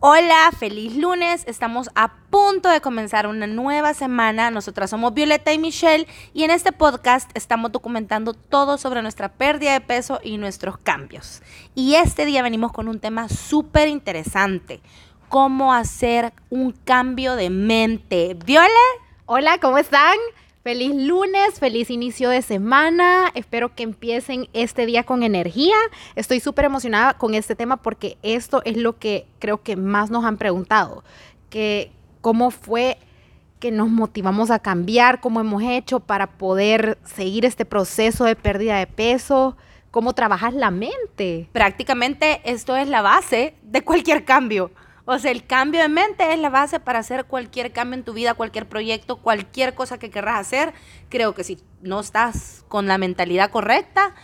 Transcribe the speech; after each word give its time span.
Hola, 0.00 0.52
feliz 0.56 0.94
lunes. 0.94 1.42
Estamos 1.48 1.90
a 1.96 2.14
punto 2.30 2.68
de 2.68 2.80
comenzar 2.80 3.26
una 3.26 3.48
nueva 3.48 3.94
semana. 3.94 4.48
Nosotras 4.48 4.90
somos 4.90 5.12
Violeta 5.12 5.52
y 5.52 5.58
Michelle 5.58 6.06
y 6.32 6.44
en 6.44 6.52
este 6.52 6.70
podcast 6.70 7.28
estamos 7.34 7.72
documentando 7.72 8.32
todo 8.32 8.78
sobre 8.78 9.02
nuestra 9.02 9.32
pérdida 9.32 9.72
de 9.72 9.80
peso 9.80 10.20
y 10.22 10.38
nuestros 10.38 10.78
cambios. 10.78 11.42
Y 11.74 11.96
este 11.96 12.26
día 12.26 12.42
venimos 12.42 12.70
con 12.70 12.86
un 12.86 13.00
tema 13.00 13.28
súper 13.28 13.88
interesante. 13.88 14.80
Cómo 15.28 15.74
hacer 15.74 16.32
un 16.48 16.70
cambio 16.70 17.34
de 17.34 17.50
mente. 17.50 18.36
¿Viole? 18.46 18.68
Hola, 19.26 19.58
¿cómo 19.58 19.78
están? 19.78 20.16
Feliz 20.68 20.94
lunes, 20.94 21.58
feliz 21.58 21.88
inicio 21.88 22.28
de 22.28 22.42
semana. 22.42 23.30
Espero 23.32 23.74
que 23.74 23.84
empiecen 23.84 24.50
este 24.52 24.84
día 24.84 25.02
con 25.02 25.22
energía. 25.22 25.74
Estoy 26.14 26.40
súper 26.40 26.66
emocionada 26.66 27.14
con 27.14 27.32
este 27.32 27.54
tema 27.54 27.78
porque 27.78 28.18
esto 28.22 28.60
es 28.66 28.76
lo 28.76 28.98
que 28.98 29.24
creo 29.38 29.62
que 29.62 29.76
más 29.76 30.10
nos 30.10 30.26
han 30.26 30.36
preguntado. 30.36 31.04
Que 31.48 31.90
cómo 32.20 32.50
fue 32.50 32.98
que 33.60 33.70
nos 33.70 33.88
motivamos 33.88 34.50
a 34.50 34.58
cambiar, 34.58 35.22
cómo 35.22 35.40
hemos 35.40 35.62
hecho 35.62 36.00
para 36.00 36.26
poder 36.32 36.98
seguir 37.02 37.46
este 37.46 37.64
proceso 37.64 38.26
de 38.26 38.36
pérdida 38.36 38.76
de 38.76 38.86
peso, 38.86 39.56
cómo 39.90 40.12
trabajas 40.12 40.52
la 40.52 40.70
mente. 40.70 41.48
Prácticamente 41.50 42.42
esto 42.44 42.76
es 42.76 42.88
la 42.88 43.00
base 43.00 43.54
de 43.62 43.80
cualquier 43.80 44.26
cambio. 44.26 44.70
O 45.10 45.18
sea, 45.18 45.30
el 45.30 45.46
cambio 45.46 45.80
de 45.80 45.88
mente 45.88 46.34
es 46.34 46.38
la 46.38 46.50
base 46.50 46.80
para 46.80 46.98
hacer 46.98 47.24
cualquier 47.24 47.72
cambio 47.72 47.96
en 47.96 48.04
tu 48.04 48.12
vida, 48.12 48.34
cualquier 48.34 48.68
proyecto, 48.68 49.16
cualquier 49.16 49.74
cosa 49.74 49.96
que 49.96 50.10
querrás 50.10 50.38
hacer. 50.38 50.74
Creo 51.08 51.34
que 51.34 51.44
si 51.44 51.58
no 51.80 52.00
estás 52.00 52.66
con 52.68 52.86
la 52.86 52.98
mentalidad 52.98 53.50
correcta, 53.50 54.14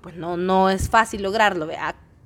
pues 0.00 0.14
no, 0.14 0.36
no 0.36 0.70
es 0.70 0.90
fácil 0.90 1.22
lograrlo. 1.22 1.66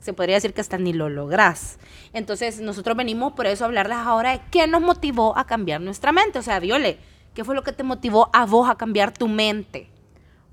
Se 0.01 0.12
podría 0.12 0.34
decir 0.34 0.53
que 0.53 0.61
hasta 0.61 0.77
ni 0.77 0.93
lo 0.93 1.09
logras. 1.09 1.79
Entonces, 2.12 2.61
nosotros 2.61 2.98
venimos 2.98 3.33
por 3.33 3.47
eso 3.47 3.65
a 3.65 3.69
hablarles 3.69 3.97
ahora 3.97 4.33
de 4.33 4.42
qué 4.51 4.67
nos 4.67 4.83
motivó 4.83 5.39
a 5.39 5.47
cambiar 5.47 5.81
nuestra 5.81 6.12
mente. 6.12 6.39
O 6.39 6.42
sea, 6.42 6.61
Viole, 6.61 6.98
¿qué 7.33 7.44
fue 7.44 7.55
lo 7.55 7.62
que 7.62 7.72
te 7.72 7.83
motivó 7.83 8.28
a 8.34 8.44
vos 8.44 8.69
a 8.69 8.75
cambiar 8.75 9.15
tu 9.15 9.27
mente? 9.27 9.89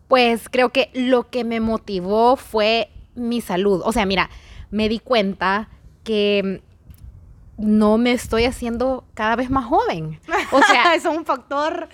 Pues 0.07 0.47
creo 0.47 0.69
que 0.69 0.91
lo 0.93 1.29
que 1.29 1.43
me 1.43 1.59
motivó 1.59 2.37
fue 2.37 2.89
mi 3.15 3.41
salud. 3.41 3.81
O 3.83 3.91
sea, 3.91 4.05
mira, 4.05 4.29
me 4.71 4.87
di 4.87 4.99
cuenta 4.99 5.67
que 6.05 6.63
no 7.59 7.97
me 7.97 8.11
estoy 8.11 8.45
haciendo 8.45 9.05
cada 9.13 9.35
vez 9.35 9.49
más 9.49 9.65
joven. 9.65 10.19
O 10.51 10.61
sea, 10.61 10.95
eso 10.95 11.11
es 11.11 11.17
un 11.17 11.25
factor 11.25 11.89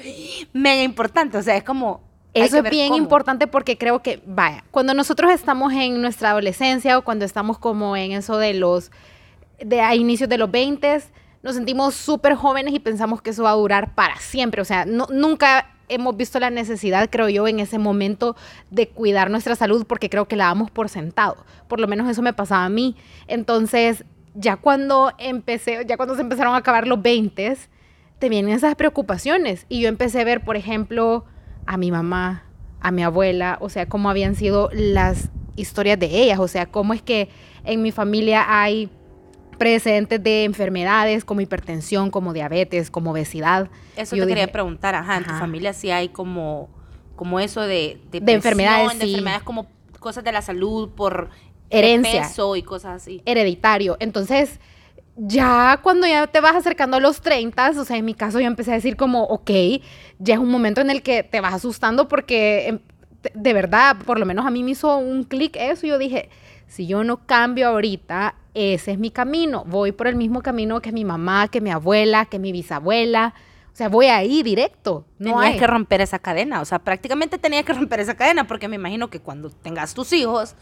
mega 0.53 0.83
importante. 0.83 1.37
O 1.37 1.43
sea, 1.43 1.57
es 1.57 1.63
como. 1.63 2.03
Eso 2.33 2.57
es 2.57 2.69
bien 2.69 2.93
importante 2.93 3.47
porque 3.47 3.77
creo 3.77 4.01
que, 4.01 4.21
vaya, 4.25 4.65
cuando 4.69 4.93
nosotros 4.93 5.31
estamos 5.31 5.71
en 5.71 6.01
nuestra 6.01 6.31
adolescencia 6.31 6.97
o 6.97 7.03
cuando 7.03 7.23
estamos 7.23 7.57
como 7.57 7.95
en 7.95 8.11
eso 8.11 8.37
de 8.37 8.53
los. 8.53 8.91
de 9.59 9.81
a 9.81 9.95
inicios 9.95 10.29
de 10.29 10.37
los 10.37 10.51
20 10.51 11.01
nos 11.43 11.55
sentimos 11.55 11.93
súper 11.93 12.33
jóvenes 12.33 12.73
y 12.73 12.79
pensamos 12.79 13.21
que 13.21 13.29
eso 13.29 13.43
va 13.43 13.51
a 13.51 13.55
durar 13.55 13.93
para 13.93 14.17
siempre. 14.17 14.61
O 14.61 14.65
sea, 14.65 14.85
no, 14.85 15.07
nunca 15.11 15.75
hemos 15.89 16.17
visto 16.17 16.39
la 16.39 16.49
necesidad, 16.49 17.07
creo 17.11 17.29
yo, 17.29 17.47
en 17.47 17.59
ese 17.59 17.77
momento 17.77 18.35
de 18.71 18.89
cuidar 18.89 19.29
nuestra 19.29 19.55
salud 19.55 19.85
porque 19.87 20.09
creo 20.09 20.27
que 20.27 20.35
la 20.35 20.45
damos 20.45 20.71
por 20.71 20.89
sentado. 20.89 21.37
Por 21.67 21.79
lo 21.79 21.87
menos 21.87 22.09
eso 22.09 22.21
me 22.21 22.33
pasaba 22.33 22.65
a 22.65 22.69
mí. 22.69 22.95
Entonces, 23.27 24.05
ya 24.35 24.57
cuando 24.57 25.11
empecé, 25.17 25.85
ya 25.87 25.97
cuando 25.97 26.15
se 26.15 26.21
empezaron 26.21 26.53
a 26.53 26.57
acabar 26.57 26.87
los 26.87 27.01
20, 27.01 27.57
te 28.19 28.29
vienen 28.29 28.53
esas 28.53 28.75
preocupaciones. 28.75 29.65
Y 29.69 29.81
yo 29.81 29.89
empecé 29.89 30.21
a 30.21 30.23
ver, 30.23 30.43
por 30.43 30.57
ejemplo, 30.57 31.25
a 31.65 31.77
mi 31.77 31.91
mamá, 31.91 32.43
a 32.81 32.91
mi 32.91 33.03
abuela, 33.03 33.57
o 33.61 33.69
sea, 33.69 33.87
cómo 33.87 34.09
habían 34.09 34.35
sido 34.35 34.69
las 34.73 35.29
historias 35.55 35.97
de 35.99 36.07
ellas, 36.07 36.39
o 36.39 36.47
sea, 36.47 36.65
cómo 36.65 36.93
es 36.93 37.01
que 37.01 37.29
en 37.63 37.81
mi 37.81 37.91
familia 37.91 38.45
hay 38.47 38.89
precedentes 39.57 40.21
de 40.21 40.43
enfermedades 40.43 41.23
como 41.23 41.41
hipertensión, 41.41 42.11
como 42.11 42.33
diabetes, 42.33 42.91
como 42.91 43.11
obesidad. 43.11 43.69
Eso 43.95 44.15
yo 44.15 44.23
te 44.23 44.29
quería 44.29 44.51
preguntar, 44.51 44.95
ajá, 44.95 45.17
en 45.17 45.23
tu 45.23 45.33
familia 45.33 45.73
sí 45.73 45.91
hay 45.91 46.09
como, 46.09 46.69
como 47.15 47.39
eso 47.39 47.61
de, 47.61 48.01
de, 48.11 48.17
enfermedades, 48.33 48.99
de 48.99 49.05
enfermedades 49.05 49.43
como 49.43 49.67
cosas 49.99 50.23
de 50.23 50.33
la 50.33 50.41
salud 50.41 50.89
por 50.89 51.29
herencia. 51.69 52.29
y 52.55 52.63
cosas 52.63 53.01
así. 53.01 53.21
Hereditario. 53.25 53.97
Entonces, 53.99 54.59
ya 55.15 55.79
cuando 55.81 56.07
ya 56.07 56.27
te 56.27 56.41
vas 56.41 56.55
acercando 56.55 56.97
a 56.97 56.99
los 56.99 57.21
30, 57.21 57.71
o 57.77 57.85
sea, 57.85 57.97
en 57.97 58.05
mi 58.05 58.13
caso 58.13 58.39
yo 58.39 58.47
empecé 58.47 58.71
a 58.71 58.75
decir 58.75 58.95
como, 58.95 59.23
ok, 59.23 59.51
ya 60.19 60.35
es 60.35 60.39
un 60.39 60.49
momento 60.49 60.81
en 60.81 60.89
el 60.89 61.01
que 61.01 61.23
te 61.23 61.41
vas 61.41 61.53
asustando 61.53 62.07
porque 62.07 62.67
em, 62.67 62.79
de 63.33 63.53
verdad, 63.53 63.97
por 64.05 64.19
lo 64.19 64.25
menos 64.25 64.45
a 64.45 64.51
mí 64.51 64.63
me 64.63 64.71
hizo 64.71 64.97
un 64.97 65.23
clic 65.23 65.55
eso 65.55 65.85
y 65.85 65.89
yo 65.89 65.97
dije, 65.97 66.29
si 66.67 66.87
yo 66.87 67.03
no 67.03 67.25
cambio 67.25 67.69
ahorita, 67.69 68.35
ese 68.53 68.91
es 68.91 68.99
mi 68.99 69.11
camino. 69.11 69.63
Voy 69.65 69.91
por 69.91 70.07
el 70.07 70.15
mismo 70.15 70.41
camino 70.41 70.81
que 70.81 70.91
mi 70.91 71.05
mamá, 71.05 71.47
que 71.47 71.61
mi 71.61 71.71
abuela, 71.71 72.25
que 72.25 72.39
mi 72.39 72.51
bisabuela. 72.51 73.33
O 73.71 73.75
sea, 73.75 73.89
voy 73.89 74.07
ahí 74.07 74.41
directo. 74.41 75.05
No 75.19 75.39
hay 75.39 75.57
que 75.57 75.67
romper 75.67 76.01
esa 76.01 76.19
cadena. 76.19 76.61
O 76.61 76.65
sea, 76.65 76.79
prácticamente 76.79 77.37
tenía 77.37 77.63
que 77.63 77.73
romper 77.73 77.99
esa 77.99 78.15
cadena 78.15 78.47
porque 78.47 78.67
me 78.67 78.77
imagino 78.77 79.09
que 79.09 79.19
cuando 79.19 79.49
tengas 79.49 79.93
tus 79.93 80.13
hijos 80.13 80.55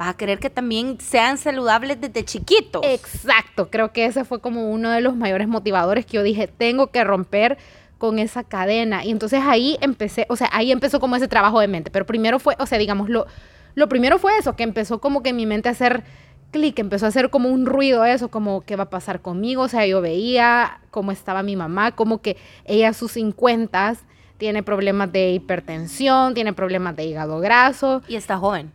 vas 0.00 0.08
a 0.08 0.16
querer 0.16 0.38
que 0.38 0.48
también 0.48 0.98
sean 0.98 1.36
saludables 1.36 2.00
desde 2.00 2.24
chiquitos. 2.24 2.82
Exacto, 2.86 3.68
creo 3.68 3.92
que 3.92 4.06
ese 4.06 4.24
fue 4.24 4.40
como 4.40 4.70
uno 4.70 4.88
de 4.88 5.02
los 5.02 5.14
mayores 5.14 5.46
motivadores 5.46 6.06
que 6.06 6.16
yo 6.16 6.22
dije, 6.22 6.46
tengo 6.46 6.86
que 6.86 7.04
romper 7.04 7.58
con 7.98 8.18
esa 8.18 8.42
cadena. 8.42 9.04
Y 9.04 9.10
entonces 9.10 9.42
ahí 9.44 9.76
empecé, 9.82 10.24
o 10.30 10.36
sea, 10.36 10.48
ahí 10.52 10.72
empezó 10.72 11.00
como 11.00 11.16
ese 11.16 11.28
trabajo 11.28 11.60
de 11.60 11.68
mente. 11.68 11.90
Pero 11.90 12.06
primero 12.06 12.38
fue, 12.38 12.56
o 12.58 12.64
sea, 12.64 12.78
digamos, 12.78 13.10
lo, 13.10 13.26
lo 13.74 13.90
primero 13.90 14.18
fue 14.18 14.38
eso, 14.38 14.56
que 14.56 14.62
empezó 14.62 15.02
como 15.02 15.22
que 15.22 15.34
mi 15.34 15.44
mente 15.44 15.68
a 15.68 15.72
hacer 15.72 16.02
clic, 16.50 16.78
empezó 16.78 17.04
a 17.04 17.10
hacer 17.10 17.28
como 17.28 17.50
un 17.50 17.66
ruido 17.66 18.06
eso, 18.06 18.28
como 18.30 18.62
qué 18.62 18.76
va 18.76 18.84
a 18.84 18.90
pasar 18.90 19.20
conmigo. 19.20 19.64
O 19.64 19.68
sea, 19.68 19.84
yo 19.84 20.00
veía 20.00 20.80
cómo 20.90 21.12
estaba 21.12 21.42
mi 21.42 21.56
mamá, 21.56 21.92
como 21.92 22.22
que 22.22 22.38
ella 22.64 22.88
a 22.88 22.94
sus 22.94 23.12
50 23.12 23.96
tiene 24.38 24.62
problemas 24.62 25.12
de 25.12 25.32
hipertensión, 25.32 26.32
tiene 26.32 26.54
problemas 26.54 26.96
de 26.96 27.04
hígado 27.04 27.38
graso. 27.38 28.00
Y 28.08 28.14
está 28.16 28.38
joven 28.38 28.72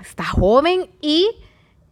está 0.00 0.24
joven 0.24 0.88
y, 1.00 1.28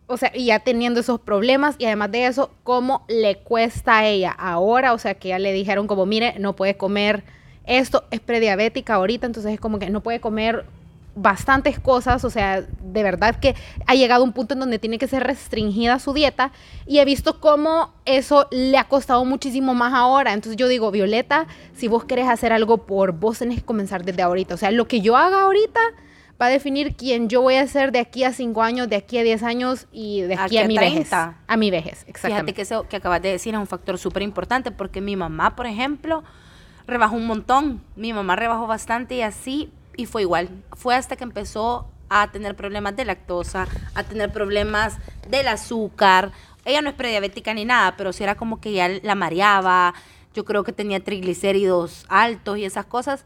o 0.06 0.16
sea, 0.16 0.32
y 0.34 0.46
ya 0.46 0.60
teniendo 0.60 1.00
esos 1.00 1.20
problemas 1.20 1.76
y 1.78 1.86
además 1.86 2.10
de 2.12 2.26
eso, 2.26 2.50
cómo 2.64 3.04
le 3.08 3.38
cuesta 3.38 3.98
a 3.98 4.06
ella 4.06 4.30
ahora, 4.30 4.92
o 4.92 4.98
sea, 4.98 5.14
que 5.14 5.28
ya 5.28 5.38
le 5.38 5.52
dijeron 5.52 5.86
como, 5.86 6.06
mire, 6.06 6.38
no 6.38 6.54
puede 6.56 6.76
comer 6.76 7.24
esto, 7.64 8.04
es 8.10 8.20
prediabética 8.20 8.94
ahorita, 8.94 9.26
entonces 9.26 9.52
es 9.54 9.60
como 9.60 9.78
que 9.78 9.90
no 9.90 10.02
puede 10.02 10.20
comer 10.20 10.64
bastantes 11.16 11.80
cosas, 11.80 12.24
o 12.24 12.30
sea, 12.30 12.60
de 12.60 13.02
verdad 13.02 13.36
que 13.40 13.56
ha 13.86 13.94
llegado 13.94 14.22
un 14.22 14.32
punto 14.32 14.52
en 14.52 14.60
donde 14.60 14.78
tiene 14.78 14.98
que 14.98 15.08
ser 15.08 15.24
restringida 15.24 15.98
su 15.98 16.12
dieta 16.12 16.52
y 16.86 16.98
he 16.98 17.04
visto 17.06 17.40
cómo 17.40 17.94
eso 18.04 18.46
le 18.50 18.76
ha 18.76 18.84
costado 18.84 19.24
muchísimo 19.24 19.74
más 19.74 19.94
ahora. 19.94 20.34
Entonces 20.34 20.58
yo 20.58 20.68
digo, 20.68 20.90
Violeta, 20.90 21.46
si 21.74 21.88
vos 21.88 22.04
querés 22.04 22.28
hacer 22.28 22.52
algo 22.52 22.86
por 22.86 23.12
vos, 23.12 23.38
tenés 23.38 23.60
que 23.60 23.64
comenzar 23.64 24.04
desde 24.04 24.22
ahorita. 24.22 24.54
O 24.54 24.58
sea, 24.58 24.70
lo 24.70 24.86
que 24.86 25.00
yo 25.00 25.16
haga 25.16 25.44
ahorita 25.44 25.80
va 26.40 26.46
a 26.46 26.48
definir 26.50 26.96
quién 26.96 27.28
yo 27.28 27.40
voy 27.40 27.56
a 27.56 27.66
ser 27.66 27.92
de 27.92 27.98
aquí 27.98 28.24
a 28.24 28.32
cinco 28.32 28.62
años, 28.62 28.88
de 28.88 28.96
aquí 28.96 29.18
a 29.18 29.22
10 29.22 29.42
años 29.42 29.86
y 29.92 30.22
de 30.22 30.34
aquí, 30.34 30.58
a, 30.58 30.66
mi 30.66 30.76
vejez. 30.76 31.12
A 31.12 31.56
mi 31.56 31.70
vejez, 31.70 32.04
exactamente. 32.06 32.52
Fíjate 32.52 32.54
que 32.54 32.62
eso 32.62 32.88
que 32.88 32.96
acabas 32.96 33.22
de 33.22 33.30
decir 33.30 33.54
es 33.54 33.60
un 33.60 33.66
factor 33.66 33.98
súper 33.98 34.22
importante 34.22 34.70
porque 34.70 35.00
mi 35.00 35.16
mamá, 35.16 35.56
por 35.56 35.66
ejemplo, 35.66 36.22
rebajó 36.86 37.16
un 37.16 37.26
montón. 37.26 37.82
Mi 37.96 38.12
mamá 38.12 38.36
rebajó 38.36 38.66
bastante 38.66 39.16
y 39.16 39.22
así, 39.22 39.70
y 39.96 40.06
fue 40.06 40.22
igual. 40.22 40.50
Fue 40.72 40.94
hasta 40.94 41.16
que 41.16 41.24
empezó 41.24 41.88
a 42.08 42.30
tener 42.30 42.54
problemas 42.54 42.96
de 42.96 43.04
lactosa, 43.04 43.66
a 43.94 44.02
tener 44.04 44.30
problemas 44.30 44.98
del 45.28 45.48
azúcar. 45.48 46.32
Ella 46.64 46.82
no 46.82 46.90
es 46.90 46.94
prediabética 46.96 47.54
ni 47.54 47.64
nada, 47.64 47.96
pero 47.96 48.12
sí 48.12 48.22
era 48.22 48.36
como 48.36 48.60
que 48.60 48.72
ya 48.72 48.88
la 48.88 49.14
mareaba. 49.14 49.94
Yo 50.34 50.44
creo 50.44 50.64
que 50.64 50.72
tenía 50.72 51.02
triglicéridos 51.02 52.04
altos 52.08 52.58
y 52.58 52.64
esas 52.64 52.84
cosas 52.84 53.24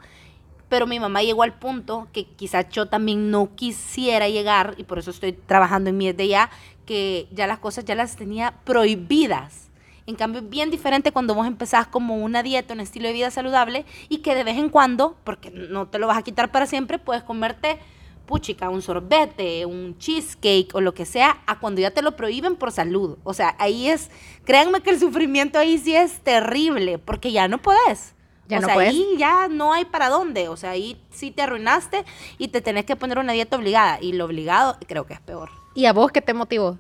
pero 0.71 0.87
mi 0.87 0.99
mamá 0.99 1.23
llegó 1.23 1.43
al 1.43 1.53
punto 1.53 2.09
que 2.13 2.25
quizás 2.25 2.71
yo 2.71 2.87
también 2.87 3.31
no 3.31 3.55
quisiera 3.55 4.29
llegar, 4.31 4.75
y 4.79 4.85
por 4.85 4.99
eso 4.99 5.11
estoy 5.11 5.33
trabajando 5.33 5.91
en 5.91 5.99
mi 5.99 6.11
desde 6.11 6.29
ya, 6.29 6.51
que 6.87 7.29
ya 7.33 7.47
las 7.47 7.59
cosas 7.59 7.85
ya 7.85 7.95
las 7.95 8.17
tenía 8.17 8.55
prohibidas. 8.65 9.69
En 10.07 10.15
cambio, 10.15 10.41
es 10.41 10.49
bien 10.49 10.71
diferente 10.71 11.13
cuando 11.13 11.35
vos 11.35 11.47
empezás 11.47 11.87
como 11.87 12.17
una 12.17 12.43
dieta, 12.43 12.73
un 12.73 12.81
estilo 12.81 13.09
de 13.09 13.15
vida 13.15 13.31
saludable, 13.31 13.85
y 14.09 14.19
que 14.19 14.35
de 14.35 14.45
vez 14.45 14.57
en 14.57 14.71
cuando, 14.71 15.17
porque 15.25 15.51
no 15.51 15.89
te 15.89 15.99
lo 15.99 16.07
vas 16.07 16.17
a 16.17 16.23
quitar 16.23 16.51
para 16.51 16.67
siempre, 16.67 16.99
puedes 16.99 17.23
comerte 17.25 17.79
puchica, 18.27 18.71
un 18.71 18.81
sorbete, 18.81 19.67
un 19.67 19.99
cheesecake 19.99 20.73
o 20.73 20.81
lo 20.81 20.95
que 20.95 21.05
sea, 21.05 21.43
a 21.47 21.59
cuando 21.59 21.81
ya 21.81 21.91
te 21.91 22.01
lo 22.01 22.15
prohíben 22.15 22.55
por 22.55 22.71
salud. 22.71 23.19
O 23.25 23.35
sea, 23.35 23.57
ahí 23.59 23.89
es, 23.89 24.09
créanme 24.45 24.83
que 24.83 24.91
el 24.91 25.01
sufrimiento 25.01 25.59
ahí 25.59 25.79
sí 25.79 25.97
es 25.97 26.21
terrible, 26.21 26.99
porque 26.99 27.33
ya 27.33 27.49
no 27.49 27.59
podés. 27.59 28.15
Ya 28.51 28.59
o 28.59 28.63
sea, 28.63 28.75
ahí 28.75 29.15
ya 29.17 29.49
no 29.49 29.73
hay 29.73 29.85
para 29.85 30.09
dónde. 30.09 30.49
O 30.49 30.57
sea, 30.57 30.71
ahí 30.71 31.01
sí 31.11 31.31
te 31.31 31.43
arruinaste 31.43 32.05
y 32.39 32.49
te 32.49 32.61
tenés 32.61 32.85
que 32.85 32.97
poner 32.97 33.19
una 33.19 33.33
dieta 33.33 33.57
obligada. 33.57 33.99
Y 34.01 34.13
lo 34.13 34.27
obligado 34.27 34.77
creo 34.87 35.07
que 35.07 35.15
es 35.15 35.21
peor. 35.21 35.51
¿Y 35.75 35.87
a 35.87 35.93
vos 35.93 36.13
qué 36.13 36.21
te 36.21 36.35
motivó? 36.35 36.79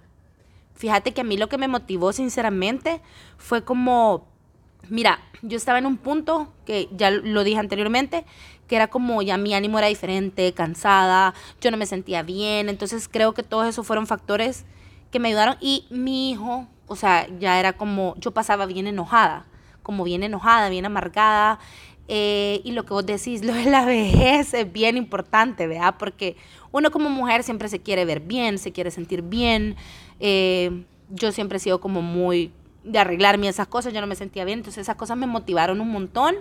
Fíjate 0.74 1.12
que 1.12 1.20
a 1.20 1.24
mí 1.24 1.36
lo 1.36 1.48
que 1.48 1.58
me 1.58 1.68
motivó, 1.68 2.12
sinceramente, 2.12 3.00
fue 3.36 3.64
como, 3.64 4.26
mira, 4.88 5.20
yo 5.42 5.56
estaba 5.56 5.78
en 5.78 5.86
un 5.86 5.96
punto 5.96 6.52
que 6.64 6.88
ya 6.92 7.10
lo 7.10 7.44
dije 7.44 7.58
anteriormente, 7.58 8.24
que 8.66 8.76
era 8.76 8.88
como 8.88 9.20
ya 9.22 9.36
mi 9.36 9.54
ánimo 9.54 9.78
era 9.78 9.88
diferente, 9.88 10.52
cansada, 10.54 11.34
yo 11.60 11.70
no 11.70 11.76
me 11.76 11.86
sentía 11.86 12.22
bien. 12.22 12.68
Entonces 12.68 13.08
creo 13.08 13.34
que 13.34 13.42
todos 13.42 13.66
esos 13.66 13.86
fueron 13.86 14.06
factores 14.06 14.64
que 15.10 15.18
me 15.18 15.28
ayudaron. 15.28 15.56
Y 15.60 15.86
mi 15.90 16.30
hijo 16.30 16.66
o 16.90 16.96
sea, 16.96 17.28
ya 17.38 17.60
era 17.60 17.74
como, 17.74 18.16
yo 18.16 18.32
pasaba 18.32 18.66
bien 18.66 18.88
enojada, 18.88 19.46
como 19.90 20.04
bien 20.04 20.22
enojada, 20.22 20.68
bien 20.68 20.86
amargada. 20.86 21.58
Eh, 22.06 22.60
y 22.62 22.70
lo 22.70 22.84
que 22.84 22.92
vos 22.92 23.04
decís, 23.04 23.44
lo 23.44 23.52
de 23.52 23.64
la 23.64 23.84
vejez 23.84 24.54
es 24.54 24.72
bien 24.72 24.96
importante, 24.96 25.66
¿verdad? 25.66 25.96
Porque 25.98 26.36
uno 26.70 26.92
como 26.92 27.10
mujer 27.10 27.42
siempre 27.42 27.68
se 27.68 27.80
quiere 27.80 28.04
ver 28.04 28.20
bien, 28.20 28.58
se 28.58 28.70
quiere 28.70 28.92
sentir 28.92 29.22
bien. 29.22 29.74
Eh, 30.20 30.84
yo 31.08 31.32
siempre 31.32 31.56
he 31.56 31.60
sido 31.60 31.80
como 31.80 32.02
muy 32.02 32.52
de 32.84 33.00
arreglarme 33.00 33.48
esas 33.48 33.66
cosas, 33.66 33.92
yo 33.92 34.00
no 34.00 34.06
me 34.06 34.14
sentía 34.14 34.44
bien, 34.44 34.60
entonces 34.60 34.82
esas 34.82 34.94
cosas 34.94 35.16
me 35.16 35.26
motivaron 35.26 35.80
un 35.80 35.90
montón. 35.90 36.36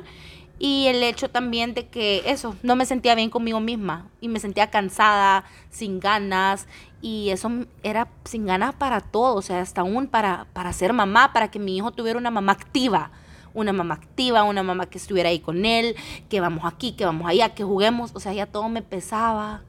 Y 0.59 0.85
el 0.85 1.01
hecho 1.01 1.27
también 1.27 1.73
de 1.73 1.87
que 1.87 2.21
eso, 2.25 2.55
no 2.61 2.75
me 2.75 2.85
sentía 2.85 3.15
bien 3.15 3.31
conmigo 3.31 3.59
misma 3.61 4.09
y 4.21 4.27
me 4.27 4.39
sentía 4.39 4.69
cansada, 4.69 5.45
sin 5.71 5.99
ganas 5.99 6.67
y 7.01 7.29
eso 7.29 7.49
era 7.81 8.09
sin 8.25 8.45
ganas 8.45 8.75
para 8.75 8.99
todo, 8.99 9.35
o 9.35 9.41
sea, 9.41 9.61
hasta 9.61 9.81
aún 9.81 10.07
para, 10.07 10.45
para 10.53 10.73
ser 10.73 10.93
mamá, 10.93 11.31
para 11.33 11.49
que 11.49 11.59
mi 11.59 11.77
hijo 11.77 11.91
tuviera 11.91 12.19
una 12.19 12.31
mamá 12.31 12.51
activa, 12.51 13.11
una 13.53 13.73
mamá 13.73 13.95
activa, 13.95 14.43
una 14.43 14.63
mamá 14.63 14.87
que 14.87 14.97
estuviera 14.97 15.29
ahí 15.29 15.39
con 15.39 15.65
él, 15.65 15.95
que 16.29 16.39
vamos 16.39 16.65
aquí, 16.65 16.93
que 16.93 17.05
vamos 17.05 17.27
allá, 17.27 17.49
que 17.55 17.63
juguemos, 17.63 18.11
o 18.13 18.19
sea, 18.19 18.33
ya 18.33 18.45
todo 18.45 18.69
me 18.69 18.81
pesaba 18.81 19.61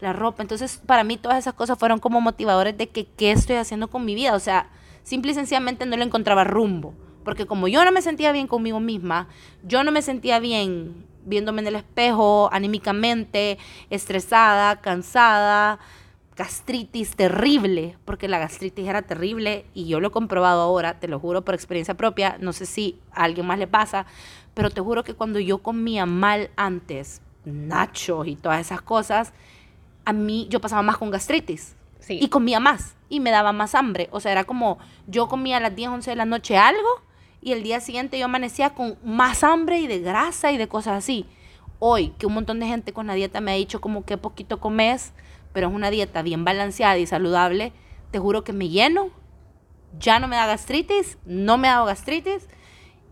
la 0.00 0.12
ropa. 0.12 0.42
Entonces, 0.42 0.80
para 0.84 1.04
mí 1.04 1.16
todas 1.16 1.38
esas 1.38 1.54
cosas 1.54 1.78
fueron 1.78 1.98
como 1.98 2.20
motivadores 2.20 2.76
de 2.76 2.88
que 2.88 3.06
qué 3.06 3.32
estoy 3.32 3.56
haciendo 3.56 3.88
con 3.88 4.04
mi 4.04 4.14
vida, 4.14 4.34
o 4.34 4.40
sea, 4.40 4.68
simple 5.02 5.32
y 5.32 5.34
sencillamente 5.34 5.86
no 5.86 5.96
le 5.96 6.04
encontraba 6.04 6.44
rumbo, 6.44 6.94
porque 7.24 7.46
como 7.46 7.68
yo 7.68 7.84
no 7.84 7.92
me 7.92 8.02
sentía 8.02 8.32
bien 8.32 8.46
conmigo 8.46 8.80
misma, 8.80 9.28
yo 9.62 9.84
no 9.84 9.92
me 9.92 10.02
sentía 10.02 10.38
bien 10.38 11.06
viéndome 11.24 11.60
en 11.60 11.68
el 11.68 11.76
espejo, 11.76 12.48
anímicamente, 12.52 13.58
estresada, 13.90 14.80
cansada, 14.80 15.78
gastritis 16.36 17.16
terrible, 17.16 17.96
porque 18.04 18.28
la 18.28 18.38
gastritis 18.38 18.86
era 18.86 19.02
terrible 19.02 19.64
y 19.72 19.86
yo 19.86 20.00
lo 20.00 20.08
he 20.08 20.10
comprobado 20.10 20.60
ahora, 20.60 21.00
te 21.00 21.08
lo 21.08 21.18
juro 21.18 21.44
por 21.44 21.54
experiencia 21.54 21.94
propia, 21.94 22.36
no 22.40 22.52
sé 22.52 22.66
si 22.66 23.00
a 23.12 23.24
alguien 23.24 23.46
más 23.46 23.58
le 23.58 23.66
pasa, 23.66 24.06
pero 24.52 24.70
te 24.70 24.80
juro 24.80 25.02
que 25.02 25.14
cuando 25.14 25.40
yo 25.40 25.58
comía 25.58 26.04
mal 26.04 26.50
antes, 26.56 27.22
nachos 27.44 28.26
y 28.26 28.36
todas 28.36 28.60
esas 28.60 28.82
cosas, 28.82 29.32
a 30.04 30.12
mí 30.12 30.46
yo 30.50 30.60
pasaba 30.60 30.82
más 30.82 30.98
con 30.98 31.10
gastritis 31.10 31.74
y 32.08 32.28
comía 32.28 32.60
más 32.60 32.96
y 33.08 33.20
me 33.20 33.30
daba 33.30 33.52
más 33.52 33.74
hambre, 33.74 34.08
o 34.12 34.20
sea, 34.20 34.32
era 34.32 34.44
como 34.44 34.78
yo 35.06 35.28
comía 35.28 35.56
a 35.56 35.60
las 35.60 35.74
10, 35.74 35.88
11 35.88 36.10
de 36.10 36.16
la 36.16 36.26
noche 36.26 36.58
algo 36.58 37.02
y 37.40 37.52
el 37.52 37.62
día 37.62 37.80
siguiente 37.80 38.18
yo 38.18 38.26
amanecía 38.26 38.74
con 38.74 38.98
más 39.02 39.42
hambre 39.42 39.78
y 39.78 39.86
de 39.86 40.00
grasa 40.00 40.52
y 40.52 40.58
de 40.58 40.68
cosas 40.68 40.98
así. 40.98 41.26
Hoy, 41.78 42.08
que 42.18 42.26
un 42.26 42.32
montón 42.32 42.58
de 42.58 42.66
gente 42.66 42.92
con 42.92 43.06
la 43.06 43.14
dieta 43.14 43.40
me 43.40 43.52
ha 43.52 43.54
dicho 43.54 43.80
como 43.80 44.04
que 44.04 44.16
poquito 44.16 44.58
comes, 44.58 45.12
pero 45.56 45.68
es 45.68 45.74
una 45.74 45.90
dieta 45.90 46.20
bien 46.20 46.44
balanceada 46.44 46.98
y 46.98 47.06
saludable, 47.06 47.72
te 48.10 48.18
juro 48.18 48.44
que 48.44 48.52
me 48.52 48.68
lleno, 48.68 49.08
ya 49.98 50.20
no 50.20 50.28
me 50.28 50.36
da 50.36 50.44
gastritis, 50.44 51.16
no 51.24 51.56
me 51.56 51.66
ha 51.66 51.76
dado 51.76 51.86
gastritis 51.86 52.46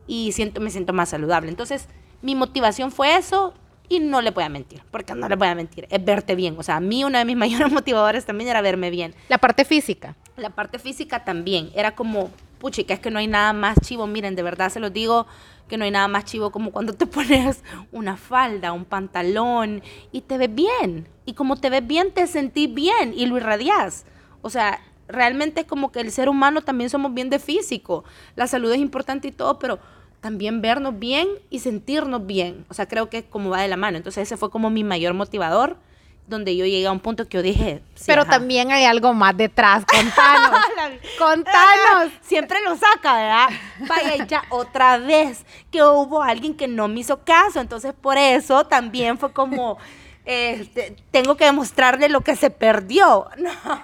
y 0.07 0.33
siento, 0.33 0.61
me 0.61 0.69
siento 0.69 0.93
más 0.93 1.09
saludable. 1.09 1.49
Entonces, 1.49 1.89
mi 2.21 2.35
motivación 2.35 2.93
fue 2.93 3.17
eso 3.17 3.55
y 3.89 4.01
no 4.01 4.21
le 4.21 4.31
voy 4.31 4.45
a 4.45 4.51
mentir, 4.51 4.83
porque 4.91 5.15
no 5.15 5.27
le 5.27 5.37
voy 5.37 5.49
a 5.49 5.55
mentir, 5.55 5.87
es 5.89 6.05
verte 6.05 6.35
bien. 6.35 6.55
O 6.59 6.63
sea, 6.63 6.77
a 6.77 6.81
mí 6.81 7.03
uno 7.03 7.17
de 7.17 7.25
mis 7.25 7.37
mayores 7.39 7.73
motivadores 7.73 8.27
también 8.27 8.51
era 8.51 8.61
verme 8.61 8.91
bien. 8.91 9.15
La 9.31 9.39
parte 9.39 9.65
física. 9.65 10.15
La 10.37 10.51
parte 10.51 10.79
física 10.79 11.25
también, 11.25 11.71
era 11.75 11.95
como, 11.95 12.31
puchica, 12.59 12.93
es 12.93 13.01
que 13.01 13.11
no 13.11 13.21
hay 13.21 13.27
nada 13.27 13.55
más 13.55 13.79
chivo, 13.81 14.07
miren, 14.07 14.37
de 14.37 14.43
verdad 14.43 14.69
se 14.69 14.81
los 14.81 14.93
digo, 14.93 15.27
que 15.69 15.77
no 15.77 15.85
hay 15.85 15.91
nada 15.91 16.09
más 16.09 16.25
chivo 16.25 16.51
como 16.51 16.71
cuando 16.73 16.93
te 16.93 17.07
pones 17.07 17.63
una 17.93 18.17
falda, 18.17 18.73
un 18.73 18.85
pantalón 18.85 19.83
y 20.13 20.23
te 20.23 20.39
ves 20.39 20.55
bien. 20.55 21.09
Y 21.27 21.35
como 21.35 21.57
te 21.57 21.71
ves 21.71 21.87
bien, 21.87 22.13
te 22.13 22.27
sentís 22.27 22.73
bien 22.73 23.15
y 23.17 23.27
lo 23.27 23.37
irradias. 23.37 24.05
O 24.43 24.51
sea, 24.51 24.81
realmente 25.09 25.63
es 25.63 25.67
como 25.67 25.93
que 25.93 26.01
el 26.01 26.11
ser 26.11 26.29
humano 26.29 26.63
también 26.63 26.91
somos 26.91 27.15
bien 27.15 27.31
de 27.31 27.39
físico. 27.39 28.05
La 28.37 28.47
salud 28.47 28.73
es 28.73 28.79
importante 28.79 29.29
y 29.29 29.33
todo, 29.33 29.59
pero 29.59 29.79
también 30.21 30.63
vernos 30.63 30.99
bien 30.99 31.29
y 31.51 31.59
sentirnos 31.59 32.27
bien. 32.27 32.65
O 32.69 32.75
sea, 32.75 32.87
creo 32.89 33.11
que 33.11 33.25
como 33.25 33.51
va 33.51 33.61
de 33.61 33.69
la 33.69 33.77
mano. 33.77 33.97
Entonces 33.97 34.23
ese 34.23 34.37
fue 34.37 34.51
como 34.51 34.71
mi 34.71 34.85
mayor 34.85 35.15
motivador 35.15 35.77
donde 36.27 36.57
yo 36.57 36.65
llegué 36.65 36.87
a 36.87 36.93
un 36.93 37.01
punto 37.01 37.29
que 37.29 37.37
yo 37.37 37.43
dije. 37.43 37.83
Pero 38.07 38.25
también 38.25 38.73
hay 38.73 38.85
algo 38.85 39.13
más 39.13 39.37
detrás. 39.37 39.85
Contanos. 39.85 40.61
contanos. 41.19 42.13
Siempre 42.23 42.61
lo 42.63 42.77
saca, 42.77 43.15
¿verdad? 43.15 43.49
Vaya, 43.81 44.27
ya 44.27 44.45
otra 44.51 44.99
vez 44.99 45.45
que 45.71 45.83
hubo 45.83 46.23
alguien 46.23 46.55
que 46.55 46.67
no 46.67 46.89
me 46.89 47.01
hizo 47.01 47.25
caso. 47.25 47.61
Entonces, 47.61 47.93
por 48.01 48.17
eso 48.17 48.65
también 48.67 49.19
fue 49.19 49.33
como. 49.33 49.79
Este, 50.27 50.97
tengo 51.11 51.37
que 51.37 51.45
demostrarle 51.45 52.09
lo 52.09 52.23
que 52.23 52.35
se 52.35 52.49
perdió. 52.49 53.29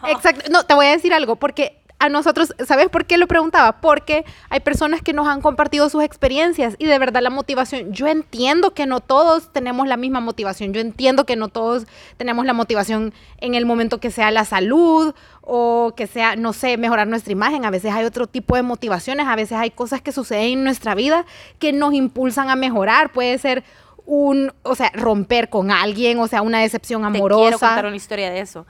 Exacto. 0.08 0.50
No, 0.50 0.64
te 0.64 0.72
voy 0.72 0.86
a 0.86 0.92
decir 0.92 1.12
algo, 1.12 1.36
porque 1.36 1.79
a 2.00 2.08
nosotros, 2.08 2.54
¿sabes 2.66 2.88
por 2.88 3.04
qué 3.04 3.18
lo 3.18 3.28
preguntaba? 3.28 3.80
Porque 3.80 4.24
hay 4.48 4.60
personas 4.60 5.02
que 5.02 5.12
nos 5.12 5.28
han 5.28 5.42
compartido 5.42 5.88
sus 5.90 6.02
experiencias 6.02 6.74
y 6.78 6.86
de 6.86 6.98
verdad 6.98 7.20
la 7.22 7.28
motivación, 7.28 7.92
yo 7.92 8.08
entiendo 8.08 8.72
que 8.72 8.86
no 8.86 9.00
todos 9.00 9.52
tenemos 9.52 9.86
la 9.86 9.98
misma 9.98 10.20
motivación, 10.20 10.72
yo 10.72 10.80
entiendo 10.80 11.26
que 11.26 11.36
no 11.36 11.48
todos 11.48 11.86
tenemos 12.16 12.46
la 12.46 12.54
motivación 12.54 13.12
en 13.36 13.54
el 13.54 13.66
momento 13.66 14.00
que 14.00 14.10
sea 14.10 14.30
la 14.30 14.46
salud 14.46 15.14
o 15.42 15.92
que 15.94 16.06
sea, 16.06 16.36
no 16.36 16.54
sé, 16.54 16.78
mejorar 16.78 17.06
nuestra 17.06 17.32
imagen, 17.32 17.66
a 17.66 17.70
veces 17.70 17.92
hay 17.92 18.06
otro 18.06 18.26
tipo 18.26 18.56
de 18.56 18.62
motivaciones, 18.62 19.26
a 19.26 19.36
veces 19.36 19.58
hay 19.58 19.70
cosas 19.70 20.00
que 20.00 20.10
suceden 20.10 20.58
en 20.58 20.64
nuestra 20.64 20.94
vida 20.94 21.26
que 21.58 21.74
nos 21.74 21.92
impulsan 21.92 22.48
a 22.48 22.56
mejorar, 22.56 23.12
puede 23.12 23.36
ser 23.36 23.62
un, 24.06 24.54
o 24.62 24.74
sea, 24.74 24.90
romper 24.94 25.50
con 25.50 25.70
alguien, 25.70 26.18
o 26.18 26.26
sea, 26.28 26.40
una 26.40 26.60
decepción 26.60 27.04
amorosa. 27.04 27.40
Te 27.40 27.42
quiero 27.42 27.58
contar 27.58 27.86
una 27.86 27.96
historia 27.96 28.30
de 28.30 28.40
eso. 28.40 28.66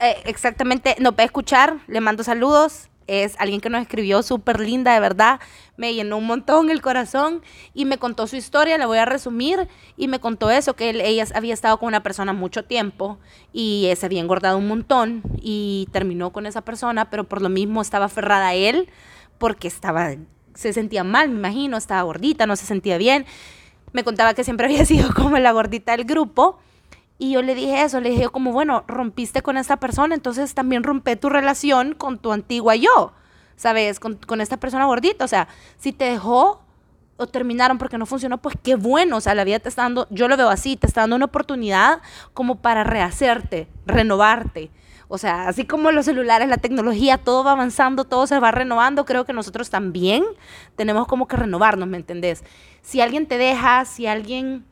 Eh, 0.00 0.22
exactamente, 0.26 0.96
nos 1.00 1.14
va 1.14 1.24
escuchar, 1.24 1.78
le 1.86 2.00
mando 2.00 2.22
saludos. 2.22 2.88
Es 3.06 3.34
alguien 3.38 3.60
que 3.60 3.68
nos 3.68 3.82
escribió 3.82 4.22
súper 4.22 4.60
linda, 4.60 4.94
de 4.94 5.00
verdad. 5.00 5.38
Me 5.76 5.92
llenó 5.92 6.16
un 6.16 6.26
montón 6.26 6.70
el 6.70 6.80
corazón 6.80 7.42
y 7.74 7.84
me 7.84 7.98
contó 7.98 8.26
su 8.26 8.36
historia, 8.36 8.78
la 8.78 8.86
voy 8.86 8.96
a 8.96 9.04
resumir. 9.04 9.68
Y 9.98 10.08
me 10.08 10.20
contó 10.20 10.50
eso, 10.50 10.74
que 10.74 10.88
ella 10.90 11.26
había 11.34 11.52
estado 11.52 11.78
con 11.78 11.88
una 11.88 12.02
persona 12.02 12.32
mucho 12.32 12.64
tiempo 12.64 13.18
y 13.52 13.90
se 13.96 14.06
había 14.06 14.20
engordado 14.20 14.56
un 14.56 14.68
montón 14.68 15.22
y 15.38 15.86
terminó 15.92 16.32
con 16.32 16.46
esa 16.46 16.62
persona, 16.62 17.10
pero 17.10 17.24
por 17.24 17.42
lo 17.42 17.50
mismo 17.50 17.82
estaba 17.82 18.06
aferrada 18.06 18.48
a 18.48 18.54
él 18.54 18.88
porque 19.36 19.68
estaba, 19.68 20.12
se 20.54 20.72
sentía 20.72 21.04
mal, 21.04 21.28
me 21.28 21.36
imagino, 21.36 21.76
estaba 21.76 22.02
gordita, 22.02 22.46
no 22.46 22.56
se 22.56 22.64
sentía 22.64 22.96
bien. 22.96 23.26
Me 23.92 24.02
contaba 24.02 24.32
que 24.32 24.44
siempre 24.44 24.64
había 24.64 24.84
sido 24.86 25.12
como 25.12 25.36
la 25.38 25.52
gordita 25.52 25.94
del 25.94 26.06
grupo 26.06 26.58
y 27.24 27.30
yo 27.30 27.40
le 27.40 27.54
dije 27.54 27.82
eso, 27.82 28.02
le 28.02 28.10
dije 28.10 28.28
como, 28.28 28.52
bueno, 28.52 28.84
rompiste 28.86 29.40
con 29.40 29.56
esta 29.56 29.78
persona, 29.78 30.14
entonces 30.14 30.52
también 30.52 30.82
rompe 30.82 31.16
tu 31.16 31.30
relación 31.30 31.94
con 31.94 32.18
tu 32.18 32.32
antigua 32.32 32.76
yo, 32.76 33.14
¿sabes? 33.56 33.98
Con, 33.98 34.16
con 34.16 34.42
esta 34.42 34.58
persona 34.58 34.84
gordita. 34.84 35.24
O 35.24 35.28
sea, 35.28 35.48
si 35.78 35.94
te 35.94 36.04
dejó 36.04 36.60
o 37.16 37.26
terminaron 37.26 37.78
porque 37.78 37.96
no 37.96 38.04
funcionó, 38.04 38.42
pues 38.42 38.56
qué 38.62 38.74
bueno, 38.74 39.16
o 39.16 39.20
sea, 39.22 39.34
la 39.34 39.44
vida 39.44 39.58
te 39.58 39.70
está 39.70 39.84
dando, 39.84 40.06
yo 40.10 40.28
lo 40.28 40.36
veo 40.36 40.50
así, 40.50 40.76
te 40.76 40.86
está 40.86 41.00
dando 41.00 41.16
una 41.16 41.24
oportunidad 41.24 42.02
como 42.34 42.56
para 42.56 42.84
rehacerte, 42.84 43.68
renovarte. 43.86 44.70
O 45.08 45.16
sea, 45.16 45.48
así 45.48 45.64
como 45.64 45.92
los 45.92 46.04
celulares, 46.04 46.46
la 46.46 46.58
tecnología, 46.58 47.16
todo 47.16 47.42
va 47.42 47.52
avanzando, 47.52 48.04
todo 48.04 48.26
se 48.26 48.38
va 48.38 48.50
renovando, 48.50 49.06
creo 49.06 49.24
que 49.24 49.32
nosotros 49.32 49.70
también 49.70 50.24
tenemos 50.76 51.06
como 51.06 51.26
que 51.26 51.36
renovarnos, 51.36 51.88
¿me 51.88 51.96
entendés? 51.96 52.44
Si 52.82 53.00
alguien 53.00 53.26
te 53.26 53.38
deja, 53.38 53.86
si 53.86 54.06
alguien 54.06 54.66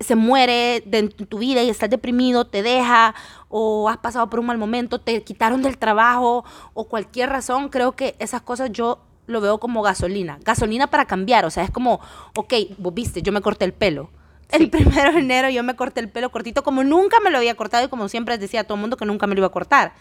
se 0.00 0.14
muere 0.16 0.82
de 0.86 1.08
tu 1.08 1.38
vida 1.38 1.62
y 1.62 1.70
estás 1.70 1.90
deprimido, 1.90 2.46
te 2.46 2.62
deja 2.62 3.14
o 3.48 3.88
has 3.88 3.98
pasado 3.98 4.28
por 4.28 4.40
un 4.40 4.46
mal 4.46 4.58
momento, 4.58 5.00
te 5.00 5.22
quitaron 5.22 5.62
del 5.62 5.78
trabajo 5.78 6.44
o 6.74 6.84
cualquier 6.88 7.30
razón, 7.30 7.68
creo 7.68 7.92
que 7.92 8.16
esas 8.18 8.42
cosas 8.42 8.70
yo 8.72 9.00
lo 9.26 9.40
veo 9.40 9.58
como 9.58 9.82
gasolina, 9.82 10.38
gasolina 10.44 10.88
para 10.88 11.06
cambiar, 11.06 11.44
o 11.44 11.50
sea, 11.50 11.64
es 11.64 11.70
como, 11.70 12.00
ok, 12.36 12.54
vos 12.78 12.92
viste, 12.92 13.22
yo 13.22 13.32
me 13.32 13.40
corté 13.40 13.64
el 13.64 13.72
pelo. 13.72 14.10
El 14.50 14.68
primero 14.70 15.12
de 15.12 15.20
enero 15.20 15.48
yo 15.48 15.62
me 15.62 15.74
corté 15.74 16.00
el 16.00 16.10
pelo 16.10 16.30
cortito 16.30 16.62
como 16.62 16.84
nunca 16.84 17.18
me 17.20 17.30
lo 17.30 17.38
había 17.38 17.54
cortado 17.54 17.86
y 17.86 17.88
como 17.88 18.08
siempre 18.08 18.36
decía 18.36 18.60
a 18.60 18.64
todo 18.64 18.74
el 18.74 18.82
mundo 18.82 18.96
que 18.96 19.06
nunca 19.06 19.26
me 19.26 19.34
lo 19.34 19.40
iba 19.40 19.46
a 19.46 19.50
cortar. 19.50 19.94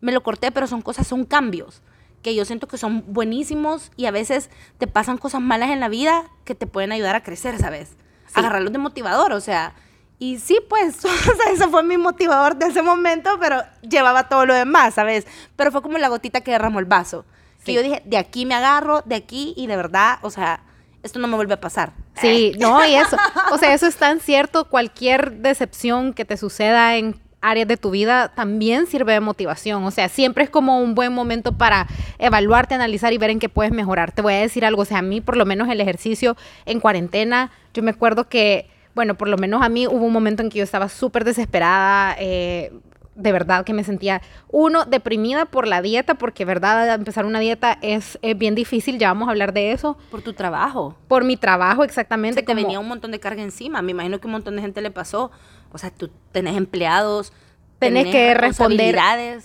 Me 0.00 0.12
lo 0.12 0.22
corté, 0.22 0.52
pero 0.52 0.66
son 0.66 0.82
cosas, 0.82 1.06
son 1.06 1.24
cambios 1.24 1.82
que 2.22 2.34
yo 2.34 2.44
siento 2.44 2.68
que 2.68 2.78
son 2.78 3.04
buenísimos 3.08 3.90
y 3.96 4.06
a 4.06 4.10
veces 4.10 4.50
te 4.78 4.86
pasan 4.86 5.18
cosas 5.18 5.40
malas 5.40 5.70
en 5.70 5.80
la 5.80 5.88
vida 5.88 6.24
que 6.44 6.54
te 6.54 6.66
pueden 6.66 6.92
ayudar 6.92 7.16
a 7.16 7.22
crecer, 7.22 7.58
¿sabes? 7.58 7.96
Agarrarlos 8.34 8.72
de 8.72 8.78
motivador, 8.78 9.32
o 9.32 9.40
sea. 9.40 9.74
Y 10.18 10.38
sí, 10.38 10.58
pues, 10.68 10.96
o 11.04 11.08
sea, 11.08 11.52
ese 11.52 11.68
fue 11.68 11.82
mi 11.82 11.96
motivador 11.96 12.56
de 12.56 12.66
ese 12.66 12.82
momento, 12.82 13.38
pero 13.40 13.62
llevaba 13.82 14.28
todo 14.28 14.46
lo 14.46 14.54
demás, 14.54 14.94
¿sabes? 14.94 15.26
Pero 15.56 15.70
fue 15.70 15.82
como 15.82 15.98
la 15.98 16.08
gotita 16.08 16.40
que 16.40 16.50
derramó 16.50 16.78
el 16.78 16.86
vaso. 16.86 17.24
Que 17.64 17.74
yo 17.74 17.82
dije, 17.82 18.02
de 18.06 18.16
aquí 18.16 18.46
me 18.46 18.54
agarro, 18.54 19.02
de 19.04 19.14
aquí, 19.14 19.52
y 19.56 19.66
de 19.66 19.76
verdad, 19.76 20.20
o 20.22 20.30
sea, 20.30 20.62
esto 21.02 21.18
no 21.18 21.28
me 21.28 21.36
vuelve 21.36 21.54
a 21.54 21.60
pasar. 21.60 21.92
Sí, 22.18 22.54
no, 22.58 22.84
y 22.86 22.94
eso, 22.94 23.16
o 23.52 23.58
sea, 23.58 23.74
eso 23.74 23.86
es 23.86 23.96
tan 23.96 24.20
cierto, 24.20 24.70
cualquier 24.70 25.32
decepción 25.32 26.14
que 26.14 26.24
te 26.24 26.36
suceda 26.36 26.96
en 26.96 27.20
áreas 27.40 27.68
de 27.68 27.76
tu 27.76 27.90
vida 27.90 28.32
también 28.34 28.86
sirve 28.86 29.12
de 29.12 29.20
motivación. 29.20 29.84
O 29.84 29.90
sea, 29.90 30.08
siempre 30.08 30.44
es 30.44 30.50
como 30.50 30.80
un 30.80 30.94
buen 30.94 31.12
momento 31.12 31.52
para 31.52 31.86
evaluarte, 32.18 32.74
analizar 32.74 33.12
y 33.12 33.18
ver 33.18 33.30
en 33.30 33.38
qué 33.38 33.48
puedes 33.48 33.72
mejorar. 33.72 34.12
Te 34.12 34.22
voy 34.22 34.34
a 34.34 34.38
decir 34.38 34.64
algo, 34.64 34.82
o 34.82 34.84
sea, 34.84 34.98
a 34.98 35.02
mí 35.02 35.20
por 35.20 35.36
lo 35.36 35.46
menos 35.46 35.68
el 35.68 35.80
ejercicio 35.80 36.36
en 36.66 36.80
cuarentena, 36.80 37.50
yo 37.74 37.82
me 37.82 37.90
acuerdo 37.90 38.28
que, 38.28 38.68
bueno, 38.94 39.14
por 39.14 39.28
lo 39.28 39.36
menos 39.36 39.62
a 39.62 39.68
mí 39.68 39.86
hubo 39.86 40.04
un 40.04 40.12
momento 40.12 40.42
en 40.42 40.50
que 40.50 40.58
yo 40.58 40.64
estaba 40.64 40.88
súper 40.88 41.24
desesperada. 41.24 42.16
Eh, 42.18 42.72
de 43.18 43.32
verdad 43.32 43.64
que 43.64 43.72
me 43.72 43.82
sentía, 43.82 44.22
uno, 44.48 44.84
deprimida 44.84 45.44
por 45.44 45.66
la 45.66 45.82
dieta, 45.82 46.14
porque 46.14 46.44
verdad, 46.44 46.94
empezar 46.94 47.26
una 47.26 47.40
dieta 47.40 47.76
es, 47.82 48.16
bien 48.36 48.54
difícil, 48.54 48.96
ya 48.96 49.08
vamos 49.08 49.26
a 49.26 49.32
hablar 49.32 49.52
de 49.52 49.72
eso. 49.72 49.98
Por 50.10 50.22
tu 50.22 50.34
trabajo. 50.34 50.94
Por 51.08 51.24
mi 51.24 51.36
trabajo, 51.36 51.82
exactamente. 51.82 52.42
Te 52.44 52.54
venía 52.54 52.78
un 52.78 52.86
montón 52.86 53.10
de 53.10 53.18
carga 53.18 53.42
encima, 53.42 53.82
me 53.82 53.90
imagino 53.90 54.20
que 54.20 54.28
un 54.28 54.32
montón 54.34 54.54
de 54.54 54.62
gente 54.62 54.80
le 54.80 54.92
pasó, 54.92 55.32
o 55.72 55.78
sea, 55.78 55.90
tú 55.90 56.10
tenés 56.32 56.56
empleados, 56.56 57.32
tenés, 57.78 58.06
que 58.06 58.34
responder. 58.34 58.96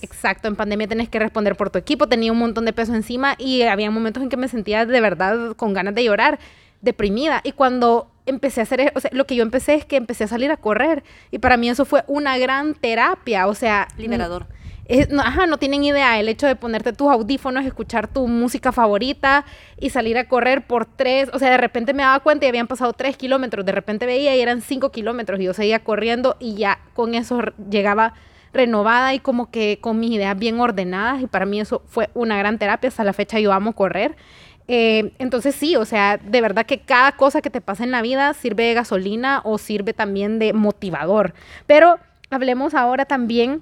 Exacto, 0.01 0.47
en 0.47 0.55
pandemia 0.55 0.87
tenés 0.87 1.09
que 1.09 1.19
responder 1.19 1.55
por 1.55 1.69
tu 1.69 1.79
equipo, 1.79 2.07
tenía 2.07 2.31
un 2.31 2.39
montón 2.39 2.65
de 2.65 2.73
peso 2.73 2.93
encima 2.95 3.35
y 3.37 3.61
había 3.63 3.91
momentos 3.91 4.23
en 4.23 4.29
que 4.29 4.37
me 4.37 4.47
sentía 4.47 4.85
de 4.85 5.01
verdad 5.01 5.55
con 5.55 5.73
ganas 5.73 5.95
de 5.95 6.03
llorar, 6.03 6.39
deprimida. 6.81 7.41
Y 7.43 7.53
cuando 7.53 8.11
empecé 8.25 8.61
a 8.61 8.63
hacer, 8.63 8.81
e, 8.81 8.91
o 8.95 8.99
sea, 8.99 9.11
lo 9.13 9.25
que 9.25 9.35
yo 9.35 9.43
empecé 9.43 9.75
es 9.75 9.85
que 9.85 9.97
empecé 9.97 10.23
a 10.23 10.27
salir 10.27 10.51
a 10.51 10.57
correr 10.57 11.03
y 11.31 11.39
para 11.39 11.57
mí 11.57 11.69
eso 11.69 11.85
fue 11.85 12.03
una 12.07 12.37
gran 12.37 12.73
terapia, 12.73 13.47
o 13.47 13.53
sea, 13.53 13.87
liberador. 13.97 14.47
No, 15.09 15.21
ajá, 15.21 15.45
no 15.47 15.57
tienen 15.57 15.83
idea 15.83 16.19
el 16.19 16.27
hecho 16.27 16.47
de 16.47 16.55
ponerte 16.55 16.93
tus 16.93 17.09
audífonos, 17.09 17.65
escuchar 17.65 18.07
tu 18.07 18.27
música 18.27 18.71
favorita 18.71 19.45
y 19.79 19.89
salir 19.89 20.17
a 20.17 20.27
correr 20.27 20.67
por 20.67 20.85
tres, 20.85 21.29
o 21.33 21.39
sea, 21.39 21.49
de 21.49 21.57
repente 21.57 21.93
me 21.93 22.03
daba 22.03 22.19
cuenta 22.19 22.45
y 22.45 22.49
habían 22.49 22.67
pasado 22.67 22.93
tres 22.93 23.15
kilómetros, 23.15 23.65
de 23.65 23.71
repente 23.71 24.05
veía 24.05 24.35
y 24.35 24.41
eran 24.41 24.61
cinco 24.61 24.91
kilómetros 24.91 25.39
y 25.39 25.45
yo 25.45 25.53
seguía 25.53 25.83
corriendo 25.83 26.35
y 26.39 26.55
ya 26.55 26.79
con 26.93 27.15
eso 27.15 27.41
llegaba 27.69 28.13
renovada 28.51 29.13
y 29.13 29.19
como 29.19 29.49
que 29.49 29.79
con 29.81 29.99
mis 29.99 30.11
ideas 30.11 30.37
bien 30.37 30.59
ordenadas 30.59 31.21
y 31.21 31.27
para 31.27 31.45
mí 31.45 31.59
eso 31.59 31.81
fue 31.87 32.09
una 32.13 32.37
gran 32.37 32.59
terapia, 32.59 32.89
hasta 32.89 33.03
la 33.03 33.13
fecha 33.13 33.39
yo 33.39 33.51
amo 33.51 33.73
correr 33.73 34.15
eh, 34.67 35.13
entonces 35.19 35.55
sí, 35.55 35.75
o 35.75 35.85
sea, 35.85 36.17
de 36.17 36.41
verdad 36.41 36.65
que 36.65 36.79
cada 36.79 37.13
cosa 37.13 37.41
que 37.41 37.49
te 37.49 37.61
pasa 37.61 37.83
en 37.83 37.91
la 37.91 38.01
vida 38.01 38.33
sirve 38.33 38.63
de 38.63 38.73
gasolina 38.73 39.41
o 39.43 39.57
sirve 39.57 39.93
también 39.93 40.39
de 40.39 40.53
motivador. 40.53 41.33
Pero 41.67 41.99
hablemos 42.29 42.73
ahora 42.73 43.05
también 43.05 43.61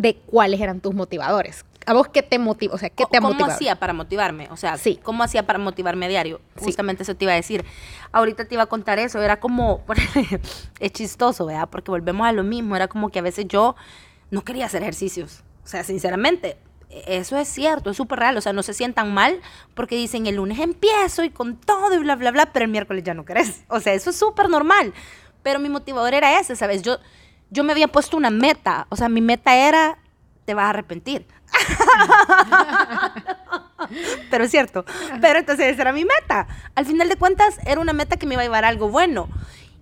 de 0.00 0.16
cuáles 0.26 0.60
eran 0.60 0.80
tus 0.80 0.94
motivadores. 0.94 1.64
¿A 1.86 1.92
vos 1.92 2.08
qué 2.08 2.22
te 2.22 2.38
motiva? 2.38 2.74
O 2.74 2.78
sea, 2.78 2.90
¿qué 2.90 3.04
te 3.06 3.18
¿Cómo 3.18 3.46
hacía 3.46 3.76
para 3.76 3.92
motivarme? 3.92 4.48
O 4.50 4.56
sea, 4.56 4.76
sí. 4.76 5.00
¿cómo 5.02 5.24
hacía 5.24 5.46
para 5.46 5.58
motivarme 5.58 6.06
a 6.06 6.08
diario? 6.08 6.40
Justamente 6.56 7.02
eso 7.02 7.14
te 7.16 7.24
iba 7.24 7.32
a 7.32 7.36
decir. 7.36 7.64
Ahorita 8.12 8.44
te 8.44 8.54
iba 8.54 8.62
a 8.62 8.66
contar 8.66 8.98
eso. 8.98 9.20
Era 9.22 9.40
como, 9.40 9.84
es 10.80 10.92
chistoso, 10.92 11.46
¿verdad? 11.46 11.68
Porque 11.70 11.90
volvemos 11.90 12.26
a 12.26 12.32
lo 12.32 12.44
mismo. 12.44 12.76
Era 12.76 12.88
como 12.88 13.08
que 13.08 13.18
a 13.18 13.22
veces 13.22 13.46
yo 13.48 13.74
no 14.30 14.44
quería 14.44 14.66
hacer 14.66 14.82
ejercicios. 14.82 15.42
O 15.64 15.66
sea, 15.66 15.82
sinceramente, 15.82 16.58
eso 16.90 17.36
es 17.38 17.48
cierto, 17.48 17.90
es 17.90 17.96
súper 17.96 18.20
real. 18.20 18.36
O 18.36 18.40
sea, 18.40 18.52
no 18.52 18.62
se 18.62 18.74
sientan 18.74 19.12
mal 19.12 19.40
porque 19.74 19.96
dicen 19.96 20.26
el 20.26 20.36
lunes 20.36 20.58
empiezo 20.58 21.24
y 21.24 21.30
con 21.30 21.56
todo 21.56 21.94
y 21.94 21.98
bla, 21.98 22.16
bla, 22.16 22.30
bla, 22.30 22.52
pero 22.52 22.66
el 22.66 22.70
miércoles 22.70 23.02
ya 23.02 23.14
no 23.14 23.24
querés. 23.24 23.64
O 23.68 23.80
sea, 23.80 23.94
eso 23.94 24.10
es 24.10 24.16
súper 24.16 24.48
normal. 24.48 24.92
Pero 25.42 25.58
mi 25.58 25.70
motivador 25.70 26.14
era 26.14 26.38
ese, 26.38 26.54
¿sabes? 26.54 26.82
Yo, 26.82 26.98
yo 27.50 27.64
me 27.64 27.72
había 27.72 27.88
puesto 27.88 28.16
una 28.16 28.30
meta. 28.30 28.86
O 28.90 28.96
sea, 28.96 29.08
mi 29.08 29.20
meta 29.20 29.56
era, 29.56 29.98
te 30.44 30.54
vas 30.54 30.66
a 30.66 30.70
arrepentir. 30.70 31.26
pero 34.30 34.44
es 34.44 34.50
cierto. 34.50 34.84
Pero 35.20 35.38
entonces 35.38 35.72
esa 35.72 35.82
era 35.82 35.92
mi 35.92 36.04
meta. 36.04 36.46
Al 36.74 36.86
final 36.86 37.08
de 37.08 37.16
cuentas, 37.16 37.58
era 37.64 37.80
una 37.80 37.92
meta 37.92 38.16
que 38.16 38.26
me 38.26 38.34
iba 38.34 38.42
a 38.42 38.44
llevar 38.44 38.64
a 38.64 38.68
algo 38.68 38.88
bueno. 38.88 39.28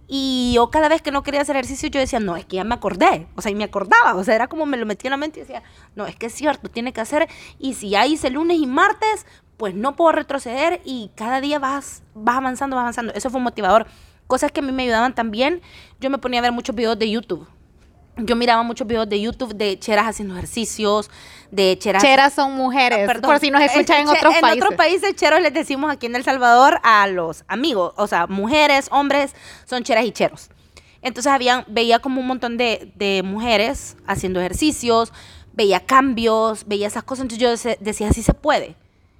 Y 0.09 0.53
yo 0.55 0.71
cada 0.71 0.89
vez 0.89 1.03
que 1.03 1.11
no 1.11 1.25
quería 1.25 1.41
hacer 1.41 1.57
ejercicio, 1.57 1.89
yo 1.89 1.99
decía, 1.99 2.21
no, 2.21 2.37
es 2.37 2.45
que 2.45 2.57
ya 2.57 2.65
me 2.65 2.75
acordé. 2.75 3.27
O 3.35 3.43
sea, 3.43 3.51
y 3.51 3.57
me 3.57 3.65
acordaba. 3.65 4.15
O 4.15 4.23
sea, 4.23 4.37
era 4.37 4.47
como 4.47 4.67
me 4.67 4.77
lo 4.77 4.87
metía 4.87 5.09
en 5.09 5.13
la 5.13 5.17
mente 5.17 5.41
y 5.41 5.43
decía, 5.43 5.63
no, 5.97 6.07
es 6.07 6.15
que 6.17 6.27
es 6.27 6.35
cierto, 6.35 6.69
tiene 6.69 6.93
que 6.93 7.01
hacer. 7.01 7.29
Y 7.59 7.75
si 7.75 7.91
ya 7.91 8.07
hice 8.07 8.31
lunes 8.31 8.59
y 8.59 8.67
martes, 8.67 9.27
pues 9.57 9.75
no 9.75 9.97
puedo 9.97 10.13
retroceder 10.13 10.81
y 10.85 11.11
cada 11.17 11.41
día 11.41 11.59
vas, 11.59 12.05
vas 12.15 12.37
avanzando, 12.37 12.77
vas 12.77 12.83
avanzando. 12.83 13.13
Eso 13.15 13.31
fue 13.31 13.39
un 13.39 13.45
motivador. 13.45 13.87
Cosas 14.29 14.53
que 14.53 14.61
a 14.61 14.63
mí 14.63 14.71
me 14.71 14.85
ayudaban 14.85 15.15
también. 15.15 15.61
Yo 16.01 16.11
me 16.11 16.19
ponía 16.19 16.39
a 16.39 16.43
ver 16.43 16.53
muchos 16.53 16.77
videos 16.77 16.99
de 16.99 17.11
YouTube 17.11 17.49
yo 18.17 18.37
miraba 18.37 18.63
muchos 18.63 18.87
videos 18.87 19.09
de 19.09 19.21
YouTube 19.21 19.55
de 19.55 19.79
cheras 19.79 20.07
haciendo 20.07 20.35
ejercicios, 20.35 21.11
de 21.51 21.77
cheras... 21.79 22.03
Cheras 22.03 22.33
son 22.33 22.53
mujeres, 22.53 23.09
ah, 23.09 23.21
por 23.21 23.39
si 23.39 23.51
nos 23.51 23.63
escuchan 23.63 24.03
en 24.03 24.09
otros 24.09 24.35
países. 24.35 24.57
En 24.57 24.63
otros 24.63 24.75
países, 24.75 25.15
cheros 25.17 25.41
les 25.41 25.53
decimos 25.53 25.91
aquí 25.91 26.07
en 26.07 26.17
El 26.17 26.25
Salvador 26.25 26.81
a 26.83 27.07
los 27.07 27.45
amigos, 27.49 27.93
o 27.97 28.07
sea, 28.07 28.27
mujeres, 28.27 28.89
hombres, 28.91 29.35
son 29.67 29.83
cheras 29.83 30.05
y 30.05 30.13
cheros. 30.13 30.49
Entonces 31.03 31.31
habían, 31.31 31.65
veía 31.69 31.99
como 31.99 32.21
un 32.21 32.27
montón 32.27 32.57
de, 32.57 32.93
de 32.97 33.23
mujeres 33.23 33.97
haciendo 34.07 34.41
ejercicios, 34.41 35.13
veía 35.53 35.81
cambios, 35.81 36.67
veía 36.67 36.87
esas 36.87 37.03
cosas, 37.03 37.23
entonces 37.23 37.67
yo 37.67 37.77
decía, 37.81 38.13
sí 38.13 38.23
se 38.23 38.35
puede. 38.35 38.77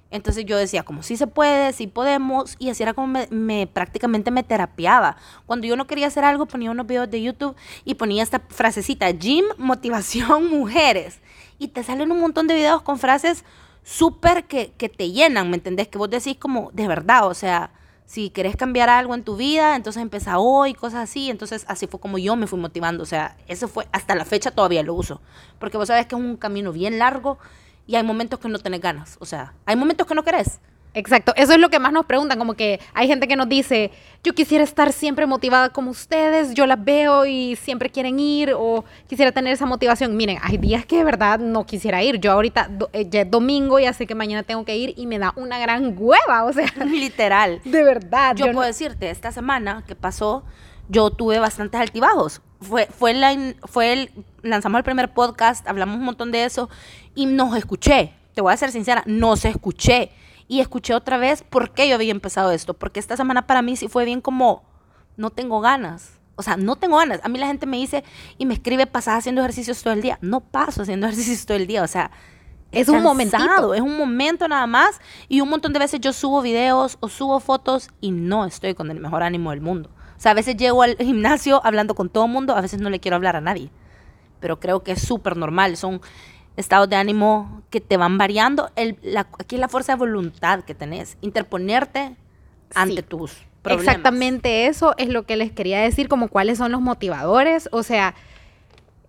Entonces 0.09 0.45
yo 0.45 0.57
decía, 0.57 0.83
como 0.83 1.03
sí 1.03 1.17
se 1.17 1.27
puede, 1.27 1.73
sí 1.73 1.87
podemos, 1.87 2.55
y 2.59 2.69
así 2.69 2.83
era 2.83 2.93
como 2.93 3.19
me, 3.29 3.67
prácticamente 3.67 4.31
me 4.31 4.43
terapiaba. 4.43 5.17
Cuando 5.45 5.67
yo 5.67 5.75
no 5.75 5.87
quería 5.87 6.07
hacer 6.07 6.23
algo, 6.23 6.45
ponía 6.45 6.71
unos 6.71 6.87
videos 6.87 7.09
de 7.09 7.21
YouTube 7.21 7.55
y 7.83 7.95
ponía 7.95 8.23
esta 8.23 8.41
frasecita, 8.49 9.09
gym, 9.11 9.45
motivación, 9.57 10.47
mujeres. 10.49 11.19
Y 11.59 11.69
te 11.69 11.83
salen 11.83 12.11
un 12.11 12.19
montón 12.19 12.47
de 12.47 12.53
videos 12.53 12.81
con 12.81 12.99
frases 12.99 13.43
súper 13.83 14.45
que, 14.45 14.73
que 14.77 14.89
te 14.89 15.11
llenan, 15.11 15.49
¿me 15.49 15.57
entendés? 15.57 15.87
Que 15.87 15.97
vos 15.97 16.09
decís 16.09 16.37
como, 16.37 16.71
de 16.73 16.87
verdad, 16.87 17.27
o 17.27 17.33
sea, 17.33 17.71
si 18.07 18.29
querés 18.29 18.55
cambiar 18.55 18.89
algo 18.89 19.13
en 19.15 19.23
tu 19.23 19.35
vida, 19.35 19.75
entonces 19.75 20.01
empieza 20.01 20.39
hoy, 20.39 20.73
cosas 20.73 21.09
así. 21.09 21.29
Entonces 21.29 21.65
así 21.67 21.87
fue 21.87 21.99
como 21.99 22.17
yo 22.17 22.37
me 22.37 22.47
fui 22.47 22.57
motivando. 22.57 23.03
O 23.03 23.05
sea, 23.05 23.35
eso 23.47 23.67
fue, 23.67 23.85
hasta 23.91 24.15
la 24.15 24.23
fecha 24.23 24.51
todavía 24.51 24.81
lo 24.81 24.93
uso. 24.93 25.21
Porque 25.59 25.75
vos 25.75 25.89
sabes 25.89 26.05
que 26.05 26.15
es 26.15 26.21
un 26.21 26.37
camino 26.37 26.71
bien 26.71 26.99
largo 26.99 27.37
y 27.87 27.95
hay 27.95 28.03
momentos 28.03 28.39
que 28.39 28.49
no 28.49 28.59
tenés 28.59 28.81
ganas. 28.81 29.17
O 29.19 29.25
sea, 29.25 29.53
hay 29.65 29.75
momentos 29.75 30.05
que 30.05 30.13
no 30.13 30.23
querés. 30.23 30.59
Exacto, 30.97 31.31
eso 31.35 31.53
es 31.53 31.59
lo 31.59 31.69
que 31.69 31.77
más 31.77 31.93
nos 31.93 32.07
preguntan, 32.07 32.39
como 32.39 32.55
que 32.55 32.79
hay 32.95 33.07
gente 33.07 33.27
que 33.27 33.35
nos 33.35 33.47
dice, 33.47 33.91
yo 34.23 34.33
quisiera 34.33 34.63
estar 34.63 34.91
siempre 34.91 35.27
motivada 35.27 35.69
como 35.69 35.91
ustedes, 35.91 36.55
yo 36.55 36.65
las 36.65 36.83
veo 36.83 37.27
y 37.27 37.55
siempre 37.55 37.91
quieren 37.91 38.19
ir 38.19 38.51
o 38.57 38.83
quisiera 39.07 39.31
tener 39.31 39.53
esa 39.53 39.67
motivación. 39.67 40.17
Miren, 40.17 40.39
hay 40.41 40.57
días 40.57 40.87
que 40.87 40.97
de 40.97 41.03
verdad 41.03 41.37
no 41.37 41.67
quisiera 41.67 42.01
ir. 42.01 42.19
Yo 42.19 42.31
ahorita 42.31 42.71
eh, 42.93 43.07
ya 43.07 43.21
es 43.21 43.29
domingo, 43.29 43.79
ya 43.79 43.93
sé 43.93 44.07
que 44.07 44.15
mañana 44.15 44.41
tengo 44.41 44.65
que 44.65 44.75
ir 44.75 44.95
y 44.97 45.05
me 45.05 45.19
da 45.19 45.33
una 45.35 45.59
gran 45.59 45.93
hueva, 45.95 46.45
o 46.45 46.51
sea. 46.51 46.65
Literal. 46.85 47.61
De 47.63 47.83
verdad. 47.83 48.35
Yo, 48.35 48.51
puedo 48.51 48.65
decirte, 48.65 49.11
esta 49.11 49.31
semana 49.31 49.83
que 49.85 49.93
pasó, 49.93 50.43
yo 50.89 51.11
tuve 51.11 51.37
bastantes 51.37 51.79
altibajos. 51.79 52.41
Fue, 52.59 52.87
fue, 52.87 53.13
la, 53.13 53.35
fue 53.65 53.93
el, 53.93 54.25
lanzamos 54.41 54.79
el 54.79 54.83
primer 54.83 55.13
podcast, 55.13 55.67
hablamos 55.67 55.97
un 55.97 56.05
montón 56.05 56.31
de 56.31 56.45
eso 56.45 56.69
y 57.13 57.25
nos 57.25 57.55
escuché. 57.55 58.13
Te 58.33 58.41
voy 58.41 58.53
a 58.53 58.57
ser 58.57 58.71
sincera, 58.71 59.03
no 59.05 59.35
se 59.35 59.49
escuché. 59.49 60.11
Y 60.47 60.61
escuché 60.61 60.93
otra 60.93 61.17
vez 61.17 61.43
por 61.43 61.71
qué 61.71 61.89
yo 61.89 61.95
había 61.95 62.11
empezado 62.11 62.51
esto. 62.51 62.73
Porque 62.73 62.99
esta 62.99 63.17
semana 63.17 63.47
para 63.47 63.61
mí 63.61 63.75
sí 63.75 63.87
fue 63.87 64.05
bien 64.05 64.21
como, 64.21 64.63
no 65.17 65.29
tengo 65.29 65.59
ganas. 65.59 66.13
O 66.35 66.43
sea, 66.43 66.55
no 66.55 66.75
tengo 66.75 66.97
ganas. 66.97 67.19
A 67.23 67.29
mí 67.29 67.39
la 67.39 67.47
gente 67.47 67.65
me 67.65 67.77
dice 67.77 68.03
y 68.37 68.45
me 68.45 68.53
escribe, 68.53 68.85
pasas 68.87 69.17
haciendo 69.17 69.41
ejercicios 69.41 69.81
todo 69.81 69.93
el 69.93 70.01
día. 70.01 70.17
No 70.21 70.39
paso 70.41 70.83
haciendo 70.83 71.07
ejercicios 71.07 71.45
todo 71.45 71.57
el 71.57 71.67
día. 71.67 71.83
O 71.83 71.87
sea, 71.87 72.11
es 72.71 72.89
un 72.89 73.01
momento. 73.01 73.73
Es 73.73 73.81
un 73.81 73.97
momento 73.97 74.47
nada 74.47 74.67
más. 74.67 75.01
Y 75.27 75.41
un 75.41 75.49
montón 75.49 75.73
de 75.73 75.79
veces 75.79 75.99
yo 75.99 76.13
subo 76.13 76.41
videos 76.41 76.97
o 76.99 77.09
subo 77.09 77.39
fotos 77.39 77.89
y 78.01 78.11
no 78.11 78.45
estoy 78.45 78.73
con 78.73 78.91
el 78.91 78.99
mejor 78.99 79.23
ánimo 79.23 79.51
del 79.51 79.61
mundo. 79.61 79.89
O 80.17 80.19
sea, 80.19 80.31
a 80.31 80.35
veces 80.35 80.57
llego 80.57 80.81
al 80.81 80.97
gimnasio 80.97 81.61
hablando 81.63 81.93
con 81.93 82.09
todo 82.09 82.25
el 82.25 82.31
mundo, 82.31 82.55
a 82.55 82.61
veces 82.61 82.81
no 82.81 82.89
le 82.89 82.99
quiero 82.99 83.15
hablar 83.15 83.35
a 83.35 83.41
nadie. 83.41 83.69
Pero 84.39 84.59
creo 84.59 84.83
que 84.83 84.93
es 84.93 85.01
súper 85.01 85.37
normal. 85.37 85.77
Son 85.77 86.01
estados 86.55 86.89
de 86.89 86.95
ánimo 86.95 87.61
que 87.69 87.81
te 87.81 87.97
van 87.97 88.17
variando. 88.17 88.71
El, 88.75 88.97
aquí 89.39 89.55
es 89.55 89.61
la 89.61 89.67
fuerza 89.67 89.93
de 89.93 89.99
voluntad 89.99 90.63
que 90.63 90.73
tenés. 90.73 91.17
Interponerte 91.21 92.15
ante 92.73 93.03
tus 93.03 93.37
problemas. 93.61 93.87
Exactamente 93.87 94.67
eso 94.67 94.95
es 94.97 95.09
lo 95.09 95.23
que 95.23 95.37
les 95.37 95.51
quería 95.51 95.79
decir, 95.79 96.07
como 96.07 96.29
cuáles 96.29 96.57
son 96.57 96.71
los 96.71 96.81
motivadores. 96.81 97.69
O 97.71 97.83
sea, 97.83 98.15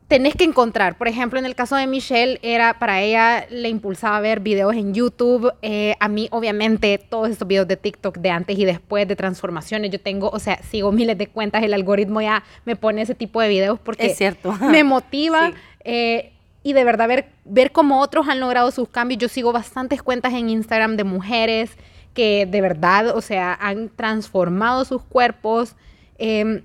tenés 0.08 0.34
que 0.34 0.44
encontrar, 0.44 0.96
por 0.96 1.06
ejemplo, 1.06 1.38
en 1.38 1.44
el 1.44 1.54
caso 1.54 1.76
de 1.76 1.86
Michelle, 1.86 2.40
era 2.42 2.78
para 2.78 3.02
ella 3.02 3.46
le 3.50 3.68
impulsaba 3.68 4.18
ver 4.20 4.40
videos 4.40 4.74
en 4.74 4.94
YouTube. 4.94 5.52
Eh, 5.60 5.94
a 6.00 6.08
mí, 6.08 6.28
obviamente, 6.32 6.96
todos 6.98 7.28
estos 7.28 7.46
videos 7.46 7.68
de 7.68 7.76
TikTok 7.76 8.16
de 8.16 8.30
antes 8.30 8.58
y 8.58 8.64
después 8.64 9.06
de 9.06 9.16
transformaciones, 9.16 9.90
yo 9.90 10.00
tengo, 10.00 10.30
o 10.30 10.38
sea, 10.38 10.60
sigo 10.62 10.92
miles 10.92 11.18
de 11.18 11.26
cuentas, 11.26 11.62
el 11.62 11.74
algoritmo 11.74 12.22
ya 12.22 12.42
me 12.64 12.74
pone 12.74 13.02
ese 13.02 13.14
tipo 13.14 13.40
de 13.42 13.48
videos 13.48 13.78
porque 13.78 14.06
es 14.06 14.16
cierto. 14.16 14.52
me 14.70 14.82
motiva. 14.82 15.52
Eh, 15.84 16.32
y 16.62 16.72
de 16.72 16.84
verdad 16.84 17.06
ver, 17.06 17.26
ver 17.44 17.70
cómo 17.70 18.00
otros 18.00 18.28
han 18.28 18.40
logrado 18.40 18.70
sus 18.70 18.88
cambios. 18.88 19.20
Yo 19.20 19.28
sigo 19.28 19.52
bastantes 19.52 20.02
cuentas 20.02 20.32
en 20.32 20.48
Instagram 20.48 20.96
de 20.96 21.04
mujeres 21.04 21.70
que 22.14 22.46
de 22.46 22.60
verdad, 22.62 23.14
o 23.14 23.20
sea, 23.20 23.56
han 23.60 23.90
transformado 23.90 24.84
sus 24.86 25.02
cuerpos. 25.02 25.76
Eh, 26.18 26.62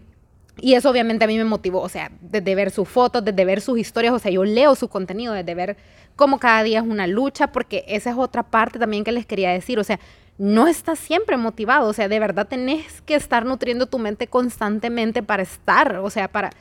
y 0.57 0.75
eso 0.75 0.89
obviamente 0.89 1.25
a 1.25 1.27
mí 1.27 1.37
me 1.37 1.45
motivó, 1.45 1.81
o 1.81 1.89
sea, 1.89 2.11
desde 2.21 2.55
ver 2.55 2.71
sus 2.71 2.87
fotos, 2.87 3.25
desde 3.25 3.45
ver 3.45 3.61
sus 3.61 3.79
historias, 3.79 4.13
o 4.13 4.19
sea, 4.19 4.31
yo 4.31 4.43
leo 4.43 4.75
su 4.75 4.87
contenido, 4.87 5.33
desde 5.33 5.55
ver 5.55 5.77
cómo 6.15 6.39
cada 6.39 6.63
día 6.63 6.79
es 6.79 6.85
una 6.85 7.07
lucha, 7.07 7.47
porque 7.47 7.83
esa 7.87 8.11
es 8.11 8.17
otra 8.17 8.43
parte 8.43 8.77
también 8.77 9.03
que 9.03 9.11
les 9.11 9.25
quería 9.25 9.51
decir, 9.51 9.79
o 9.79 9.83
sea, 9.83 9.99
no 10.37 10.67
estás 10.67 10.99
siempre 10.99 11.37
motivado, 11.37 11.87
o 11.87 11.93
sea, 11.93 12.07
de 12.07 12.19
verdad 12.19 12.47
tenés 12.47 13.01
que 13.01 13.15
estar 13.15 13.45
nutriendo 13.45 13.87
tu 13.87 13.99
mente 13.99 14.27
constantemente 14.27 15.23
para 15.23 15.43
estar, 15.43 15.97
o 15.97 16.09
sea, 16.09 16.27
para, 16.27 16.51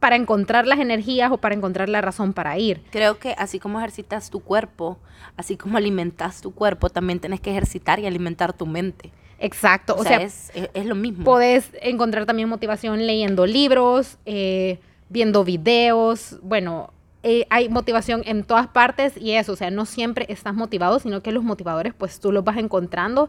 para 0.00 0.16
encontrar 0.16 0.66
las 0.66 0.78
energías 0.78 1.30
o 1.30 1.38
para 1.38 1.54
encontrar 1.54 1.88
la 1.88 2.00
razón 2.00 2.32
para 2.32 2.58
ir. 2.58 2.82
Creo 2.90 3.18
que 3.18 3.34
así 3.38 3.58
como 3.58 3.78
ejercitas 3.78 4.30
tu 4.30 4.40
cuerpo, 4.40 4.98
así 5.36 5.56
como 5.56 5.78
alimentas 5.78 6.40
tu 6.40 6.52
cuerpo, 6.54 6.90
también 6.90 7.20
tienes 7.20 7.40
que 7.40 7.50
ejercitar 7.50 7.98
y 8.00 8.06
alimentar 8.06 8.52
tu 8.52 8.66
mente. 8.66 9.12
Exacto, 9.38 9.94
o, 9.96 10.02
sea, 10.02 10.20
es, 10.20 10.50
lo 10.84 10.94
mismo. 10.94 11.24
Puedes 11.24 11.70
encontrar 11.80 12.26
también 12.26 12.48
motivación 12.48 13.06
leyendo 13.06 13.46
libros, 13.46 14.18
eh, 14.26 14.80
viendo 15.08 15.44
videos, 15.44 16.38
bueno, 16.42 16.92
eh, 17.22 17.46
hay 17.50 17.68
motivación 17.68 18.22
en 18.26 18.44
todas 18.44 18.68
partes 18.68 19.16
y 19.16 19.32
eso, 19.32 19.52
o 19.52 19.56
sea, 19.56 19.70
no 19.70 19.86
siempre 19.86 20.26
estás 20.28 20.54
motivado, 20.54 20.98
sino 20.98 21.22
que 21.22 21.32
los 21.32 21.44
motivadores 21.44 21.94
pues 21.94 22.20
tú 22.20 22.32
los 22.32 22.44
vas 22.44 22.56
encontrando. 22.58 23.28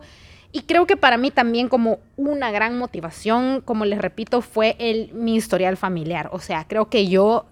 Y 0.52 0.62
creo 0.62 0.88
que 0.88 0.98
para 0.98 1.18
mí 1.18 1.30
también 1.30 1.70
como 1.70 2.00
una 2.18 2.50
gran 2.50 2.78
motivación, 2.78 3.62
como 3.62 3.86
les 3.86 4.00
repito, 4.00 4.42
fue 4.42 4.76
el, 4.80 5.14
mi 5.14 5.36
historial 5.36 5.78
familiar. 5.78 6.30
O 6.32 6.40
sea, 6.40 6.66
creo 6.68 6.90
que 6.90 7.08
yo 7.08 7.46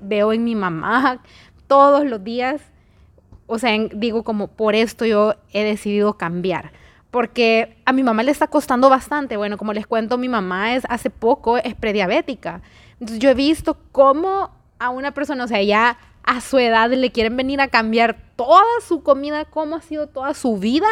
veo 0.00 0.32
en 0.32 0.42
mi 0.42 0.56
mamá 0.56 1.22
todos 1.68 2.04
los 2.04 2.24
días, 2.24 2.60
o 3.46 3.58
sea, 3.58 3.72
digo 3.94 4.24
como 4.24 4.48
por 4.48 4.74
esto 4.74 5.04
yo 5.04 5.34
he 5.52 5.62
decidido 5.62 6.14
cambiar. 6.14 6.72
Porque 7.10 7.76
a 7.84 7.92
mi 7.92 8.02
mamá 8.02 8.22
le 8.22 8.30
está 8.30 8.46
costando 8.46 8.88
bastante. 8.88 9.36
Bueno, 9.36 9.58
como 9.58 9.72
les 9.72 9.86
cuento, 9.86 10.16
mi 10.18 10.28
mamá 10.28 10.74
es 10.74 10.84
hace 10.88 11.10
poco 11.10 11.58
es 11.58 11.74
prediabética. 11.74 12.62
Entonces 12.94 13.18
yo 13.18 13.30
he 13.30 13.34
visto 13.34 13.76
cómo 13.92 14.50
a 14.78 14.90
una 14.90 15.12
persona, 15.12 15.44
o 15.44 15.48
sea, 15.48 15.62
ya 15.62 15.98
a 16.22 16.40
su 16.40 16.58
edad 16.58 16.90
le 16.90 17.10
quieren 17.10 17.36
venir 17.36 17.60
a 17.60 17.68
cambiar 17.68 18.16
toda 18.36 18.62
su 18.86 19.02
comida, 19.02 19.44
cómo 19.44 19.76
ha 19.76 19.80
sido 19.80 20.06
toda 20.06 20.34
su 20.34 20.58
vida, 20.58 20.88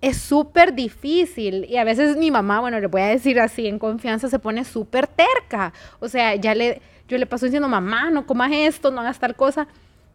es 0.00 0.18
súper 0.18 0.74
difícil. 0.74 1.66
Y 1.68 1.76
a 1.76 1.84
veces 1.84 2.16
mi 2.16 2.30
mamá, 2.30 2.60
bueno, 2.60 2.80
le 2.80 2.86
voy 2.86 3.02
a 3.02 3.06
decir 3.06 3.40
así 3.40 3.66
en 3.66 3.78
confianza, 3.78 4.28
se 4.28 4.38
pone 4.38 4.64
súper 4.64 5.06
terca. 5.06 5.72
O 5.98 6.08
sea, 6.08 6.34
ya 6.34 6.54
le, 6.54 6.80
yo 7.08 7.18
le 7.18 7.26
paso 7.26 7.46
diciendo, 7.46 7.68
mamá, 7.68 8.10
no 8.10 8.26
comas 8.26 8.50
esto, 8.52 8.90
no 8.90 9.00
hagas 9.00 9.18
tal 9.18 9.34
cosa. 9.36 9.66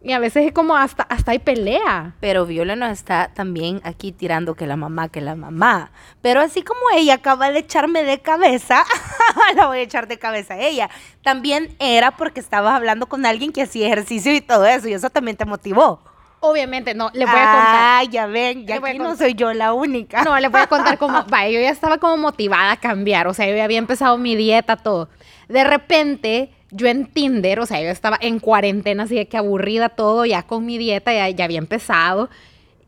Y 0.02 0.12
a 0.12 0.18
veces 0.18 0.46
es 0.46 0.52
como 0.52 0.76
hasta, 0.76 1.02
hasta 1.04 1.32
hay 1.32 1.38
pelea. 1.38 2.14
Pero 2.20 2.46
Viola 2.46 2.76
nos 2.76 2.90
está 2.92 3.32
también 3.34 3.80
aquí 3.82 4.12
tirando 4.12 4.54
que 4.54 4.66
la 4.66 4.76
mamá, 4.76 5.08
que 5.08 5.20
la 5.20 5.34
mamá. 5.34 5.90
Pero 6.22 6.40
así 6.40 6.62
como 6.62 6.80
ella 6.94 7.14
acaba 7.14 7.50
de 7.50 7.60
echarme 7.60 8.04
de 8.04 8.20
cabeza, 8.20 8.84
la 9.56 9.66
voy 9.66 9.78
a 9.78 9.82
echar 9.82 10.06
de 10.06 10.18
cabeza 10.18 10.54
a 10.54 10.60
ella. 10.60 10.90
También 11.22 11.74
era 11.80 12.16
porque 12.16 12.40
estabas 12.40 12.74
hablando 12.74 13.06
con 13.06 13.26
alguien 13.26 13.52
que 13.52 13.62
hacía 13.62 13.86
ejercicio 13.86 14.32
y 14.34 14.40
todo 14.40 14.66
eso, 14.66 14.86
y 14.88 14.92
eso 14.92 15.10
también 15.10 15.36
te 15.36 15.44
motivó. 15.44 16.00
Obviamente, 16.40 16.94
no, 16.94 17.10
le 17.12 17.24
voy 17.24 17.34
a 17.34 17.52
contar. 17.52 17.76
Ah, 17.76 18.04
ya 18.08 18.26
ven, 18.26 18.66
ya 18.66 18.76
aquí 18.76 18.98
no 18.98 19.16
soy 19.16 19.34
yo 19.34 19.52
la 19.52 19.72
única. 19.72 20.22
No, 20.22 20.38
le 20.38 20.48
voy 20.48 20.60
a 20.60 20.66
contar 20.66 20.98
cómo, 20.98 21.24
vaya, 21.28 21.50
yo 21.50 21.60
ya 21.60 21.70
estaba 21.70 21.98
como 21.98 22.16
motivada 22.16 22.72
a 22.72 22.76
cambiar, 22.76 23.26
o 23.26 23.34
sea, 23.34 23.48
yo 23.48 23.56
ya 23.56 23.64
había 23.64 23.78
empezado 23.78 24.18
mi 24.18 24.36
dieta, 24.36 24.76
todo. 24.76 25.08
De 25.48 25.64
repente, 25.64 26.52
yo 26.70 26.88
en 26.88 27.06
Tinder, 27.06 27.60
o 27.60 27.66
sea, 27.66 27.80
yo 27.80 27.88
estaba 27.88 28.18
en 28.20 28.38
cuarentena, 28.38 29.04
así 29.04 29.14
de 29.14 29.28
que 29.28 29.36
aburrida 29.36 29.90
todo, 29.90 30.24
ya 30.26 30.42
con 30.42 30.66
mi 30.66 30.78
dieta, 30.78 31.12
ya, 31.12 31.28
ya 31.30 31.44
había 31.44 31.58
empezado. 31.58 32.28